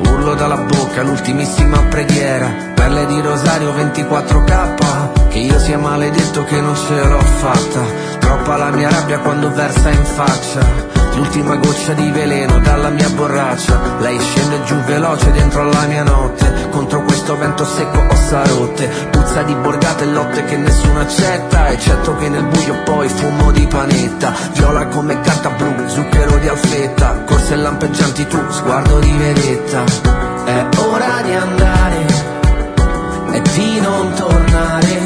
[0.01, 6.77] Urlo dalla bocca l'ultimissima preghiera Perle di rosario 24k Che io sia maledetto che non
[6.77, 7.83] ce l'ho fatta
[8.19, 13.99] Troppa la mia rabbia quando versa in faccia L'ultima goccia di veleno dalla mia borraccia.
[13.99, 16.69] Lei scende giù veloce dentro la mia notte.
[16.71, 21.71] Contro questo vento secco ossa rotte Puzza di borgate e lotte che nessuno accetta.
[21.71, 24.33] Eccetto che nel buio poi fumo di panetta.
[24.53, 27.25] Viola come carta blu, zucchero di alfetta.
[27.27, 29.83] Corse lampeggianti tu, sguardo di vedetta.
[30.45, 32.07] È ora di andare
[33.33, 35.01] E di non tornare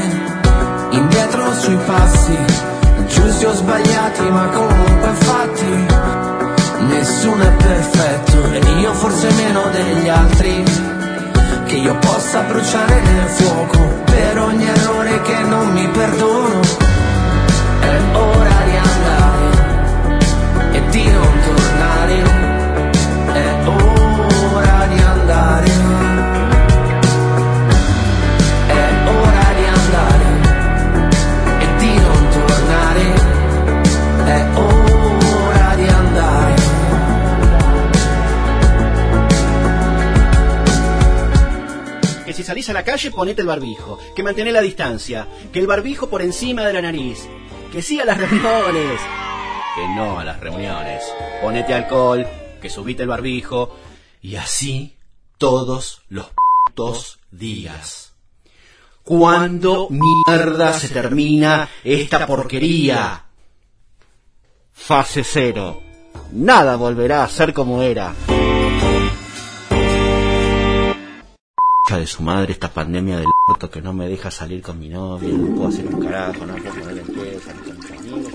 [0.91, 2.72] Indietro sui passi
[3.13, 5.87] Giusti o sbagliati ma comunque fatti.
[6.87, 10.65] Nessuno è perfetto E io forse meno degli altri.
[11.67, 16.61] Che io possa bruciare nel fuoco Per ogni errore che non mi perdono.
[17.81, 18.42] È ora
[42.43, 43.99] salís a la calle, ponete el barbijo.
[44.15, 45.27] Que mantené la distancia.
[45.53, 47.29] Que el barbijo por encima de la nariz.
[47.73, 49.01] Que sí a las reuniones.
[49.75, 51.03] Que no a las reuniones.
[51.41, 52.27] Ponete alcohol.
[52.61, 53.77] Que subite el barbijo.
[54.21, 54.97] Y así
[55.39, 56.29] todos los
[56.67, 58.13] putos días.
[59.05, 63.25] ¿Cuándo mierda se termina esta porquería?
[64.73, 65.83] Fase cero.
[66.31, 68.15] Nada volverá a ser como era.
[71.91, 73.27] De su madre esta pandemia del
[73.71, 76.75] que no me deja salir con mi novia, no puedo hacer un carajo, no puedo
[76.75, 78.33] poner en pie, salir con mis amigos.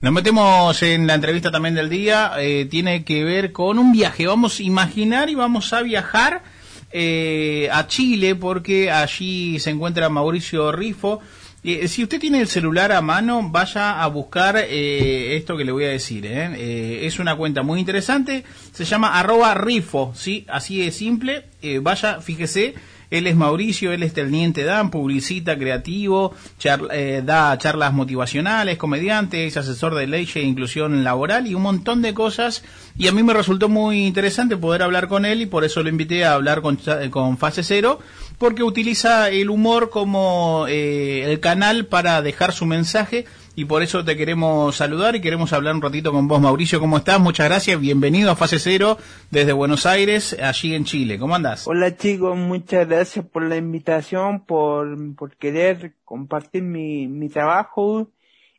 [0.00, 4.26] Nos metemos en la entrevista también del día, eh, tiene que ver con un viaje.
[4.26, 6.42] Vamos a imaginar y vamos a viajar
[6.90, 11.20] eh, a Chile porque allí se encuentra Mauricio Rifo.
[11.64, 15.72] Eh, si usted tiene el celular a mano, vaya a buscar eh, esto que le
[15.72, 16.26] voy a decir.
[16.26, 16.50] ¿eh?
[16.56, 20.44] Eh, es una cuenta muy interesante, se llama arroba Rifo, ¿sí?
[20.48, 21.44] así de simple.
[21.62, 22.74] Eh, vaya, fíjese,
[23.10, 29.46] él es Mauricio, él es Teniente Dan, publicita, creativo, char- eh, da charlas motivacionales, comediante,
[29.46, 32.62] es asesor de ley e inclusión laboral y un montón de cosas.
[32.98, 35.88] Y a mí me resultó muy interesante poder hablar con él y por eso lo
[35.88, 38.00] invité a hablar con, Cha- con Fase Cero,
[38.44, 43.24] porque utiliza el humor como eh, el canal para dejar su mensaje
[43.56, 46.78] y por eso te queremos saludar y queremos hablar un ratito con vos, Mauricio.
[46.78, 47.18] ¿Cómo estás?
[47.18, 47.80] Muchas gracias.
[47.80, 48.98] Bienvenido a Fase Cero
[49.30, 51.18] desde Buenos Aires, allí en Chile.
[51.18, 51.66] ¿Cómo andás?
[51.66, 58.10] Hola chicos, muchas gracias por la invitación, por, por querer compartir mi, mi trabajo.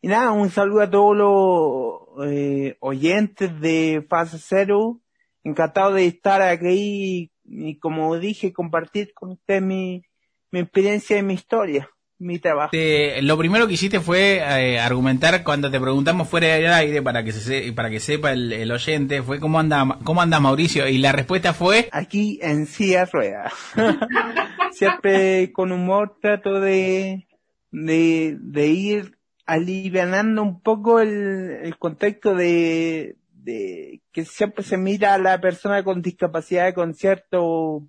[0.01, 4.99] Y nada, un saludo a todos los eh, oyentes de Fase Cero.
[5.43, 10.03] Encantado de estar aquí y, como dije, compartir con usted mi,
[10.51, 11.89] mi experiencia y mi historia.
[12.17, 12.69] mi trabajo.
[12.71, 17.23] Te- lo primero que hiciste fue eh, argumentar cuando te preguntamos fuera del aire para
[17.25, 20.87] que se se- para que sepa el, el oyente fue cómo anda cómo anda Mauricio
[20.87, 23.51] y la respuesta fue Aquí en silla rueda.
[24.71, 27.27] Siempre con humor trato de,
[27.71, 33.15] de, de ir alivianando un poco el, el contexto de,
[33.45, 37.87] de que siempre se mira a la persona con discapacidad con cierto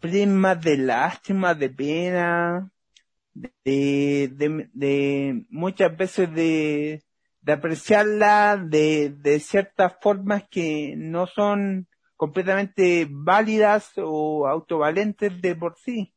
[0.00, 2.70] prisma de lástima, de pena,
[3.34, 7.02] de, de, de muchas veces de,
[7.42, 11.86] de apreciarla de, de ciertas formas que no son
[12.16, 16.14] completamente válidas o autovalentes de por sí.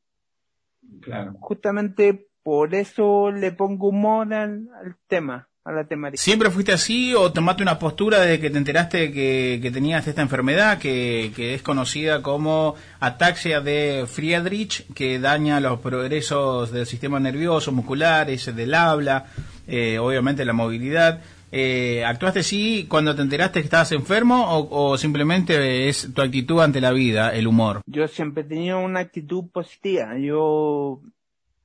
[1.02, 1.34] Claro.
[1.42, 6.22] Justamente por eso le pongo humor al, al tema, a la temática.
[6.22, 10.22] ¿Siempre fuiste así o tomaste una postura desde que te enteraste que, que tenías esta
[10.22, 17.20] enfermedad que, que es conocida como ataxia de Friedrich, que daña los progresos del sistema
[17.20, 19.28] nervioso, musculares, del habla,
[19.68, 21.22] eh, obviamente la movilidad?
[21.54, 26.62] Eh, ¿Actuaste así cuando te enteraste que estabas enfermo o, o simplemente es tu actitud
[26.62, 27.82] ante la vida, el humor?
[27.86, 30.18] Yo siempre he tenido una actitud positiva.
[30.18, 31.02] Yo,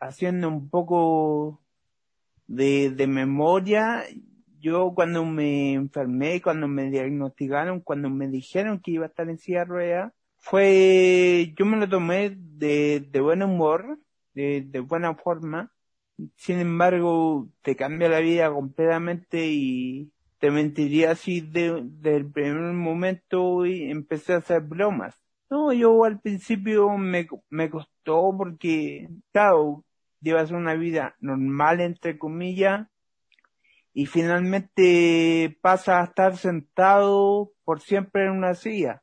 [0.01, 1.61] haciendo un poco
[2.47, 4.05] de, de memoria,
[4.61, 9.39] yo cuando me enfermé, cuando me diagnosticaron, cuando me dijeron que iba a estar en
[9.39, 13.99] silla de fue, yo me lo tomé de, de buen humor,
[14.35, 15.73] de, de buena forma.
[16.37, 23.67] Sin embargo, te cambia la vida completamente y te mentiría si de, del primer momento
[23.67, 25.17] y empecé a hacer bromas.
[25.51, 29.85] No, yo al principio me, me costó porque, claro,
[30.27, 32.89] llevas una vida normal, entre comillas,
[33.93, 39.03] y finalmente pasa a estar sentado por siempre en una silla,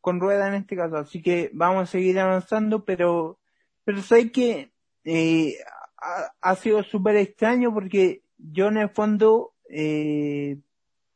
[0.00, 0.96] con rueda en este caso.
[0.96, 3.40] Así que vamos a seguir avanzando, pero,
[3.84, 4.72] pero sé que
[5.04, 5.56] eh,
[5.98, 10.58] ha, ha sido súper extraño porque yo en el fondo, eh,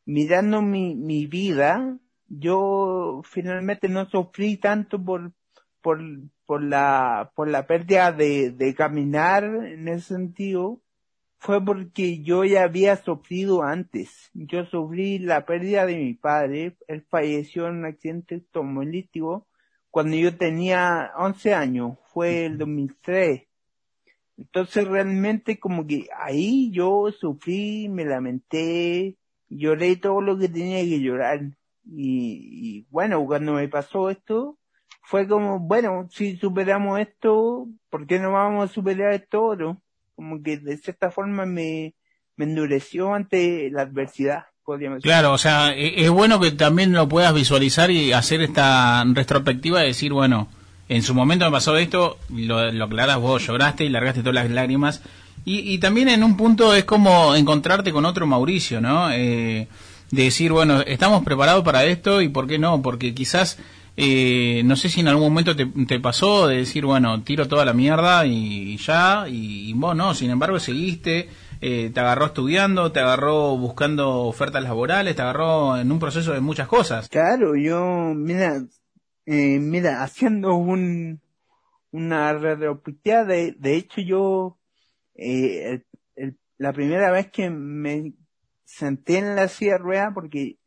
[0.04, 1.96] mirando mi, mi vida,
[2.26, 5.32] yo finalmente no sufrí tanto por,
[5.80, 6.00] por,
[6.46, 10.80] por la, por la pérdida de, de caminar en ese sentido,
[11.38, 14.30] fue porque yo ya había sufrido antes.
[14.34, 16.76] Yo sufrí la pérdida de mi padre.
[16.88, 19.46] Él falleció en un accidente automovilístico
[19.90, 21.98] cuando yo tenía 11 años.
[22.12, 23.42] Fue el 2003.
[24.38, 29.16] Entonces realmente como que ahí yo sufrí, me lamenté,
[29.48, 31.40] lloré todo lo que tenía que llorar.
[31.84, 34.58] Y, y bueno, cuando me pasó esto,
[35.06, 39.80] fue como, bueno, si superamos esto, ¿por qué no vamos a superar esto otro?
[40.16, 41.94] Como que de cierta forma me,
[42.34, 45.08] me endureció ante la adversidad, podríamos decir.
[45.10, 49.80] Claro, o sea, e- es bueno que también lo puedas visualizar y hacer esta retrospectiva
[49.80, 50.48] de decir, bueno,
[50.88, 54.50] en su momento me pasó esto, lo, lo aclarás vos, lloraste y largaste todas las
[54.50, 55.02] lágrimas.
[55.44, 59.12] Y, y también en un punto es como encontrarte con otro Mauricio, ¿no?
[59.12, 59.68] Eh,
[60.10, 63.58] de decir, bueno, estamos preparados para esto y por qué no, porque quizás,
[63.96, 67.72] eh, no sé si en algún momento te, pasó de decir, bueno, tiro toda la
[67.72, 71.28] mierda y, ya, y, y vos no, sin embargo seguiste,
[71.60, 76.40] eh, te agarró estudiando, te agarró buscando ofertas laborales, te agarró en un proceso de
[76.40, 77.08] muchas cosas.
[77.08, 78.62] Claro, yo, mira,
[79.24, 81.20] eh, mira, haciendo un,
[81.90, 84.58] una retrospectiva, de, de hecho yo,
[85.14, 85.82] eh,
[86.16, 88.12] el- la primera vez que me
[88.64, 90.58] senté en la silla de ruedas, porque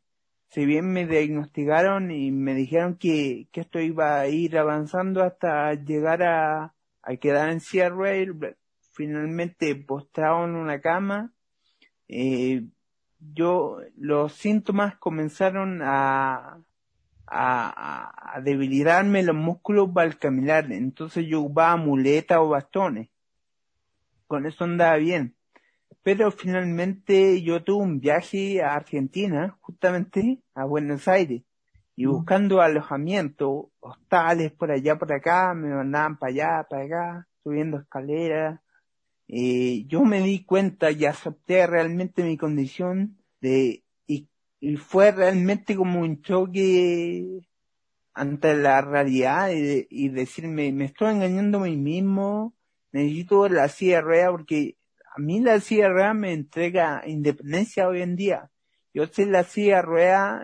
[0.50, 5.74] si bien me diagnosticaron y me dijeron que, que esto iba a ir avanzando hasta
[5.74, 7.60] llegar a, a quedar en
[7.90, 8.56] ruedas,
[8.92, 11.32] finalmente postrado en una cama,
[12.08, 12.64] eh,
[13.20, 16.60] yo, los síntomas comenzaron a,
[17.26, 20.72] a, a debilitarme los músculos para caminar.
[20.72, 23.08] Entonces yo ocupaba muletas o bastones.
[24.26, 25.36] Con eso andaba bien.
[26.02, 31.42] Pero finalmente yo tuve un viaje a Argentina, justamente a Buenos Aires,
[31.96, 37.78] y buscando alojamiento, hostales por allá, por acá, me mandaban para allá, para acá, subiendo
[37.78, 38.60] escaleras.
[39.28, 44.28] Eh, yo me di cuenta y acepté realmente mi condición de, y,
[44.60, 47.40] y fue realmente como un choque
[48.14, 52.54] ante la realidad y, de- y decirme, me estoy engañando a mí mismo,
[52.92, 54.76] necesito la silla de ruedas porque
[55.14, 58.50] a mí la silla me entrega independencia hoy en día.
[58.92, 59.82] Yo sin la silla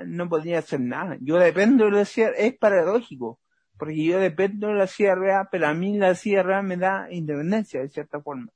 [0.07, 1.17] no podría hacer nada.
[1.21, 3.41] Yo dependo de la silla, es paradójico,
[3.79, 7.89] porque yo dependo de la silla pero a mí la silla me da independencia de
[7.89, 8.49] cierta forma.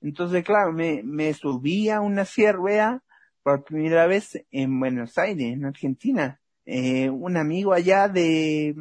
[0.00, 3.02] Entonces, claro, me, me subí a una silla
[3.42, 6.40] por primera vez en Buenos Aires, en Argentina.
[6.64, 8.74] Eh, un amigo allá de,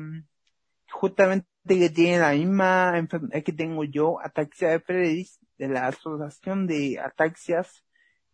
[0.90, 6.68] justamente que tiene la misma enfermedad que tengo yo, ataxia de Friedrich, de la Asociación
[6.68, 7.84] de Ataxias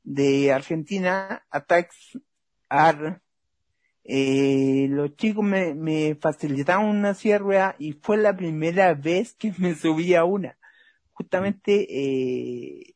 [0.04, 2.20] de Argentina, Atax
[2.70, 3.22] AR,
[4.06, 9.76] eh, los chicos me, me facilitaron una sierra y fue la primera vez que me
[9.76, 10.58] subí a una.
[11.14, 12.96] Justamente eh,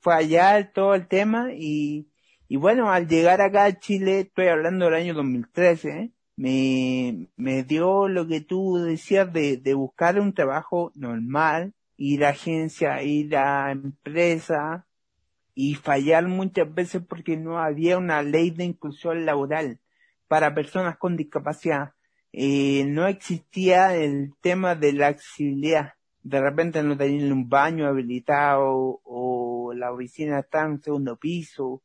[0.00, 2.08] fue allá todo el tema y,
[2.48, 6.12] y bueno, al llegar acá a Chile, estoy hablando del año 2013, ¿eh?
[6.36, 11.74] me, me dio lo que tú decías de, de buscar un trabajo normal,
[12.04, 14.86] ir a agencia, ir a empresa
[15.54, 19.78] y fallar muchas veces porque no había una ley de inclusión laboral
[20.26, 21.92] para personas con discapacidad.
[22.32, 25.94] Eh, no existía el tema de la accesibilidad.
[26.22, 31.82] De repente no tenían un baño habilitado o la oficina está en un segundo piso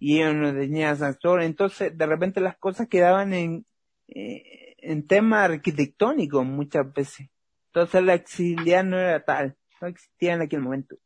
[0.00, 1.42] y ellos no tenían ascensor.
[1.42, 3.66] Entonces, de repente las cosas quedaban en,
[4.08, 7.28] eh, en tema arquitectónico muchas veces.
[7.66, 10.96] Entonces la accesibilidad no era tal, no existía en aquel momento.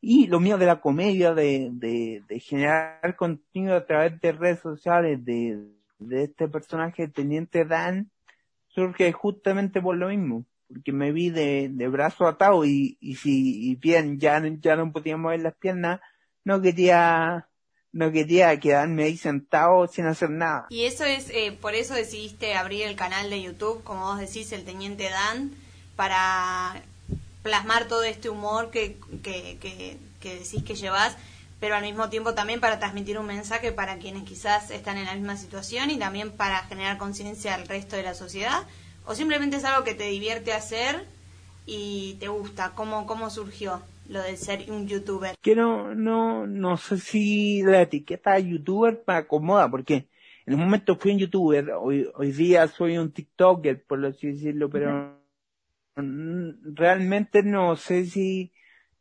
[0.00, 4.60] Y lo mío de la comedia, de, de, de generar contenido a través de redes
[4.60, 5.58] sociales, de,
[5.98, 8.10] de este personaje, Teniente Dan,
[8.68, 13.70] surge justamente por lo mismo, porque me vi de, de brazo atado y, y si
[13.70, 16.00] y bien ya, ya no podía mover las piernas,
[16.44, 17.48] no quería
[17.92, 20.66] no quería quedarme ahí sentado sin hacer nada.
[20.68, 24.52] Y eso es, eh, por eso decidiste abrir el canal de YouTube, como vos decís,
[24.52, 25.52] el Teniente Dan,
[25.94, 26.82] para
[27.44, 31.16] plasmar todo este humor que, que, que, que decís que llevas,
[31.60, 35.14] pero al mismo tiempo también para transmitir un mensaje para quienes quizás están en la
[35.14, 38.62] misma situación y también para generar conciencia al resto de la sociedad,
[39.04, 41.04] o simplemente es algo que te divierte hacer
[41.66, 43.80] y te gusta, ¿cómo, cómo surgió?
[44.08, 45.34] lo de ser un youtuber.
[45.40, 50.08] Que no, no, no sé si la etiqueta youtuber me acomoda, porque
[50.46, 54.68] en un momento fui un youtuber, hoy, hoy día soy un tiktoker, por así decirlo,
[54.68, 55.23] pero
[55.96, 58.52] realmente no sé si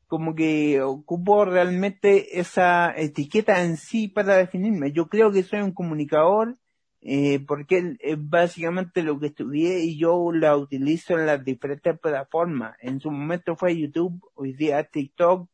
[0.08, 4.92] como que ocupo realmente esa etiqueta en sí para definirme.
[4.92, 6.58] Yo creo que soy un comunicador
[7.02, 12.78] eh, porque es básicamente lo que estudié y yo la utilizo en las diferentes plataformas.
[12.80, 15.50] En su momento fue YouTube, hoy día TikTok,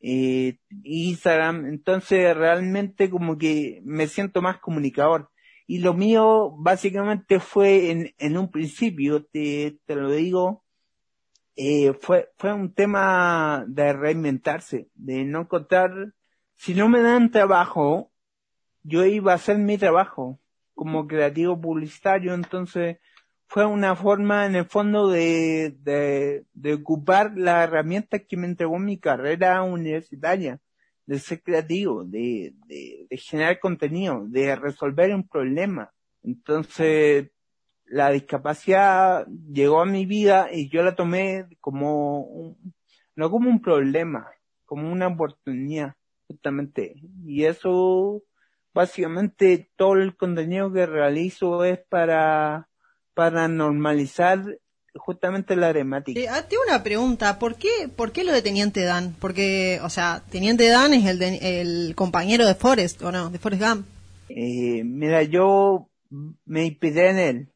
[0.00, 5.30] eh, Instagram, entonces realmente como que me siento más comunicador.
[5.66, 10.65] Y lo mío básicamente fue en, en un principio, te, te lo digo,
[11.56, 16.12] eh, fue, fue un tema de reinventarse, de no encontrar,
[16.54, 18.12] si no me dan trabajo,
[18.82, 20.38] yo iba a hacer mi trabajo
[20.74, 22.98] como creativo publicitario, entonces
[23.46, 28.98] fue una forma en el fondo de, de, ocupar las herramientas que me entregó mi
[28.98, 30.60] carrera universitaria,
[31.06, 35.92] de ser creativo, de, de generar contenido, de resolver un problema.
[36.22, 37.30] Entonces,
[37.86, 42.74] la discapacidad llegó a mi vida y yo la tomé como un,
[43.14, 44.28] no como un problema,
[44.64, 45.94] como una oportunidad,
[46.26, 46.96] justamente.
[47.24, 48.22] Y eso
[48.74, 52.68] básicamente todo el contenido que realizo es para,
[53.14, 54.58] para normalizar
[54.94, 56.20] justamente la temática.
[56.20, 59.14] Eh, tengo una pregunta, ¿por qué, ¿por qué lo de Teniente Dan?
[59.18, 63.30] Porque, o sea, Teniente Dan es el, el compañero de Forrest, ¿o no?
[63.30, 63.86] De Forrest Gump.
[64.28, 65.88] Eh, mira, yo
[66.44, 67.52] me inspiré en él,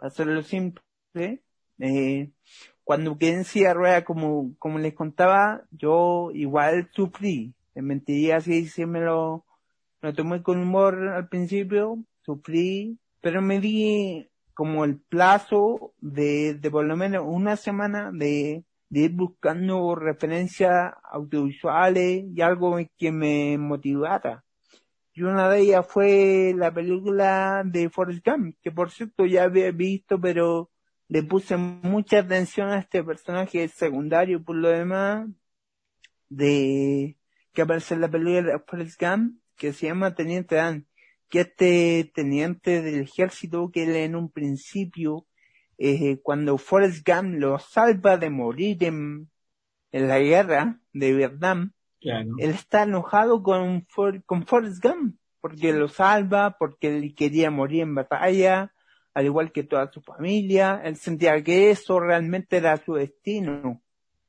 [0.00, 0.82] hacerlo simple.
[1.78, 2.30] Eh,
[2.84, 7.54] cuando quedé en silla como, como les contaba, yo igual sufrí.
[7.74, 9.44] Me mentiría si lo
[10.02, 16.70] lo tomé con humor al principio, sufrí, pero me di como el plazo de, de
[16.70, 23.58] por lo menos una semana de, de ir buscando referencias audiovisuales y algo que me
[23.58, 24.44] motivara.
[25.20, 29.70] Y una de ellas fue la película de Forrest Gump, que por cierto ya había
[29.70, 30.70] visto, pero
[31.08, 35.28] le puse mucha atención a este personaje secundario por lo demás,
[36.30, 37.18] de
[37.52, 40.86] que aparece en la película de Forrest Gump, que se llama Teniente Dan,
[41.28, 45.26] que este teniente del ejército que en un principio,
[45.76, 49.30] eh, cuando Forrest Gump lo salva de morir en,
[49.92, 53.86] en la guerra de Vietnam, él está enojado con,
[54.26, 58.72] con Forrest Gump, porque lo salva, porque él quería morir en batalla,
[59.14, 63.82] al igual que toda su familia, él sentía que eso realmente era su destino.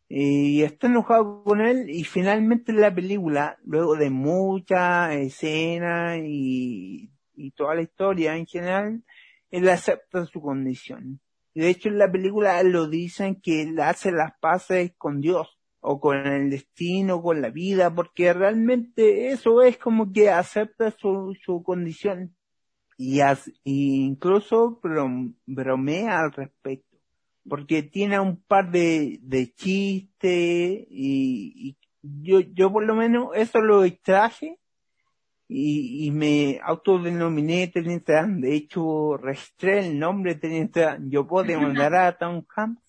[0.10, 7.52] Y está enojado con él y finalmente la película, luego de mucha escena y, y
[7.52, 9.04] toda la historia en general,
[9.52, 11.22] él acepta su condición.
[11.54, 15.61] Y de hecho en la película lo dicen que él hace las paces con Dios
[15.82, 21.36] o con el destino, con la vida, porque realmente eso es como que acepta su,
[21.44, 22.36] su condición
[22.98, 23.20] y,
[23.64, 24.80] y incluso
[25.46, 26.92] bromea al respecto
[27.48, 33.84] porque tiene un par de, de chistes y, yo, yo por lo menos eso lo
[33.84, 34.58] extraje
[35.48, 38.42] y, y me autodenominé Teniente Dan.
[38.42, 41.12] De hecho, registré el nombre Teniente Dan.
[41.12, 42.82] Yo puedo demandar a Tom Hanks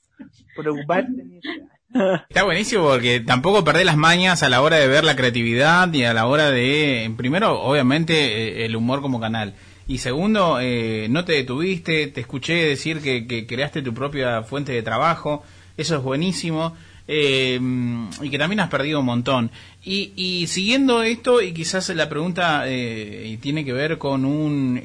[0.56, 1.68] por ocupar Teniente Dan.
[2.28, 6.04] Está buenísimo porque tampoco perdés las mañas a la hora de ver la creatividad y
[6.04, 9.54] a la hora de, primero, obviamente, eh, el humor como canal.
[9.86, 14.82] Y segundo, eh, no te detuviste, te escuché decir que, creaste tu propia fuente de
[14.82, 15.42] trabajo,
[15.76, 16.74] eso es buenísimo.
[17.08, 17.60] eh,
[18.22, 19.50] y que también has perdido un montón.
[19.84, 24.80] Y, y siguiendo esto, y quizás la pregunta eh, tiene que ver con un...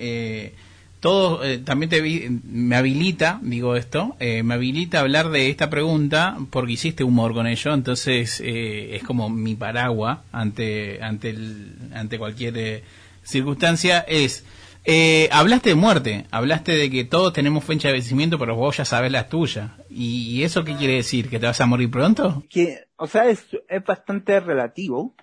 [1.07, 5.49] Todo eh, también te vi- me habilita, digo esto, eh, me habilita a hablar de
[5.49, 11.29] esta pregunta porque hiciste humor con ello, entonces eh, es como mi paraguas ante ante
[11.29, 12.83] el, ante cualquier eh,
[13.23, 14.43] circunstancia es
[14.83, 18.83] eh, hablaste de muerte, hablaste de que todos tenemos fecha de vencimiento, pero vos ya
[18.83, 19.77] sabes la tuya.
[19.89, 21.29] ¿Y, eso qué quiere decir?
[21.29, 22.43] ¿Que te vas a morir pronto?
[22.49, 25.15] que, o sea, es, es bastante relativo.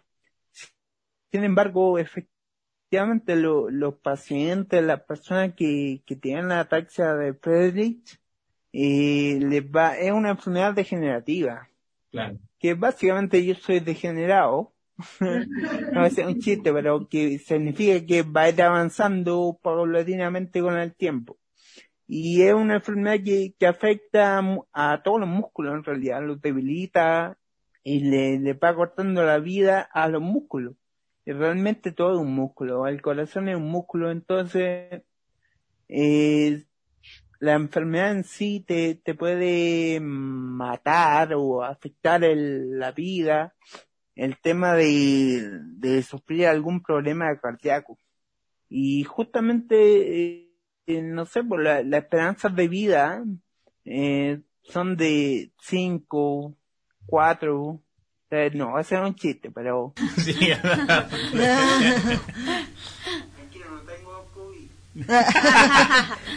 [1.31, 1.98] Sin embargo,
[2.95, 8.21] efectivamente, lo- los pacientes, las personas que, que tienen la ataxia de Friedrich,
[8.73, 11.69] eh, les va, es una enfermedad degenerativa.
[12.11, 12.39] Claro.
[12.59, 14.73] Que básicamente yo soy degenerado.
[15.93, 20.95] no es un chiste, pero que significa que va a ir avanzando paulatinamente con el
[20.95, 21.37] tiempo.
[22.07, 24.41] Y es una enfermedad que, que afecta
[24.73, 27.37] a todos los músculos en realidad, los debilita
[27.83, 30.75] y le, le va cortando la vida a los músculos.
[31.27, 35.03] Realmente todo es un músculo, el corazón es un músculo, entonces
[35.89, 36.65] eh,
[37.41, 43.55] la enfermedad en sí te, te puede matar o afectar el- la vida,
[44.17, 47.99] el tema de, de sufrir algún problema cardíaco.
[48.71, 49.77] Y justamente,
[50.35, 50.53] eh,
[50.87, 53.25] eh, no sé, por la, las esperanzas de vida
[53.85, 56.57] eh, son de 5,
[57.07, 57.83] 4,
[58.55, 59.94] no, ese es un chiste, pero...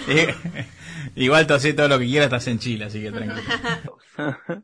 [0.08, 0.34] Eh,
[1.16, 3.98] Igual tú haces todo lo que quieras, estás en Chile, así que tranquilo.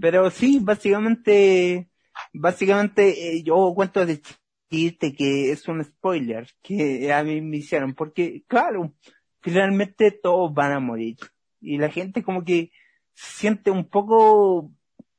[0.00, 1.90] Pero sí, básicamente,
[2.32, 4.22] básicamente eh, yo cuento de
[4.70, 8.94] chiste que es un spoiler que a mí me hicieron, porque claro,
[9.40, 11.16] finalmente todos van a morir.
[11.60, 12.70] Y la gente como que
[13.12, 14.72] se siente un poco,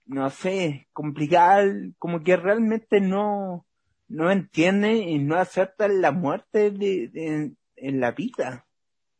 [0.05, 1.65] no sé, complicada,
[1.99, 3.65] como que realmente no,
[4.07, 8.65] no entiende y no acepta la muerte de, en la vida.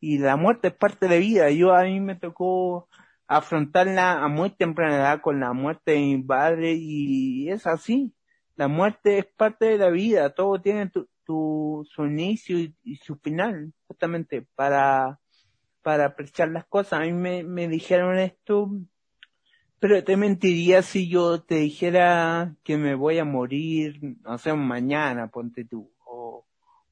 [0.00, 1.50] Y la muerte es parte de vida.
[1.50, 2.88] Yo a mí me tocó
[3.26, 8.14] afrontarla a muy temprana edad con la muerte de mi padre y es así.
[8.56, 10.34] La muerte es parte de la vida.
[10.34, 15.18] Todo tiene tu, tu- su inicio y, y su final, justamente para,
[15.82, 17.00] para apreciar las cosas.
[17.00, 18.70] A mí me, me dijeron esto,
[19.88, 25.28] pero te mentiría si yo te dijera que me voy a morir, no sé, mañana,
[25.28, 26.44] ponte tú, o,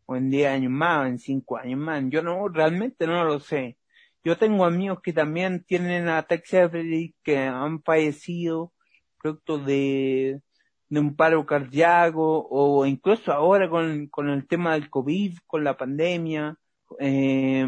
[0.06, 2.04] o en 10 años más, en 5 años más.
[2.08, 3.78] Yo no, realmente no lo sé.
[4.22, 6.70] Yo tengo amigos que también tienen ataxia
[7.24, 8.72] que han fallecido
[9.20, 10.40] producto de,
[10.88, 15.76] de un paro cardíaco, o incluso ahora con, con el tema del COVID, con la
[15.76, 16.56] pandemia,
[17.00, 17.66] eh,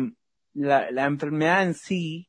[0.55, 2.29] la, la enfermedad en sí,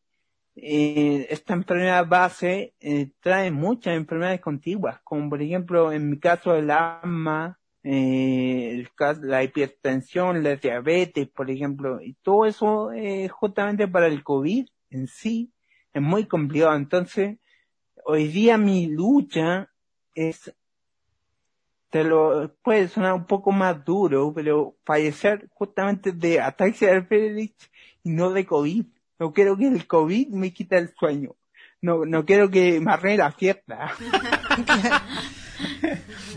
[0.59, 6.55] eh, esta enfermedad base eh, trae muchas enfermedades contiguas, como por ejemplo en mi caso
[6.55, 13.27] el asma, eh, el cas- la hipertensión, la diabetes, por ejemplo, y todo eso eh,
[13.29, 15.53] justamente para el COVID en sí
[15.93, 16.75] es muy complicado.
[16.75, 17.37] Entonces,
[18.05, 19.69] hoy día mi lucha
[20.15, 20.53] es,
[21.89, 27.71] te lo puede sonar un poco más duro, pero fallecer justamente de ataxia de Friedrich
[28.03, 28.85] y no de COVID.
[29.19, 31.35] No quiero que el COVID me quite el sueño.
[31.81, 33.91] No, no quiero que me la fiesta.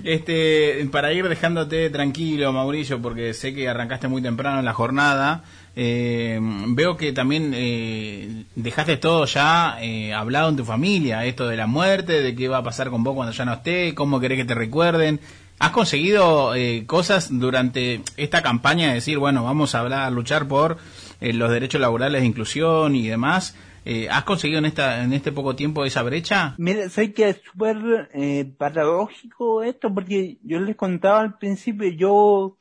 [0.02, 5.44] Este, para ir dejándote tranquilo, Mauricio, porque sé que arrancaste muy temprano en la jornada,
[5.76, 11.58] eh, veo que también eh, dejaste todo ya eh, hablado en tu familia, esto de
[11.58, 14.38] la muerte, de qué va a pasar con vos cuando ya no esté, cómo querés
[14.38, 15.20] que te recuerden.
[15.58, 20.78] ¿Has conseguido eh, cosas durante esta campaña de decir, bueno, vamos a hablar, luchar por
[21.20, 23.56] eh, los derechos laborales de inclusión y demás?
[23.84, 26.54] Eh, ¿Has conseguido en, esta, en este poco tiempo esa brecha?
[26.58, 32.58] Mira, sé que es súper eh, paradójico esto porque yo les contaba al principio, yo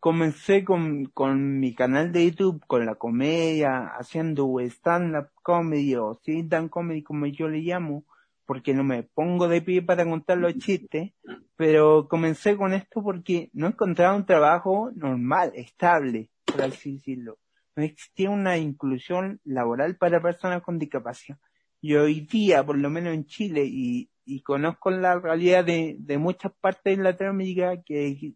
[0.00, 6.68] comencé con, con mi canal de YouTube, con la comedia, haciendo stand-up comedy o sit-down
[6.68, 8.04] comedy como yo le llamo,
[8.46, 11.12] porque no me pongo de pie para contar los chistes,
[11.56, 17.38] pero comencé con esto porque no encontraba un trabajo normal, estable, por así decirlo.
[17.76, 21.38] No existía una inclusión laboral para personas con discapacidad.
[21.80, 26.96] Y hoy día, por lo menos en Chile, y conozco la realidad de, muchas partes
[26.96, 28.34] de Latinoamérica que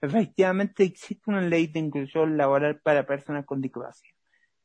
[0.00, 4.14] efectivamente existe una ley de inclusión laboral para personas con discapacidad.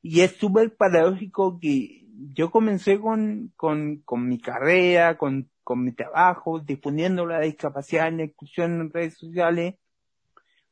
[0.01, 7.25] Y es súper paradójico que yo comencé con, con, mi carrera, con, mi trabajo, difundiendo
[7.25, 9.75] la discapacidad la inclusión en redes sociales,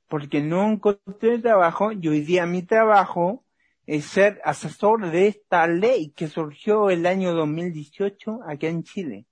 [0.09, 3.45] porque no encontré trabajo y hoy día mi trabajo
[3.85, 9.25] es ser asesor de esta ley que surgió el año 2018 aquí en Chile.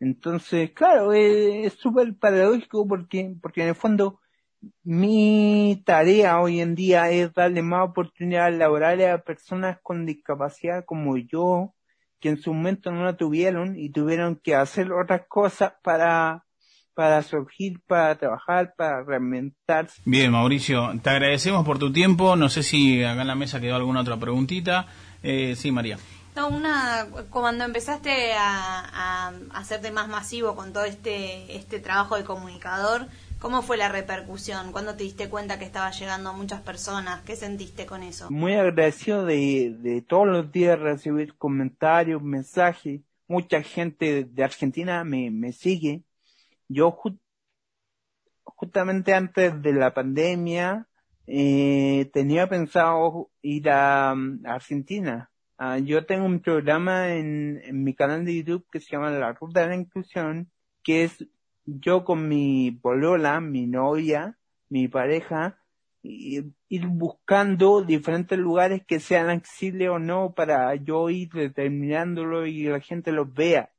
[0.00, 4.20] Entonces, claro, es súper paradójico porque, porque en el fondo
[4.82, 11.16] mi tarea hoy en día es darle más oportunidades laborales a personas con discapacidad como
[11.18, 11.74] yo,
[12.20, 16.45] que en su momento no la tuvieron y tuvieron que hacer otras cosas para,
[16.96, 20.00] para surgir, para trabajar, para reinventarse.
[20.06, 22.36] Bien, Mauricio, te agradecemos por tu tiempo.
[22.36, 24.86] No sé si acá en la mesa quedó alguna otra preguntita.
[25.22, 25.98] Eh, sí, María.
[26.34, 32.24] No, una, cuando empezaste a, a hacerte más masivo con todo este, este trabajo de
[32.24, 33.06] comunicador,
[33.38, 34.72] ¿Cómo fue la repercusión?
[34.72, 37.20] ¿Cuándo te diste cuenta que estaba llegando a muchas personas?
[37.22, 38.30] ¿Qué sentiste con eso?
[38.30, 43.02] Muy agradecido de, de todos los días recibir comentarios, mensajes.
[43.28, 46.02] Mucha gente de Argentina me, me sigue.
[46.68, 46.98] Yo
[48.44, 50.86] justamente antes de la pandemia
[51.26, 54.14] eh, tenía pensado ir a,
[54.44, 55.30] Argentina.
[55.58, 59.32] Ah, yo tengo un programa en, en mi canal de YouTube que se llama La
[59.32, 60.50] Ruta de la Inclusión,
[60.82, 61.26] que es
[61.64, 64.38] yo con mi polola, mi novia,
[64.68, 65.58] mi pareja,
[66.02, 72.80] ir, buscando diferentes lugares que sean accesibles o no para yo ir determinándolo y la
[72.80, 73.70] gente los vea.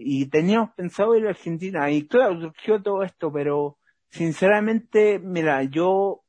[0.00, 1.90] Y teníamos pensado ir a Argentina.
[1.90, 3.78] Y claro, surgió todo esto, pero
[4.10, 6.22] sinceramente, mira, yo,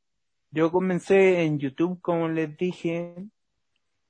[0.52, 3.16] yo comencé en YouTube, como les dije,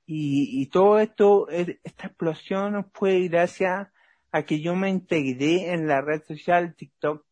[0.05, 3.89] y, y todo esto, esta explosión fue gracias
[4.31, 7.25] a que yo me integré en la red social TikTok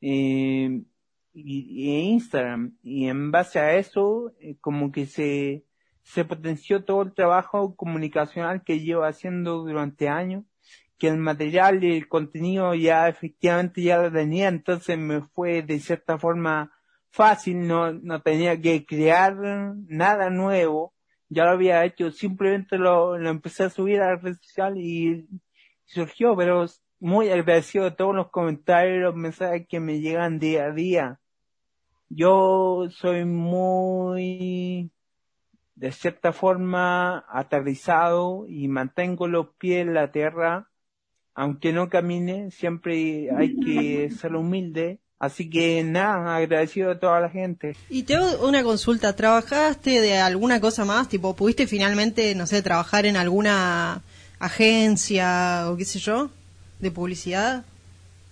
[0.00, 0.82] eh,
[1.32, 2.76] y, Instagram.
[2.82, 5.64] Y en base a eso, eh, como que se,
[6.02, 10.44] se potenció todo el trabajo comunicacional que llevo haciendo durante años,
[11.00, 15.80] que el material y el contenido ya efectivamente ya lo tenía, entonces me fue de
[15.80, 16.70] cierta forma
[17.10, 20.94] fácil, no, no tenía que crear nada nuevo,
[21.28, 25.26] ya lo había hecho, simplemente lo, lo empecé a subir a la red social y
[25.86, 26.66] surgió, pero
[27.00, 31.20] muy agradecido de todos los comentarios, los mensajes que me llegan día a día.
[32.10, 34.90] Yo soy muy,
[35.76, 40.69] de cierta forma, aterrizado y mantengo los pies en la tierra,
[41.34, 44.98] aunque no camine, siempre hay que ser humilde.
[45.18, 47.76] Así que nada, agradecido a toda la gente.
[47.90, 51.10] Y te hago una consulta, ¿trabajaste de alguna cosa más?
[51.10, 54.02] Tipo, ¿pudiste finalmente, no sé, trabajar en alguna
[54.40, 56.30] agencia o qué sé yo,
[56.80, 57.64] de publicidad.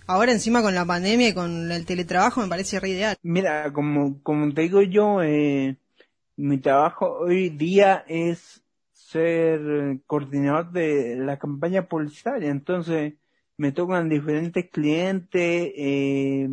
[0.07, 3.15] Ahora encima con la pandemia y con el teletrabajo me parece re ideal.
[3.21, 5.77] Mira, como, como te digo yo, eh,
[6.35, 8.63] mi trabajo hoy día es
[9.09, 13.15] ser coordinador de la campaña publicitaria, entonces
[13.57, 16.47] me tocan diferentes clientes, eh,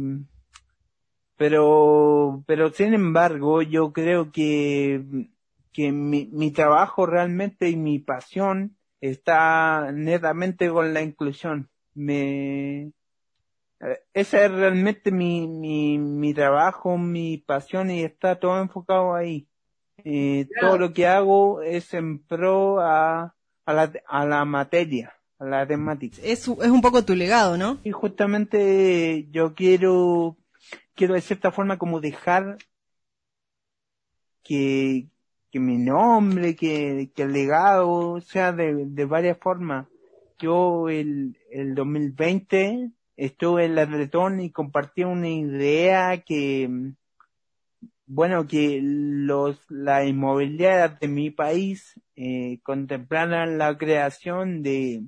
[1.36, 5.28] pero, pero sin embargo yo creo que,
[5.72, 11.68] que mi, mi trabajo realmente y mi pasión está netamente con la inclusión.
[11.94, 12.92] Me,
[14.14, 19.46] ese es realmente mi, mi, mi trabajo, mi pasión y está todo enfocado ahí.
[20.08, 23.34] Eh, Todo lo que hago es en pro a,
[23.64, 26.18] a, la, a la materia, a la temática.
[26.22, 27.80] Es, es un poco tu legado, ¿no?
[27.82, 30.36] Y justamente yo quiero,
[30.94, 32.56] quiero de cierta forma como dejar
[34.44, 35.08] que,
[35.50, 39.88] que mi nombre, que, que el legado sea de, de varias formas.
[40.38, 46.92] Yo el, el 2020 estuve en la Bretón y compartí una idea que,
[48.06, 55.04] bueno, que los, la inmobiliaria de mi país eh, contemplaran la creación de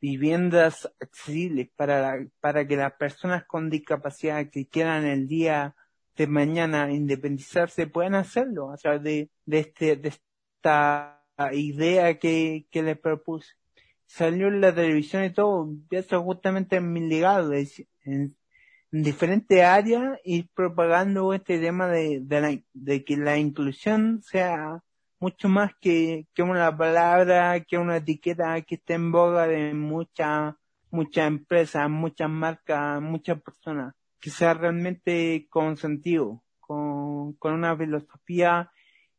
[0.00, 5.76] viviendas accesibles para, para que las personas con discapacidad que quieran el día
[6.16, 12.82] de mañana independizarse puedan hacerlo a través de, de, este, de esta idea que, que
[12.82, 13.54] les propuse.
[14.06, 18.36] Salió en la televisión y todo, eso justamente en mi legado, en,
[18.92, 24.82] en diferentes áreas y propagando este tema de, de, la, de que la inclusión sea
[25.18, 30.54] mucho más que, que una palabra, que una etiqueta que esté en boga de muchas,
[30.90, 38.70] muchas empresas, muchas marcas, muchas personas que sea realmente con sentido, con, con una filosofía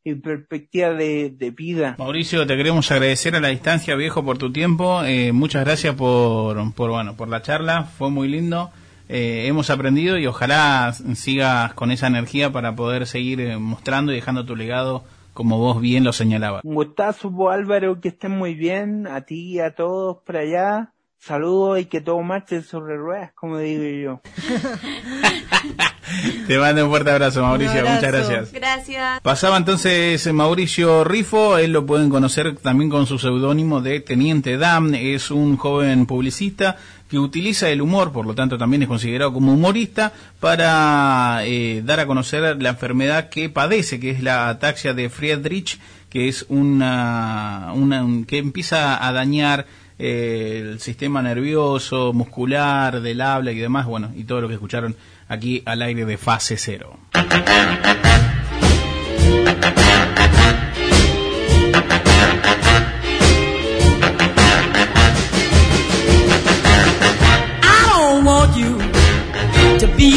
[0.04, 1.95] y perspectiva de, de vida.
[1.98, 5.04] Mauricio, te queremos agradecer a la distancia, viejo, por tu tiempo.
[5.04, 7.84] Eh, muchas gracias por, por, bueno, por la charla.
[7.84, 8.72] Fue muy lindo.
[9.15, 14.15] Eh, hemos aprendido y ojalá sigas con esa energía para poder seguir eh, mostrando y
[14.15, 15.03] dejando tu legado
[15.35, 16.64] como vos bien lo señalabas.
[16.64, 20.94] Un gustazo, Álvaro, que estén muy bien, a ti y a todos por allá.
[21.19, 24.22] Saludos y que todo marche sobre ruedas, como digo yo.
[26.48, 27.81] Te mando un fuerte abrazo, Mauricio.
[27.81, 27.95] Abrazo.
[27.95, 28.52] Muchas gracias.
[28.52, 29.22] Gracias.
[29.22, 34.95] Pasaba entonces Mauricio Rifo, él lo pueden conocer también con su seudónimo de Teniente Dan,
[34.95, 36.77] es un joven publicista
[37.14, 41.99] que utiliza el humor, por lo tanto también es considerado como humorista, para eh, dar
[41.99, 45.77] a conocer la enfermedad que padece, que es la ataxia de Friedrich,
[46.10, 49.68] que es una, una un- que empieza a dañar
[49.99, 54.95] eh, el sistema nervioso, muscular, del habla y demás, bueno, y todo lo que escucharon
[55.27, 56.98] aquí al aire de fase cero.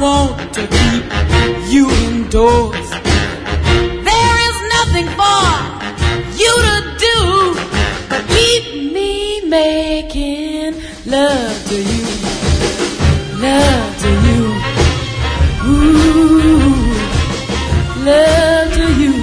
[0.00, 1.04] Want to keep
[1.68, 2.90] you indoors.
[4.08, 5.44] There is nothing for
[6.40, 7.54] you to do
[8.08, 12.06] but keep me making love to you.
[13.44, 14.42] Love to you.
[15.68, 16.80] Ooh,
[18.02, 19.14] love to you.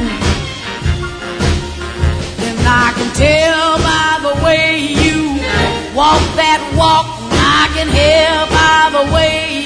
[2.46, 5.18] And I can tell by the way you
[5.96, 7.08] walk that walk.
[7.32, 9.57] I can hear by the way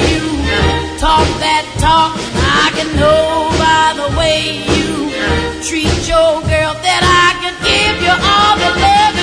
[1.02, 2.14] talk that talk.
[2.62, 5.10] I can know by the way you
[5.66, 9.21] treat your girl that I can give you all the love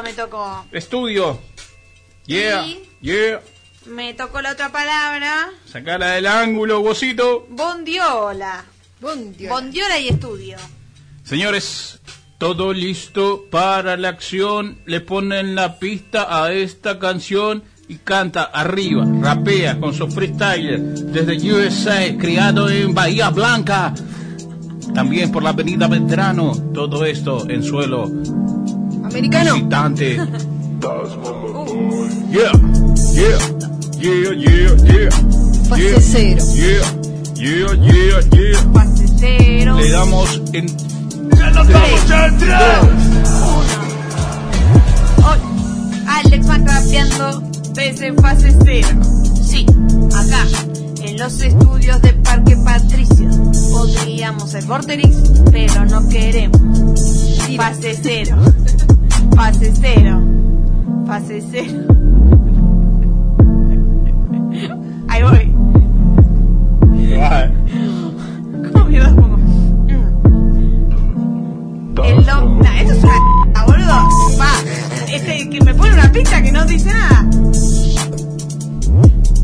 [0.00, 0.64] Estudio me tocó.
[0.72, 1.40] Estudio.
[2.26, 3.40] Yeah, Y- yeah.
[3.86, 5.48] Me tocó la otra palabra.
[5.66, 7.46] Sacala del ángulo, vosito.
[7.50, 8.64] Bondiola.
[9.00, 9.54] Bondiola.
[9.54, 10.56] Bondiola y estudio.
[11.24, 12.00] Señores,
[12.38, 14.80] todo listo para la acción.
[14.86, 21.36] Le ponen la pista a esta canción y canta arriba, rapea con su freestyle desde
[21.52, 23.94] USA, criado en Bahía Blanca.
[24.94, 26.52] También por la avenida Veterano.
[26.74, 28.10] Todo esto en suelo
[29.10, 29.54] Americano.
[29.54, 30.16] visitante.
[32.30, 32.52] Yeah,
[33.12, 33.38] yeah,
[33.98, 35.10] yeah, yeah, yeah.
[35.68, 36.42] Fase yeah, cero.
[36.54, 36.86] Yeah,
[37.34, 38.72] yeah, yeah, yeah.
[38.72, 39.76] Fase cero.
[39.76, 40.66] Le damos en
[41.36, 42.26] ¡Ya nos vamos a
[45.26, 45.38] Hoy,
[46.06, 47.40] Alex va capeando
[47.74, 48.88] desde fase cero.
[49.42, 49.66] Sí,
[50.14, 50.46] acá,
[51.02, 53.28] en los estudios de Parque Patricio.
[53.72, 55.16] Podríamos ser Vorterix,
[55.50, 56.60] pero no queremos.
[57.56, 58.36] Fase cero.
[59.36, 60.20] Fase cero.
[61.06, 61.80] Fase cero.
[65.08, 65.54] Ahí voy.
[68.72, 69.36] ¿Cómo mierda pongo?
[72.04, 74.08] El dom- Nah, esto es una boludo.
[74.40, 74.52] Va,
[75.12, 77.26] este que me pone una pista que no dice nada.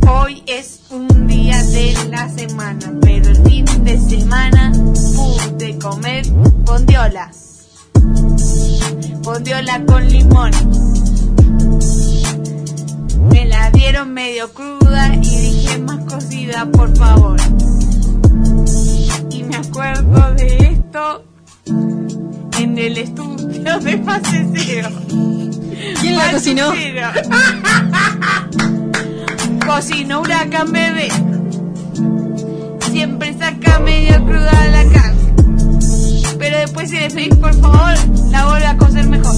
[0.09, 6.25] Hoy es un día de la semana, pero el fin de semana pude comer
[6.65, 7.46] bondiolas.
[9.27, 10.53] Bondiola con limón.
[13.29, 17.37] Me la dieron medio cruda y dije más cocida, por favor.
[19.29, 21.25] Y me acuerdo de esto
[21.67, 24.91] en el estudio de fase cero.
[26.01, 26.73] ¿Quién la cocinó?
[29.67, 31.09] Cocinó Huracán Bebé.
[32.93, 35.16] Siempre saca medio cruda la carne.
[36.47, 37.95] Pero después si le pedís por favor,
[38.31, 39.35] la vuelve a cocer mejor.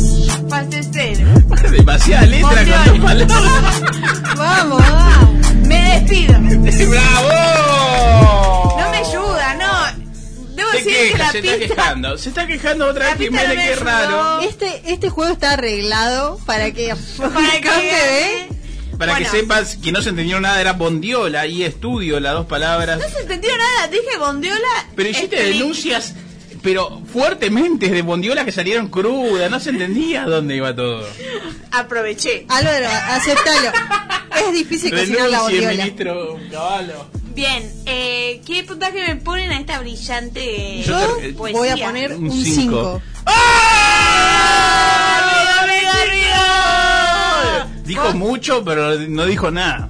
[0.51, 1.27] Fase cero.
[1.71, 3.83] Demasiada letra con palabras.
[4.37, 5.55] vamos, vamos.
[5.67, 6.35] Me despido.
[6.91, 8.77] ¡Bravo!
[8.79, 10.55] No me ayuda, no.
[10.55, 12.19] Debo Se decir que la se está quejando.
[12.19, 14.07] Se está quejando otra La vez Jiménez, no me qué raro.
[14.37, 14.41] ayudó.
[14.51, 18.49] Este, este juego está arreglado para que Para que Cambie, gane.
[18.99, 19.31] Para Bueno.
[19.31, 22.99] que sepas que no se entendió nada, era bondiola y estudio, las dos palabras.
[22.99, 24.59] No se entendió nada, dije bondiola.
[24.97, 26.15] Pero hiciste este, denuncias,
[26.63, 31.07] pero fuertemente de bondiola que salieron crudas, no se entendía dónde iba todo.
[31.73, 32.45] Aproveché.
[32.49, 33.73] Álvaro, aceptalo.
[34.47, 35.71] Es difícil cocinar la bondiola.
[35.73, 37.07] ministro Caballo.
[37.35, 42.45] Bien, eh, ¿qué puntaje me ponen a esta brillante Yo voy a poner Un un
[42.45, 43.01] cinco.
[43.25, 43.33] 5.
[44.39, 47.69] ¡Arriba, arriba, arriba!
[47.85, 49.89] Dijo mucho, pero no dijo nada.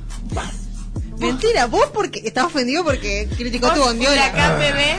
[1.19, 4.13] Mentira, vos porque estás ofendido porque criticó tu ¿Vos, bondiola.
[4.15, 4.97] Huracán bebé?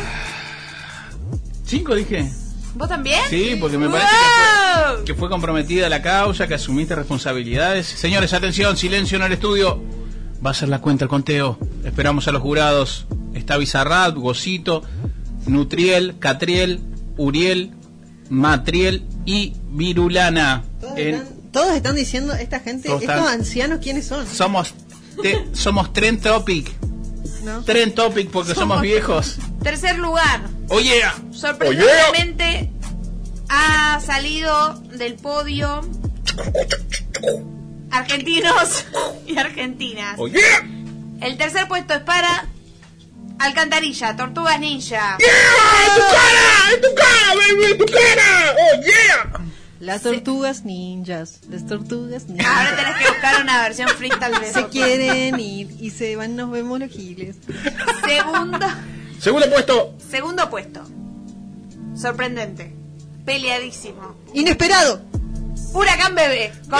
[1.69, 2.29] ¿Cinco dije?
[2.75, 3.19] ¿Vos también?
[3.29, 7.85] Sí, porque me parece que fue, que fue comprometida la causa, que asumiste responsabilidades.
[7.87, 9.81] Señores, atención, silencio en el estudio.
[10.45, 11.57] Va a ser la cuenta el conteo.
[11.83, 13.05] Esperamos a los jurados.
[13.33, 14.83] Está Bizarrat, Gocito,
[15.47, 16.79] Nutriel, Catriel,
[17.17, 17.71] Uriel,
[18.29, 20.63] Matriel y Virulana.
[20.95, 24.25] En- Todos están diciendo, esta gente, estos están- ancianos, ¿quiénes son?
[24.27, 24.73] somos
[25.21, 26.71] te- somos Trend Topic.
[27.43, 27.63] ¿No?
[27.63, 29.37] Trend Topic porque somos, Somos- viejos.
[29.63, 30.41] Tercer lugar.
[30.69, 31.01] Oye,
[31.31, 32.71] Sorprendentemente
[33.49, 35.81] ha salido del podio
[37.91, 38.85] argentinos
[39.27, 40.15] y argentinas.
[40.19, 40.41] oye.
[41.21, 42.47] El tercer puesto es para
[43.39, 45.17] Alcantarilla, Tortugas Ninja.
[45.19, 46.73] ¡En tu cara!
[46.75, 47.71] ¡En tu cara, baby!
[47.71, 48.55] ¡En tu cara!
[48.57, 49.41] ¡Oh, yeah!
[49.89, 52.45] Las tortugas ninjas, las tortugas ninjas.
[52.47, 56.51] Ahora tenés que buscar una versión freestyle de Se quieren ir y se van, nos
[56.51, 57.37] vemos los giles.
[58.05, 58.59] Segundo,
[59.19, 59.95] Segundo puesto.
[60.11, 60.81] segundo puesto.
[61.99, 62.71] Sorprendente.
[63.25, 64.15] Peleadísimo.
[64.35, 65.01] Inesperado.
[65.73, 66.51] Huracán Bebé.
[66.69, 66.79] Con-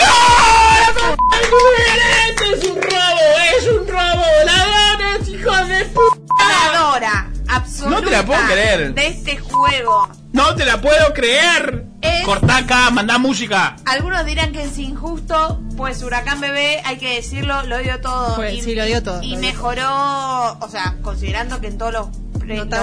[2.52, 3.20] ¡Es un robo!
[3.58, 4.24] ¡Es un robo!
[4.46, 6.00] ¡Ladrones, hijos de p!
[6.38, 8.94] ganadora absoluta No te la puedo creer.
[8.94, 10.08] de este juego.
[10.32, 11.89] ¡No te la puedo creer!
[12.02, 13.76] Es- Cortá acá, mandá música.
[13.84, 18.36] Algunos dirán que es injusto, pues Huracán Bebé, hay que decirlo, lo dio todo.
[18.36, 22.08] Pues sí, lo dio todo, Y dio mejoró, o sea, considerando que en todos los,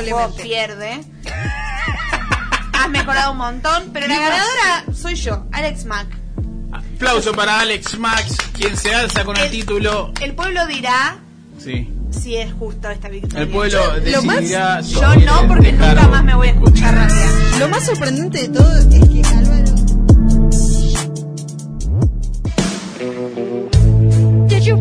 [0.10, 1.02] juegos pierde.
[2.74, 6.08] Has mejorado un montón, pero la ganadora soy yo, Alex Mack.
[6.72, 10.12] Aplauso para Alex Max, quien se alza con el, El- título.
[10.22, 11.18] El pueblo dirá
[11.64, 11.90] Sí.
[12.12, 13.42] Si es justa esta victoria.
[13.44, 17.30] El pueblo lo más- Yo no, porque nunca más me voy a escuchar rapear.
[17.60, 19.74] Lo más sorprendente de todo es que Álvaro
[24.48, 24.78] Did you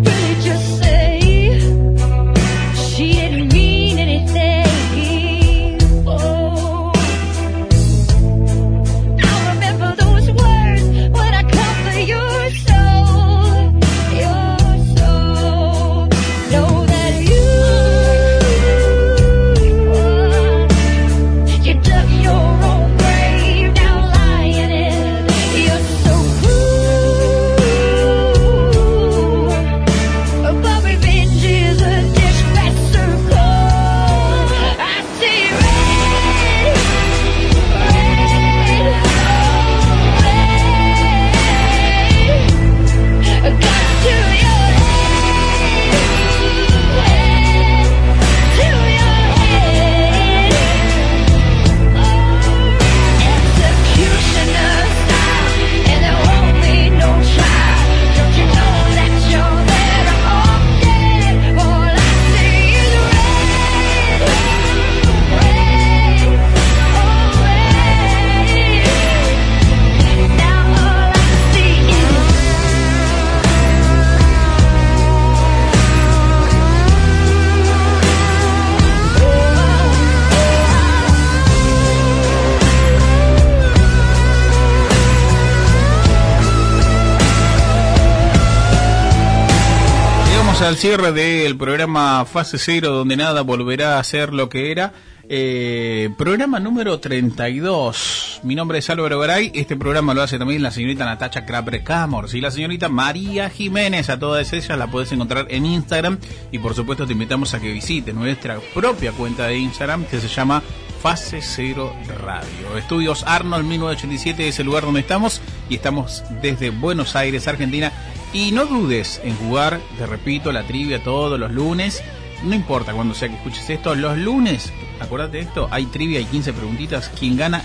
[90.67, 94.93] al cierre del programa Fase Cero, donde nada volverá a ser lo que era.
[95.29, 98.41] Eh, programa número 32.
[98.43, 99.53] Mi nombre es Álvaro Garay.
[99.55, 104.11] Este programa lo hace también la señorita Natacha Crapre Camors y la señorita María Jiménez.
[104.11, 106.19] A todas ellas la puedes encontrar en Instagram.
[106.51, 110.29] Y por supuesto, te invitamos a que visites nuestra propia cuenta de Instagram que se
[110.29, 110.65] llama
[111.01, 112.77] Fase Cero Radio.
[112.77, 117.93] Estudios Arnold 1987 es el lugar donde estamos y estamos desde Buenos Aires, Argentina.
[118.37, 122.03] Y no dudes en jugar, te repito, la trivia todos los lunes.
[122.43, 126.27] No importa cuando sea que escuches esto, los lunes, acuérdate de esto, hay trivia, hay
[126.27, 127.09] 15 preguntitas.
[127.19, 127.63] Quien gana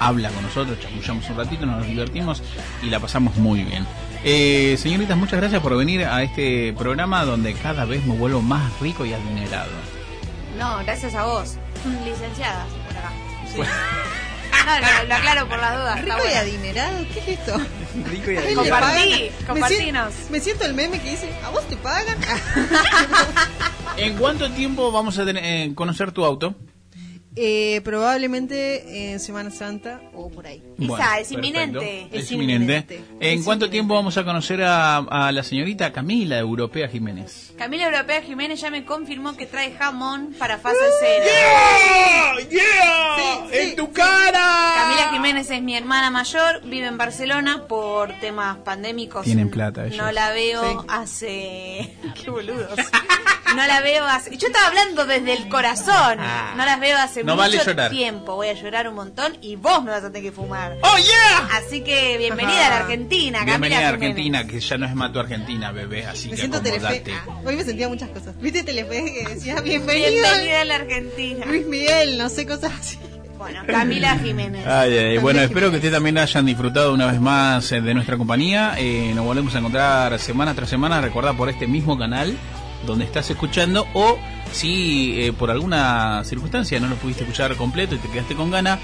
[0.00, 2.42] habla con nosotros, chamullamos un ratito, nos divertimos
[2.82, 3.86] y la pasamos muy bien.
[4.24, 8.76] Eh, señoritas, muchas gracias por venir a este programa donde cada vez me vuelvo más
[8.80, 9.70] rico y adinerado.
[10.58, 11.58] No, gracias a vos.
[12.04, 13.12] Licenciada, por acá.
[14.80, 16.02] No, lo aclaro por las dudas.
[16.02, 17.58] Rico y adinerado, ¿qué es esto?
[18.10, 20.12] Rico y ¿A él le Compartí, compartinos.
[20.14, 22.16] siento, me siento el meme que dice, ¿a vos te pagan?
[23.96, 26.54] ¿En cuánto tiempo vamos a tener, eh, conocer tu auto?
[27.40, 30.60] Eh, probablemente en Semana Santa o por ahí.
[30.76, 32.08] Bueno, Isa, es inminente.
[32.10, 33.00] Es, inminente.
[33.20, 37.52] ¿En cuánto tiempo vamos a conocer a, a la señorita Camila Europea Jiménez?
[37.56, 42.50] Camila Europea Jiménez ya me confirmó que trae jamón para fase cero.
[43.52, 44.72] ¡En tu cara!
[44.76, 49.22] Camila Jiménez es mi hermana mayor, vive en Barcelona por temas pandémicos.
[49.22, 49.96] Tienen plata ellos.
[49.96, 51.96] No la veo hace.
[52.20, 52.78] Qué boludos.
[53.54, 54.36] No la veo hace.
[54.36, 56.18] Yo estaba hablando desde el corazón.
[56.20, 56.54] Ah.
[56.56, 57.90] No las veo hace No mucho vale llorar.
[57.90, 58.34] tiempo.
[58.36, 60.76] Voy a llorar un montón y vos me vas a tener que fumar.
[60.82, 61.56] ¡Oh, yeah!
[61.58, 63.88] Así que bienvenida a la Argentina, Camila Bienvenida a.
[63.90, 67.02] Argentina, que ya no es Mato Argentina, bebé, así Me que siento Telefe.
[67.12, 68.34] Ah, hoy me sentía muchas cosas.
[68.40, 70.10] ¿Viste Telefe que decía bienvenido?
[70.10, 71.46] Bienvenida a la Argentina.
[71.46, 72.98] Luis Miguel, no sé, cosas así.
[73.38, 74.66] Bueno, Camila Jiménez.
[74.66, 78.16] Ay, ay, bueno, espero que ustedes también hayan disfrutado una vez más eh, de nuestra
[78.16, 78.74] compañía.
[78.78, 82.36] Eh, nos volvemos a encontrar semana tras semana, recordad por este mismo canal
[82.86, 84.18] donde estás escuchando o
[84.52, 88.78] si eh, por alguna circunstancia no lo pudiste escuchar completo y te quedaste con gana,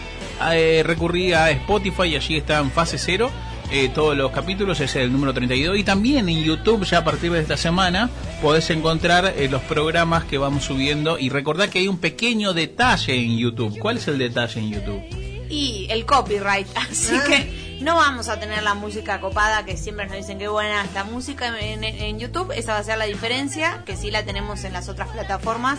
[0.53, 3.31] eh, recurrí a Spotify y allí está en fase cero.
[3.71, 7.33] eh, todos los capítulos es el número 32 y también en YouTube ya a partir
[7.33, 8.11] de esta semana
[8.43, 13.15] podés encontrar eh, los programas que vamos subiendo y recordad que hay un pequeño detalle
[13.15, 13.79] en YouTube.
[13.79, 15.03] ¿Cuál es el detalle en YouTube?
[15.51, 16.67] y el copyright.
[16.75, 20.83] Así que no vamos a tener la música copada que siempre nos dicen que buena
[20.85, 22.53] esta música en, en- en YouTube.
[22.57, 25.79] Esa va a ser la diferencia, que sí la tenemos en las otras plataformas.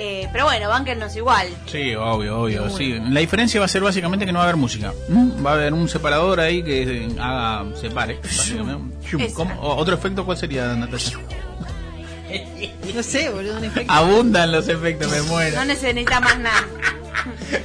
[0.00, 1.48] Eh, pero bueno, bánquennos igual.
[1.66, 2.70] Sí, obvio, obvio.
[2.70, 3.00] Sí.
[3.08, 4.92] La diferencia va a ser básicamente que no va a haber música.
[5.44, 8.20] Va a haber un separador ahí que eh, haga separe.
[8.22, 8.96] básicamente.
[9.08, 9.20] Shum.
[9.22, 9.34] Esa.
[9.34, 9.54] ¿Cómo?
[9.60, 11.18] O- ¿Otro efecto cuál sería, Natasha?
[12.94, 13.92] No sé, boludo, un efecto.
[13.92, 15.56] Abundan los efectos, me muero.
[15.56, 16.66] No necesita más nada.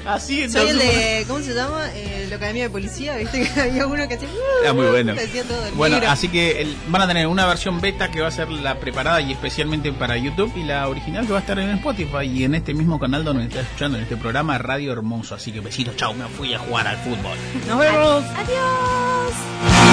[0.06, 1.88] Así Soy el de, ¿cómo se llama?
[1.94, 3.48] Eh, la Academia de Policía, ¿viste?
[3.49, 4.27] Que había uno que hacía...
[4.68, 5.14] Ah, muy bueno.
[5.48, 8.31] todo el Bueno, así que el- van a tener una versión beta que va a
[8.31, 11.69] ser la preparada y especialmente para YouTube y la original que va a estar en
[11.72, 15.35] Spotify y en este mismo canal donde está escuchando en este programa Radio Hermoso.
[15.35, 17.38] Así que besitos, chao, me fui a jugar al fútbol.
[17.68, 18.23] Nos vemos.
[18.35, 19.93] Adiós.